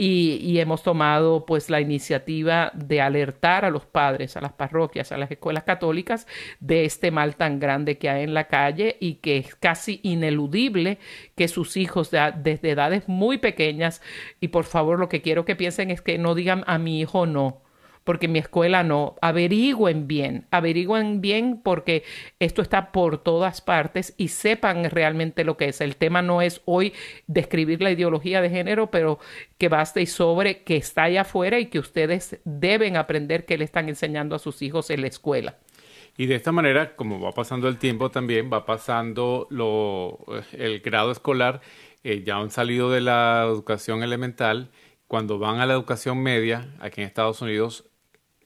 y, 0.00 0.60
hemos 0.60 0.84
tomado 0.84 1.44
pues 1.44 1.70
la 1.70 1.80
iniciativa 1.80 2.70
de 2.72 3.00
alertar 3.00 3.64
a 3.64 3.70
los 3.70 3.84
padres, 3.84 4.36
a 4.36 4.40
las 4.40 4.52
parroquias, 4.52 5.10
a 5.10 5.18
las 5.18 5.28
escuelas 5.28 5.64
católicas 5.64 6.28
de 6.60 6.84
este 6.84 7.10
mal 7.10 7.34
tan 7.34 7.58
grande 7.58 7.98
que 7.98 8.08
hay 8.08 8.22
en 8.22 8.32
la 8.32 8.46
calle 8.46 8.96
y 9.00 9.14
que 9.14 9.38
es 9.38 9.56
casi 9.56 9.98
ineludible 10.04 10.98
que 11.34 11.48
sus 11.48 11.76
hijos 11.76 12.12
desde 12.12 12.70
edades 12.70 13.08
muy 13.08 13.38
pequeñas, 13.38 14.00
y 14.40 14.48
por 14.48 14.64
favor 14.64 15.00
lo 15.00 15.08
que 15.08 15.20
quiero 15.20 15.44
que 15.44 15.56
piensen 15.56 15.90
es 15.90 16.00
que 16.00 16.16
no 16.16 16.36
digan 16.36 16.62
a 16.68 16.78
mi 16.78 17.00
hijo 17.00 17.26
no 17.26 17.67
porque 18.08 18.26
mi 18.26 18.38
escuela 18.38 18.84
no. 18.84 19.16
Averigüen 19.20 20.08
bien, 20.08 20.46
averigüen 20.50 21.20
bien 21.20 21.60
porque 21.62 22.04
esto 22.38 22.62
está 22.62 22.90
por 22.90 23.22
todas 23.22 23.60
partes 23.60 24.14
y 24.16 24.28
sepan 24.28 24.88
realmente 24.88 25.44
lo 25.44 25.58
que 25.58 25.66
es. 25.66 25.82
El 25.82 25.96
tema 25.96 26.22
no 26.22 26.40
es 26.40 26.62
hoy 26.64 26.94
describir 27.26 27.82
la 27.82 27.90
ideología 27.90 28.40
de 28.40 28.48
género, 28.48 28.90
pero 28.90 29.18
que 29.58 29.68
baste 29.68 30.06
sobre 30.06 30.62
que 30.62 30.76
está 30.76 31.02
allá 31.02 31.20
afuera 31.20 31.58
y 31.58 31.66
que 31.66 31.78
ustedes 31.78 32.40
deben 32.46 32.96
aprender 32.96 33.44
que 33.44 33.58
le 33.58 33.64
están 33.64 33.90
enseñando 33.90 34.34
a 34.34 34.38
sus 34.38 34.62
hijos 34.62 34.88
en 34.88 35.02
la 35.02 35.08
escuela. 35.08 35.58
Y 36.16 36.24
de 36.24 36.36
esta 36.36 36.50
manera, 36.50 36.96
como 36.96 37.20
va 37.20 37.32
pasando 37.32 37.68
el 37.68 37.76
tiempo 37.76 38.10
también, 38.10 38.50
va 38.50 38.64
pasando 38.64 39.46
lo, 39.50 40.24
el 40.52 40.80
grado 40.80 41.12
escolar, 41.12 41.60
eh, 42.04 42.22
ya 42.24 42.36
han 42.36 42.50
salido 42.50 42.90
de 42.90 43.02
la 43.02 43.44
educación 43.46 44.02
elemental, 44.02 44.70
cuando 45.08 45.38
van 45.38 45.60
a 45.60 45.66
la 45.66 45.72
educación 45.72 46.22
media, 46.22 46.68
aquí 46.80 47.00
en 47.00 47.06
Estados 47.06 47.40
Unidos 47.42 47.87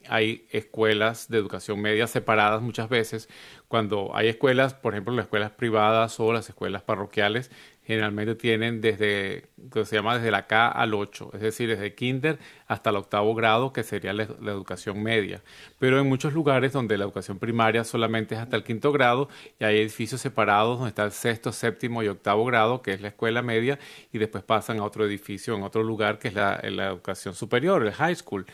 hay 0.09 0.47
escuelas 0.51 1.29
de 1.29 1.39
educación 1.39 1.81
media 1.81 2.07
separadas 2.07 2.63
muchas 2.63 2.89
veces. 2.89 3.29
Cuando 3.69 4.15
hay 4.15 4.29
escuelas, 4.29 4.75
por 4.75 4.95
ejemplo, 4.95 5.15
las 5.15 5.25
escuelas 5.25 5.51
privadas 5.53 6.19
o 6.21 6.33
las 6.33 6.49
escuelas 6.49 6.83
parroquiales, 6.83 7.51
generalmente 7.85 8.35
tienen 8.35 8.81
desde, 8.81 9.49
que 9.73 9.85
se 9.85 9.97
llama 9.97 10.17
desde 10.17 10.31
la 10.31 10.47
K 10.47 10.69
al 10.69 10.95
8, 10.95 11.31
es 11.35 11.41
decir, 11.41 11.69
desde 11.69 11.95
kinder 11.95 12.39
hasta 12.73 12.91
el 12.91 12.97
octavo 12.97 13.35
grado, 13.35 13.73
que 13.73 13.83
sería 13.83 14.13
la, 14.13 14.25
educación 14.25 15.03
media. 15.03 15.43
Pero 15.79 16.01
en 16.01 16.09
muchos 16.09 16.33
lugares 16.33 16.73
donde 16.73 16.97
la 16.99 17.05
educación 17.05 17.39
primaria 17.39 17.85
solamente 17.85 18.35
es 18.35 18.41
hasta 18.41 18.57
el 18.57 18.65
quinto 18.65 18.93
grado, 18.93 19.29
y 19.59 19.65
hay 19.65 19.79
edificios 19.79 20.21
separados 20.21 20.79
donde 20.79 20.89
está 20.89 21.05
el 21.05 21.13
sexto, 21.13 21.53
séptimo 21.53 22.03
y 22.03 22.09
octavo 22.09 22.45
grado, 22.45 22.83
que 22.83 22.93
es 22.93 23.01
la 23.01 23.09
escuela 23.09 23.43
media, 23.43 23.79
y 24.13 24.19
después 24.19 24.45
pasan 24.45 24.81
a 24.81 24.85
otro 24.85 25.05
edificio 25.05 25.55
en 25.55 25.63
otro 25.63 25.83
lugar, 25.83 26.19
que 26.19 26.29
es 26.29 26.35
la, 26.35 26.61
educación 26.63 27.35
superior, 27.35 27.85
el 27.85 27.93
high 27.93 28.17
school. 28.17 28.47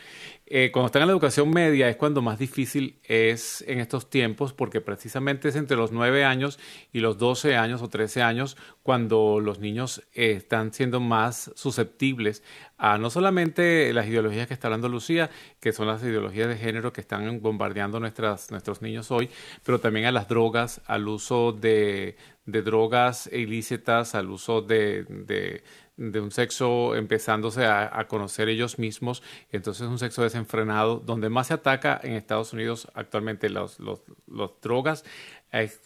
Eh, 0.45 0.71
cuando 0.71 0.87
están 0.87 1.03
en 1.03 1.09
la 1.09 1.13
educación 1.13 1.51
media 1.51 1.89
es 1.89 1.95
cuando 1.95 2.23
más 2.23 2.39
difícil 2.39 2.99
es 3.03 3.63
en 3.67 3.79
estos 3.79 4.09
tiempos, 4.09 4.51
porque 4.51 4.81
precisamente 4.81 5.49
es 5.49 5.55
entre 5.55 5.77
los 5.77 5.91
9 5.91 6.25
años 6.25 6.59
y 6.91 6.99
los 7.01 7.17
12 7.19 7.55
años 7.55 7.81
o 7.83 7.87
13 7.87 8.23
años 8.23 8.57
cuando 8.81 9.39
los 9.39 9.59
niños 9.59 10.01
eh, 10.13 10.31
están 10.31 10.73
siendo 10.73 10.99
más 10.99 11.51
susceptibles 11.55 12.43
a 12.79 12.97
no 12.97 13.09
solamente 13.09 13.93
las 13.93 14.07
ideologías 14.07 14.47
que 14.47 14.53
está 14.53 14.67
hablando 14.67 14.87
Lucía, 14.87 15.29
que 15.59 15.73
son 15.73 15.87
las 15.87 16.01
ideologías 16.01 16.47
de 16.47 16.55
género 16.55 16.93
que 16.93 17.01
están 17.01 17.41
bombardeando 17.41 17.99
nuestras, 17.99 18.49
nuestros 18.51 18.81
niños 18.81 19.11
hoy, 19.11 19.29
pero 19.63 19.79
también 19.79 20.05
a 20.05 20.11
las 20.13 20.29
drogas, 20.29 20.81
al 20.87 21.07
uso 21.09 21.51
de, 21.51 22.15
drogas 22.45 23.29
ilícitas, 23.31 24.15
al 24.15 24.31
uso 24.31 24.61
de, 24.61 25.61
de 25.99 26.21
un 26.21 26.31
sexo 26.31 26.95
empezándose 26.95 27.65
a, 27.65 28.07
conocer 28.07 28.47
ellos 28.47 28.79
mismos, 28.79 29.21
entonces 29.51 29.85
un 29.85 29.99
sexo 29.99 30.23
desenfrenado, 30.23 30.99
donde 30.99 31.27
más 31.27 31.47
se 31.47 31.55
ataca 31.55 31.99
en 32.01 32.13
Estados 32.13 32.53
Unidos 32.53 32.87
actualmente 32.93 33.49
los, 33.49 33.79
los, 33.79 34.01
drogas, 34.61 35.03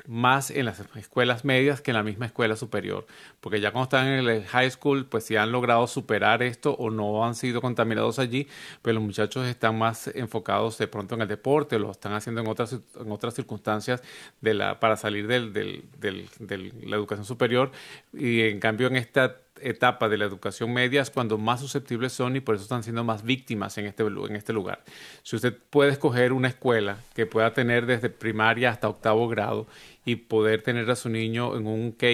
más 0.07 0.51
en 0.51 0.65
las 0.65 0.81
escuelas 0.95 1.45
medias 1.45 1.81
que 1.81 1.91
en 1.91 1.95
la 1.97 2.03
misma 2.03 2.25
escuela 2.25 2.55
superior, 2.55 3.05
porque 3.39 3.61
ya 3.61 3.71
cuando 3.71 3.83
están 3.85 4.07
en 4.07 4.27
el 4.27 4.45
high 4.45 4.69
school, 4.69 5.05
pues 5.05 5.23
si 5.23 5.35
han 5.35 5.51
logrado 5.51 5.87
superar 5.87 6.43
esto 6.43 6.73
o 6.73 6.89
no 6.89 7.25
han 7.25 7.35
sido 7.35 7.61
contaminados 7.61 8.19
allí, 8.19 8.47
pues 8.81 8.93
los 8.93 9.03
muchachos 9.03 9.47
están 9.47 9.77
más 9.77 10.07
enfocados 10.07 10.77
de 10.77 10.87
pronto 10.87 11.15
en 11.15 11.21
el 11.21 11.27
deporte, 11.27 11.79
lo 11.79 11.91
están 11.91 12.13
haciendo 12.13 12.41
en 12.41 12.47
otras, 12.47 12.73
en 12.73 13.11
otras 13.11 13.33
circunstancias 13.33 14.01
de 14.41 14.53
la, 14.53 14.79
para 14.79 14.97
salir 14.97 15.27
del, 15.27 15.53
del, 15.53 15.85
del, 15.97 16.29
de 16.39 16.57
la 16.85 16.95
educación 16.95 17.25
superior, 17.25 17.71
y 18.11 18.41
en 18.41 18.59
cambio 18.59 18.87
en 18.87 18.97
esta 18.97 19.37
etapa 19.63 20.09
de 20.09 20.17
la 20.17 20.25
educación 20.25 20.73
media 20.73 21.01
es 21.01 21.09
cuando 21.09 21.37
más 21.37 21.61
susceptibles 21.61 22.13
son 22.13 22.35
y 22.35 22.39
por 22.39 22.55
eso 22.55 22.63
están 22.63 22.83
siendo 22.83 23.03
más 23.03 23.23
víctimas 23.23 23.77
en 23.77 23.85
este, 23.85 24.03
en 24.03 24.35
este 24.35 24.53
lugar. 24.53 24.83
Si 25.23 25.35
usted 25.35 25.57
puede 25.69 25.91
escoger 25.91 26.33
una 26.33 26.47
escuela 26.47 26.97
que 27.15 27.25
pueda 27.25 27.53
tener 27.53 27.85
desde 27.85 28.09
primaria 28.09 28.69
hasta 28.69 28.89
octavo 28.89 29.27
grado 29.27 29.67
y 30.05 30.15
poder 30.15 30.61
tener 30.61 30.89
a 30.89 30.95
su 30.95 31.09
niño 31.09 31.55
en 31.55 31.67
un 31.67 31.91
K 31.91 32.07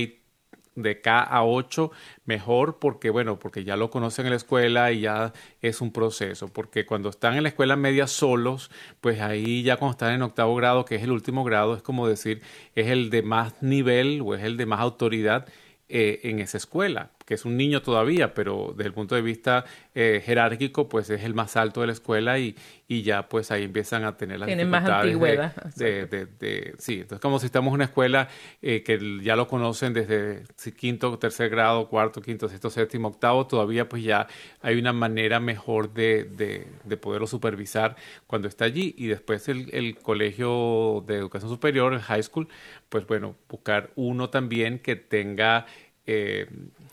de 0.75 1.01
K 1.01 1.21
a 1.21 1.43
8 1.43 1.91
mejor 2.25 2.79
porque 2.79 3.09
bueno 3.09 3.39
porque 3.39 3.63
ya 3.63 3.75
lo 3.75 3.89
conocen 3.89 4.25
en 4.25 4.31
la 4.31 4.37
escuela 4.37 4.91
y 4.91 5.01
ya 5.01 5.33
es 5.61 5.81
un 5.81 5.91
proceso 5.91 6.47
porque 6.47 6.85
cuando 6.85 7.09
están 7.09 7.35
en 7.35 7.43
la 7.43 7.49
escuela 7.49 7.75
media 7.75 8.07
solos 8.07 8.71
pues 9.01 9.19
ahí 9.19 9.63
ya 9.63 9.77
cuando 9.77 9.91
están 9.91 10.13
en 10.13 10.21
octavo 10.21 10.55
grado 10.55 10.85
que 10.85 10.95
es 10.95 11.03
el 11.03 11.11
último 11.11 11.43
grado 11.43 11.75
es 11.75 11.81
como 11.81 12.07
decir 12.07 12.41
es 12.75 12.87
el 12.87 13.09
de 13.09 13.23
más 13.23 13.61
nivel 13.61 14.21
o 14.23 14.35
es 14.35 14.43
el 14.43 14.57
de 14.57 14.65
más 14.65 14.79
autoridad 14.79 15.47
eh, 15.89 16.21
en 16.23 16.39
esa 16.39 16.57
escuela 16.57 17.11
que 17.29 17.35
es 17.35 17.45
un 17.45 17.57
niño 17.57 17.83
todavía, 17.83 18.33
pero 18.33 18.73
desde 18.75 18.87
el 18.87 18.93
punto 18.95 19.13
de 19.13 19.21
vista 19.21 19.63
eh, 19.93 20.19
jerárquico, 20.25 20.89
pues 20.89 21.11
es 21.11 21.23
el 21.23 21.35
más 21.35 21.57
alto 21.57 21.81
de 21.81 21.85
la 21.85 21.93
escuela 21.93 22.39
y, 22.39 22.55
y 22.87 23.03
ya 23.03 23.29
pues 23.29 23.51
ahí 23.51 23.65
empiezan 23.65 24.03
a 24.03 24.17
tener 24.17 24.39
las 24.39 24.47
Tienen 24.47 24.67
más 24.67 24.83
antigüedad. 24.89 25.53
De, 25.75 26.07
de, 26.07 26.73
sí, 26.79 27.01
entonces 27.01 27.19
como 27.19 27.37
si 27.37 27.45
estamos 27.45 27.69
en 27.69 27.75
una 27.75 27.83
escuela 27.83 28.29
eh, 28.63 28.81
que 28.81 29.19
ya 29.21 29.35
lo 29.35 29.47
conocen 29.47 29.93
desde 29.93 30.41
quinto, 30.75 31.19
tercer 31.19 31.51
grado, 31.51 31.87
cuarto, 31.87 32.19
quinto, 32.19 32.49
sexto, 32.49 32.71
séptimo, 32.71 33.09
octavo, 33.09 33.45
todavía 33.45 33.87
pues 33.87 34.01
ya 34.01 34.25
hay 34.63 34.79
una 34.79 34.91
manera 34.91 35.39
mejor 35.39 35.93
de, 35.93 36.23
de, 36.23 36.97
poderlo 36.97 37.27
supervisar 37.27 37.95
cuando 38.25 38.47
está 38.47 38.65
allí 38.65 38.95
y 38.97 39.05
después 39.05 39.47
el, 39.49 39.69
el 39.71 39.99
colegio 39.99 41.03
de 41.05 41.17
educación 41.17 41.51
superior, 41.51 41.93
el 41.93 42.01
high 42.01 42.23
school, 42.23 42.47
pues 42.89 43.05
bueno, 43.05 43.35
buscar 43.47 43.91
uno 43.93 44.31
también 44.31 44.79
que 44.79 44.95
tenga 44.95 45.67
eh, 46.11 46.47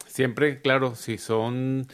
siempre, 0.06 0.60
claro, 0.60 0.94
si 0.94 1.18
son 1.18 1.86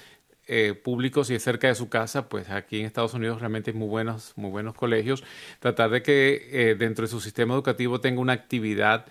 eh, 0.47 0.75
públicos 0.75 1.31
y 1.31 1.35
es 1.35 1.43
cerca 1.43 1.69
de 1.69 1.75
su 1.75 1.89
casa, 1.89 2.29
pues 2.29 2.51
aquí 2.51 2.81
en 2.81 2.87
Estados 2.87 3.15
Unidos 3.15 3.41
realmente 3.41 3.71
hay 3.71 3.77
muy 3.77 3.89
buenos, 3.89 4.33
muy 4.37 4.51
buenos 4.51 4.75
colegios. 4.75 5.23
Tratar 5.61 5.91
de 5.91 6.03
que 6.03 6.49
eh, 6.53 6.75
dentro 6.75 7.05
de 7.05 7.09
su 7.11 7.21
sistema 7.21 7.55
educativo 7.55 8.01
tenga 8.01 8.21
una 8.21 8.33
actividad 8.33 9.07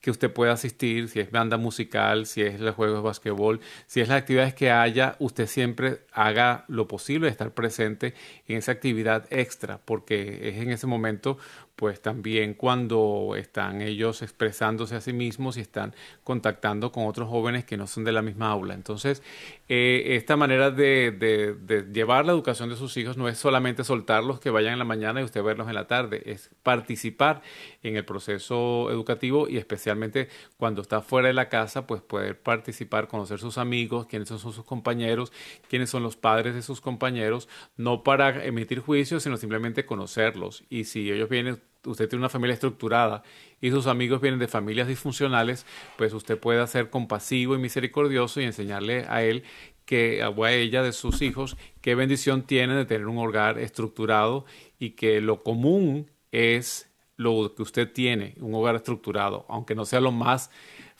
que 0.00 0.10
usted 0.10 0.32
pueda 0.32 0.52
asistir, 0.52 1.08
si 1.08 1.20
es 1.20 1.30
banda 1.30 1.56
musical, 1.56 2.26
si 2.26 2.42
es 2.42 2.60
los 2.60 2.74
juegos 2.74 2.98
de 2.98 3.02
basquetbol, 3.02 3.60
si 3.86 4.00
es 4.00 4.08
las 4.08 4.18
actividades 4.18 4.54
que 4.54 4.70
haya, 4.70 5.16
usted 5.18 5.46
siempre 5.46 6.02
haga 6.12 6.64
lo 6.68 6.86
posible 6.86 7.26
de 7.26 7.32
estar 7.32 7.52
presente 7.52 8.14
en 8.46 8.58
esa 8.58 8.72
actividad 8.72 9.26
extra, 9.30 9.80
porque 9.84 10.48
es 10.50 10.56
en 10.58 10.70
ese 10.70 10.86
momento 10.86 11.38
pues 11.78 12.02
también 12.02 12.54
cuando 12.54 13.34
están 13.36 13.82
ellos 13.82 14.20
expresándose 14.22 14.96
a 14.96 15.00
sí 15.00 15.12
mismos 15.12 15.56
y 15.56 15.60
están 15.60 15.94
contactando 16.24 16.90
con 16.90 17.06
otros 17.06 17.28
jóvenes 17.28 17.64
que 17.64 17.76
no 17.76 17.86
son 17.86 18.02
de 18.02 18.10
la 18.10 18.20
misma 18.20 18.50
aula. 18.50 18.74
Entonces, 18.74 19.22
eh, 19.68 20.16
esta 20.16 20.36
manera 20.36 20.72
de, 20.72 21.12
de, 21.12 21.86
llevar 21.92 22.26
la 22.26 22.32
educación 22.32 22.68
de 22.68 22.74
sus 22.74 22.96
hijos 22.96 23.16
no 23.16 23.28
es 23.28 23.38
solamente 23.38 23.84
soltarlos 23.84 24.40
que 24.40 24.50
vayan 24.50 24.72
en 24.72 24.80
la 24.80 24.84
mañana 24.84 25.20
y 25.20 25.24
usted 25.24 25.40
verlos 25.40 25.68
en 25.68 25.76
la 25.76 25.86
tarde, 25.86 26.20
es 26.26 26.50
participar 26.64 27.42
en 27.84 27.94
el 27.94 28.04
proceso 28.04 28.90
educativo 28.90 29.48
y 29.48 29.56
especialmente 29.56 30.30
cuando 30.56 30.82
está 30.82 31.00
fuera 31.00 31.28
de 31.28 31.34
la 31.34 31.48
casa, 31.48 31.86
pues 31.86 32.02
poder 32.02 32.40
participar, 32.40 33.06
conocer 33.06 33.38
sus 33.38 33.56
amigos, 33.56 34.08
quiénes 34.08 34.28
son 34.28 34.40
sus 34.40 34.64
compañeros, 34.64 35.32
quiénes 35.68 35.90
son 35.90 36.02
los 36.02 36.16
padres 36.16 36.56
de 36.56 36.62
sus 36.62 36.80
compañeros, 36.80 37.48
no 37.76 38.02
para 38.02 38.44
emitir 38.44 38.80
juicios, 38.80 39.22
sino 39.22 39.36
simplemente 39.36 39.86
conocerlos. 39.86 40.64
Y 40.68 40.82
si 40.82 41.12
ellos 41.12 41.28
vienen 41.28 41.67
usted 41.88 42.08
tiene 42.08 42.20
una 42.20 42.28
familia 42.28 42.54
estructurada 42.54 43.22
y 43.60 43.70
sus 43.70 43.86
amigos 43.86 44.20
vienen 44.20 44.38
de 44.38 44.48
familias 44.48 44.88
disfuncionales, 44.88 45.66
pues 45.96 46.12
usted 46.12 46.38
puede 46.38 46.66
ser 46.66 46.90
compasivo 46.90 47.54
y 47.54 47.58
misericordioso 47.58 48.40
y 48.40 48.44
enseñarle 48.44 49.06
a 49.08 49.22
él 49.22 49.44
que 49.84 50.22
a 50.22 50.52
ella 50.52 50.82
de 50.82 50.92
sus 50.92 51.22
hijos 51.22 51.56
qué 51.80 51.94
bendición 51.94 52.42
tiene 52.42 52.74
de 52.74 52.84
tener 52.84 53.06
un 53.06 53.18
hogar 53.18 53.58
estructurado 53.58 54.44
y 54.78 54.90
que 54.90 55.20
lo 55.20 55.42
común 55.42 56.10
es 56.30 56.90
lo 57.16 57.54
que 57.54 57.62
usted 57.62 57.92
tiene, 57.92 58.34
un 58.40 58.54
hogar 58.54 58.76
estructurado, 58.76 59.44
aunque 59.48 59.74
no 59.74 59.84
sea 59.84 60.00
lo 60.00 60.12
más 60.12 60.50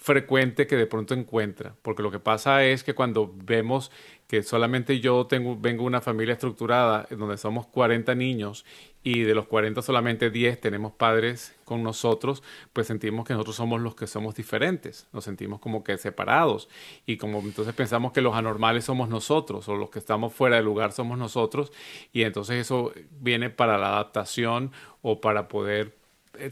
frecuente 0.00 0.68
que 0.68 0.76
de 0.76 0.86
pronto 0.86 1.12
encuentra, 1.12 1.74
porque 1.82 2.04
lo 2.04 2.12
que 2.12 2.20
pasa 2.20 2.64
es 2.64 2.84
que 2.84 2.94
cuando 2.94 3.34
vemos 3.34 3.90
que 4.28 4.44
solamente 4.44 5.00
yo 5.00 5.26
tengo, 5.26 5.56
vengo 5.58 5.82
de 5.82 5.88
una 5.88 6.00
familia 6.00 6.34
estructurada 6.34 7.08
donde 7.10 7.36
somos 7.36 7.66
40 7.66 8.14
niños 8.14 8.64
y 9.02 9.22
de 9.22 9.34
los 9.34 9.46
40 9.48 9.82
solamente 9.82 10.30
10 10.30 10.60
tenemos 10.60 10.92
padres 10.92 11.56
con 11.64 11.82
nosotros, 11.82 12.44
pues 12.72 12.86
sentimos 12.86 13.26
que 13.26 13.32
nosotros 13.32 13.56
somos 13.56 13.80
los 13.80 13.96
que 13.96 14.06
somos 14.06 14.36
diferentes, 14.36 15.08
nos 15.12 15.24
sentimos 15.24 15.58
como 15.58 15.82
que 15.82 15.98
separados 15.98 16.68
y 17.04 17.16
como 17.16 17.40
entonces 17.40 17.74
pensamos 17.74 18.12
que 18.12 18.20
los 18.20 18.36
anormales 18.36 18.84
somos 18.84 19.08
nosotros 19.08 19.68
o 19.68 19.74
los 19.74 19.90
que 19.90 19.98
estamos 19.98 20.32
fuera 20.32 20.56
del 20.56 20.64
lugar 20.64 20.92
somos 20.92 21.18
nosotros 21.18 21.72
y 22.12 22.22
entonces 22.22 22.60
eso 22.60 22.92
viene 23.20 23.50
para 23.50 23.78
la 23.78 23.88
adaptación 23.88 24.70
o 25.02 25.20
para 25.20 25.48
poder 25.48 25.97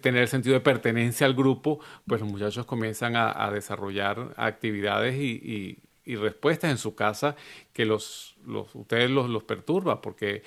tener 0.01 0.23
el 0.23 0.29
sentido 0.29 0.55
de 0.55 0.61
pertenencia 0.61 1.27
al 1.27 1.35
grupo, 1.35 1.81
pues 2.07 2.21
los 2.21 2.31
muchachos 2.31 2.67
comienzan 2.67 3.15
a, 3.17 3.51
desarrollar 3.51 4.35
actividades 4.37 5.17
y, 5.17 5.79
respuestas 6.07 6.71
en 6.71 6.79
su 6.79 6.95
casa 6.95 7.35
que 7.73 7.85
los, 7.85 8.37
los 8.47 8.73
ustedes 8.77 9.11
los, 9.11 9.29
los 9.29 9.43
perturba 9.43 10.01
porque 10.01 10.45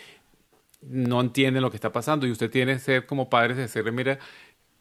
no 0.81 1.19
entienden 1.19 1.61
lo 1.61 1.69
que 1.69 1.77
está 1.77 1.91
pasando. 1.91 2.25
Y 2.25 2.31
usted 2.31 2.49
tiene 2.49 2.73
que 2.73 2.79
ser 2.79 3.05
como 3.05 3.29
padres 3.29 3.57
de 3.57 3.63
decirle, 3.63 3.91
mira, 3.91 4.19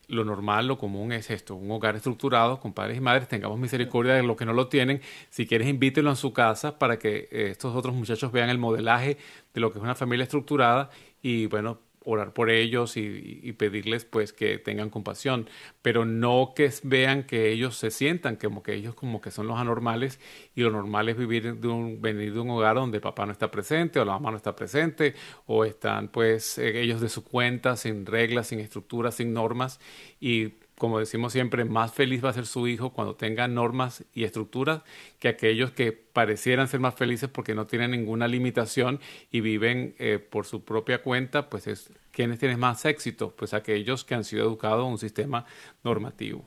lo 0.09 0.25
normal, 0.25 0.67
lo 0.67 0.79
común 0.79 1.13
es 1.13 1.31
esto, 1.31 1.55
un 1.55 1.71
hogar 1.71 1.95
estructurado 1.95 2.61
con 2.61 2.73
padres 2.73 2.97
y 2.97 3.01
madres, 3.01 3.29
tengamos 3.29 3.59
misericordia 3.59 4.15
de 4.15 4.23
los 4.23 4.37
que 4.37 4.47
no 4.47 4.55
lo 4.55 4.69
tienen, 4.69 5.03
si 5.29 5.47
quieres 5.47 5.69
invítenlo 5.69 6.11
a 6.11 6.17
su 6.17 6.33
casa 6.33 6.79
para 6.79 6.99
que 6.99 7.29
eh, 7.31 7.49
estos 7.51 7.77
otros 7.77 7.95
muchachos 7.95 8.33
vean 8.33 8.49
el 8.49 8.59
modelaje 8.59 9.19
de 9.53 9.61
lo 9.61 9.71
que 9.71 9.79
es 9.79 9.85
una 9.85 9.95
familia 9.95 10.25
estructurada 10.25 10.89
y 11.21 11.47
bueno, 11.47 11.81
orar 12.11 12.33
por 12.33 12.51
ellos 12.51 12.97
y, 12.97 13.53
pedirles 13.59 14.05
pues 14.05 14.33
que 14.33 14.59
tengan 14.59 14.89
compasión, 14.89 15.49
pero 15.83 16.07
no 16.07 16.53
que 16.57 16.73
vean 16.83 17.25
que 17.25 17.51
ellos 17.51 17.77
se 17.77 17.91
sientan 17.91 18.37
como 18.37 18.63
que 18.63 18.75
ellos 18.75 18.95
como 18.95 19.21
que 19.21 19.31
son 19.31 19.47
los 19.47 19.59
anormales 19.59 20.19
y 20.55 20.63
lo 20.63 20.71
normal 20.71 21.09
es 21.11 21.19
vivir 21.19 21.57
de 21.57 21.69
un, 21.69 22.01
venir 22.01 22.33
de 22.33 22.41
un 22.41 22.51
hogar 22.51 22.77
donde 22.77 23.01
papá 23.01 23.27
no 23.27 23.33
está 23.33 23.51
presente 23.51 24.01
o 24.01 24.05
la 24.07 24.13
mamá 24.13 24.31
no 24.31 24.37
está 24.39 24.57
presente 24.57 25.15
o 25.47 25.65
están 25.67 26.09
pues 26.09 26.57
eh, 26.59 26.81
ellos 26.81 27.01
de 27.03 27.11
su 27.11 27.25
cuenta 27.25 27.77
sin 27.77 28.07
reglas, 28.07 28.47
sin 28.47 28.61
estructuras, 28.61 29.17
sin 29.17 29.35
normas 29.35 29.79
y 30.19 30.55
como 30.79 31.01
decimos 31.01 31.33
siempre, 31.33 31.65
más 31.65 31.93
feliz 31.93 32.25
va 32.25 32.31
a 32.31 32.33
ser 32.33 32.47
su 32.47 32.69
hijo 32.69 32.91
cuando 32.91 33.17
tenga 33.17 33.49
normas 33.49 34.05
y 34.15 34.25
estructuras 34.25 34.83
que 35.19 35.29
aquellos 35.29 35.73
que 35.73 35.93
parecieran 35.93 36.69
ser 36.69 36.81
más 36.81 36.95
felices 36.95 37.29
porque 37.29 37.55
no 37.55 37.67
tienen 37.67 37.91
ninguna 37.91 38.29
limitación 38.29 39.01
y 39.31 39.41
viven 39.41 39.95
eh, 39.99 40.19
por 40.19 40.47
su 40.47 40.65
propia 40.65 41.03
cuenta, 41.03 41.51
pues 41.51 41.67
es 41.67 41.91
quienes 42.13 42.39
tienen 42.39 42.59
más 42.59 42.85
éxito, 42.85 43.35
pues 43.37 43.55
aquellos 43.55 44.05
que 44.05 44.15
han 44.15 44.25
sido 44.25 44.45
educados 44.45 44.87
en 44.87 44.93
un 44.93 44.99
sistema 44.99 45.45
normativo. 45.85 46.45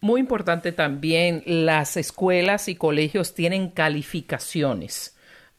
Muy 0.00 0.20
importante 0.20 0.72
también, 0.72 1.42
las 1.46 1.96
escuelas 1.96 2.68
y 2.68 2.76
colegios 2.76 3.34
tienen 3.34 3.70
calificaciones 3.70 5.15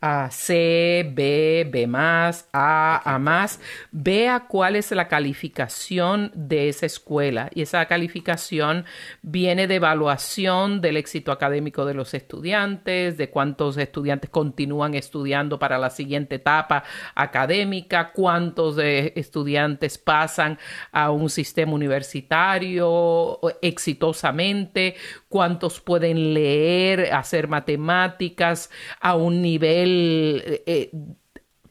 a 0.07 0.31
C, 0.31 1.09
B, 1.13 1.67
B 1.69 1.87
más, 1.87 2.47
A, 2.53 3.01
A 3.03 3.19
más, 3.19 3.59
vea 3.91 4.45
cuál 4.47 4.75
es 4.75 4.91
la 4.91 5.07
calificación 5.07 6.31
de 6.33 6.69
esa 6.69 6.85
escuela. 6.85 7.49
Y 7.53 7.61
esa 7.61 7.85
calificación 7.85 8.85
viene 9.21 9.67
de 9.67 9.75
evaluación 9.75 10.81
del 10.81 10.97
éxito 10.97 11.31
académico 11.31 11.85
de 11.85 11.93
los 11.93 12.13
estudiantes, 12.13 13.17
de 13.17 13.29
cuántos 13.29 13.77
estudiantes 13.77 14.29
continúan 14.29 14.93
estudiando 14.93 15.59
para 15.59 15.77
la 15.77 15.89
siguiente 15.89 16.35
etapa 16.35 16.83
académica, 17.15 18.11
cuántos 18.13 18.77
estudiantes 18.77 19.97
pasan 19.97 20.57
a 20.91 21.11
un 21.11 21.29
sistema 21.29 21.73
universitario 21.73 23.39
exitosamente, 23.61 24.95
cuántos 25.27 25.81
pueden 25.81 26.33
leer, 26.33 27.13
hacer 27.13 27.47
matemáticas 27.47 28.69
a 29.01 29.15
un 29.15 29.41
nivel 29.41 29.96
eh, 29.97 30.91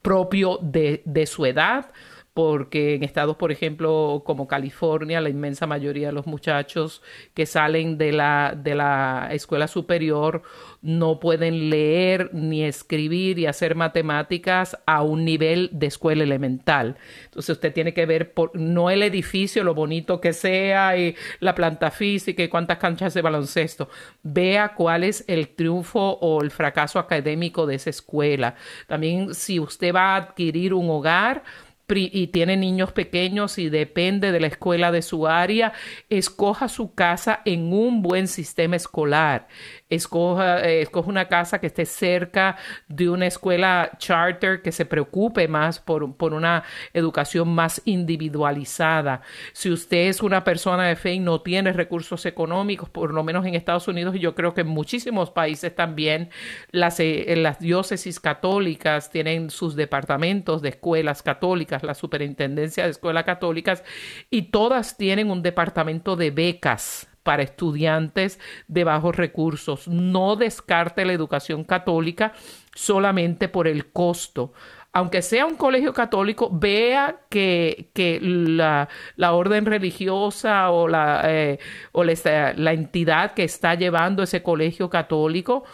propio 0.03 0.59
de, 0.63 1.03
de 1.05 1.27
su 1.27 1.47
edad 1.47 1.91
porque 2.37 2.95
en 2.95 3.03
estados, 3.03 3.37
por 3.39 3.51
ejemplo, 3.51 4.23
como 4.27 4.47
California, 4.47 5.23
la 5.23 5.31
inmensa 5.31 5.67
mayoría 5.67 6.09
de 6.09 6.13
los 6.13 6.27
muchachos 6.27 7.01
que 7.33 7.47
salen 7.47 7.97
de 7.97 8.13
la, 8.13 8.55
de 8.55 8.75
la 8.75 9.31
escuela 9.33 9.67
superior 9.69 10.43
no 10.83 11.19
pueden 11.19 11.71
leer 11.71 12.29
ni 12.35 12.63
escribir 12.63 13.39
y 13.39 13.47
hacer 13.47 13.75
matemáticas 13.75 14.77
a 14.85 15.01
un 15.01 15.25
nivel 15.25 15.71
de 15.73 15.87
escuela 15.87 16.25
elemental. 16.25 16.99
Entonces 17.25 17.55
usted 17.55 17.73
tiene 17.73 17.95
que 17.95 18.05
ver 18.05 18.35
por, 18.35 18.55
no 18.55 18.91
el 18.91 19.03
edificio, 19.03 19.65
lo 19.65 19.75
bonito 19.75 20.21
que 20.21 20.35
sea 20.35 20.99
y 20.99 21.17
la 21.41 21.55
planta 21.55 21.91
física 21.91 22.43
y 22.43 22.49
cuántas 22.49 22.77
canchas 22.77 23.15
de 23.15 23.23
baloncesto. 23.23 23.89
Vea 24.23 24.75
cuál 24.75 25.05
es 25.05 25.25
el 25.27 25.49
triunfo 25.49 26.19
o 26.21 26.43
el 26.43 26.51
fracaso 26.51 26.99
académico 26.99 27.67
de 27.67 27.77
esa 27.77 27.89
escuela. 27.89 28.57
También 28.87 29.35
si 29.35 29.59
usted 29.59 29.95
va 29.95 30.15
a 30.15 30.17
adquirir 30.17 30.75
un 30.75 30.91
hogar, 30.91 31.43
y 31.89 32.27
tiene 32.29 32.57
niños 32.57 32.93
pequeños 32.93 33.59
y 33.59 33.69
depende 33.69 34.33
de 34.33 34.41
la 34.41 34.49
escuela 34.49 34.91
de 34.91 35.03
su 35.03 35.29
área, 35.29 35.73
escoja 36.11 36.69
su 36.69 36.95
casa 36.95 37.43
en 37.45 37.73
un 37.73 38.03
buen 38.03 38.27
sistema 38.27 38.75
escolar. 38.75 39.47
Escoja, 39.89 40.67
eh, 40.69 40.83
escoja 40.83 41.09
una 41.09 41.29
casa 41.29 41.61
que 41.61 41.69
esté 41.69 41.87
cerca 41.87 42.57
de 42.89 43.09
una 43.09 43.27
escuela 43.27 43.93
charter 43.99 44.61
que 44.61 44.73
se 44.73 44.85
preocupe 44.85 45.47
más 45.47 45.79
por, 45.79 46.17
por, 46.17 46.35
una 46.35 46.65
educación 46.93 47.55
más 47.55 47.81
individualizada. 47.85 49.23
Si 49.53 49.71
usted 49.71 50.09
es 50.09 50.23
una 50.23 50.43
persona 50.43 50.89
de 50.89 50.97
fe 50.97 51.15
y 51.15 51.21
no 51.21 51.41
tiene 51.41 51.73
recursos 51.73 52.27
económicos, 52.27 52.89
por 52.91 53.15
lo 53.15 53.23
menos 53.23 53.47
en 53.47 53.55
Estados 53.55 53.87
Unidos 53.87 54.17
y 54.17 54.19
yo 54.19 54.35
creo 54.35 54.55
que 54.55 54.63
en 54.63 54.69
muchísimos 54.69 55.31
países 55.31 55.75
también, 55.75 56.31
las, 56.73 56.99
eh, 56.99 57.35
las 57.37 57.61
diócesis 57.61 58.19
católicas 58.19 59.11
tienen 59.11 59.51
sus 59.51 59.77
departamentos 59.77 60.63
de 60.63 60.71
escuelas 60.71 61.23
católicas, 61.23 61.85
la 61.85 61.95
superintendencia 61.95 62.85
de 62.85 62.91
escuelas 62.91 63.25
católicas, 63.25 63.85
y 64.31 64.51
todas 64.51 64.97
tienen 64.97 65.31
un 65.31 65.43
departamento 65.43 66.17
de 66.17 66.31
becas 66.33 67.09
para 67.27 67.43
estudiantes 67.43 68.39
de 68.69 68.85
bajos 68.85 69.17
recursos. 69.17 69.89
No 69.89 70.37
descarte 70.37 71.05
la 71.05 71.13
educación 71.13 71.65
católica 71.65 72.33
solamente 72.73 73.49
por 73.49 73.67
el 73.67 73.91
costo. 73.91 74.53
Aunque 74.93 75.21
sea 75.23 75.45
un 75.45 75.57
colegio 75.57 75.93
católico, 75.93 76.49
vea 76.51 77.17
que, 77.29 77.91
que 77.93 78.21
la, 78.23 78.89
la, 79.17 79.33
orden 79.33 79.67
religiosa 79.67 80.71
o, 80.71 80.87
la, 80.87 81.23
eh, 81.25 81.59
o 81.93 82.05
la 82.05 82.73
entidad 82.73 83.35
que 83.35 83.45
está 83.45 83.75
llevando 83.75 84.23
ese 84.23 84.43
colegio 84.43 84.89
católico 84.89 85.65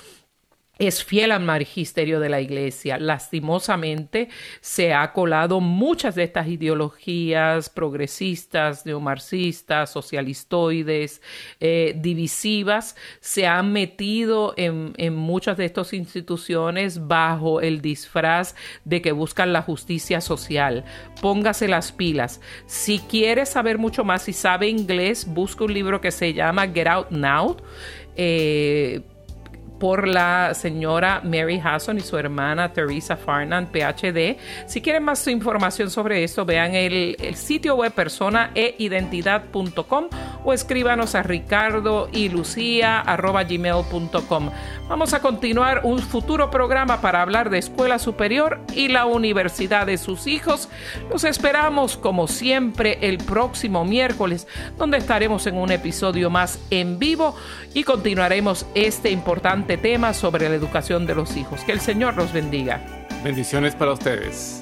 es 0.88 1.04
fiel 1.04 1.30
al 1.30 1.44
magisterio 1.44 2.18
de 2.18 2.28
la 2.28 2.40
iglesia. 2.40 2.98
Lastimosamente 2.98 4.28
se 4.60 4.92
ha 4.94 5.12
colado 5.12 5.60
muchas 5.60 6.16
de 6.16 6.24
estas 6.24 6.48
ideologías 6.48 7.70
progresistas, 7.70 8.84
neomarxistas, 8.84 9.92
socialistoides, 9.92 11.22
eh, 11.60 11.94
divisivas, 11.96 12.96
se 13.20 13.46
han 13.46 13.72
metido 13.72 14.54
en, 14.56 14.92
en 14.96 15.14
muchas 15.14 15.56
de 15.56 15.66
estas 15.66 15.92
instituciones 15.92 17.06
bajo 17.06 17.60
el 17.60 17.80
disfraz 17.80 18.56
de 18.84 19.00
que 19.00 19.12
buscan 19.12 19.52
la 19.52 19.62
justicia 19.62 20.20
social. 20.20 20.84
Póngase 21.20 21.68
las 21.68 21.92
pilas. 21.92 22.40
Si 22.66 22.98
quiere 22.98 23.46
saber 23.46 23.78
mucho 23.78 24.02
más, 24.02 24.22
si 24.22 24.32
sabe 24.32 24.68
inglés, 24.68 25.26
busca 25.26 25.64
un 25.64 25.74
libro 25.74 26.00
que 26.00 26.10
se 26.10 26.34
llama 26.34 26.66
Get 26.66 26.88
Out 26.88 27.10
Now. 27.10 27.56
Eh, 28.16 29.00
por 29.82 30.06
la 30.06 30.54
señora 30.54 31.20
Mary 31.24 31.60
Hasson 31.60 31.98
y 31.98 32.02
su 32.02 32.16
hermana 32.16 32.72
Teresa 32.72 33.16
Farnan, 33.16 33.66
PhD. 33.66 34.36
Si 34.68 34.80
quieren 34.80 35.02
más 35.02 35.26
información 35.26 35.90
sobre 35.90 36.22
esto, 36.22 36.44
vean 36.44 36.76
el, 36.76 37.16
sitio 37.34 37.74
web 37.74 37.92
personaeidentidad.com 37.92 40.08
o 40.44 40.52
escríbanos 40.52 41.16
a 41.16 41.24
ricardo 41.24 42.08
y 42.12 42.28
lucía 42.28 43.02
gmail.com. 43.04 44.50
Vamos 44.88 45.14
a 45.14 45.20
continuar 45.20 45.80
un 45.82 45.98
futuro 45.98 46.48
programa 46.48 47.00
para 47.00 47.20
hablar 47.20 47.50
de 47.50 47.58
escuela 47.58 47.98
superior 47.98 48.60
y 48.76 48.86
la 48.86 49.06
universidad 49.06 49.86
de 49.86 49.98
sus 49.98 50.28
hijos. 50.28 50.68
Los 51.10 51.24
esperamos 51.24 51.96
como 51.96 52.28
siempre 52.28 52.98
el 53.00 53.18
próximo 53.18 53.84
miércoles, 53.84 54.46
donde 54.78 54.98
estaremos 54.98 55.48
en 55.48 55.56
un 55.56 55.72
episodio 55.72 56.30
más 56.30 56.60
en 56.70 57.00
vivo 57.00 57.34
y 57.74 57.82
continuaremos 57.82 58.64
este 58.74 59.10
importante 59.10 59.71
tema 59.76 60.14
sobre 60.14 60.48
la 60.48 60.54
educación 60.54 61.06
de 61.06 61.14
los 61.14 61.36
hijos. 61.36 61.62
Que 61.64 61.72
el 61.72 61.80
Señor 61.80 62.16
los 62.16 62.32
bendiga. 62.32 62.80
Bendiciones 63.24 63.74
para 63.74 63.92
ustedes. 63.92 64.61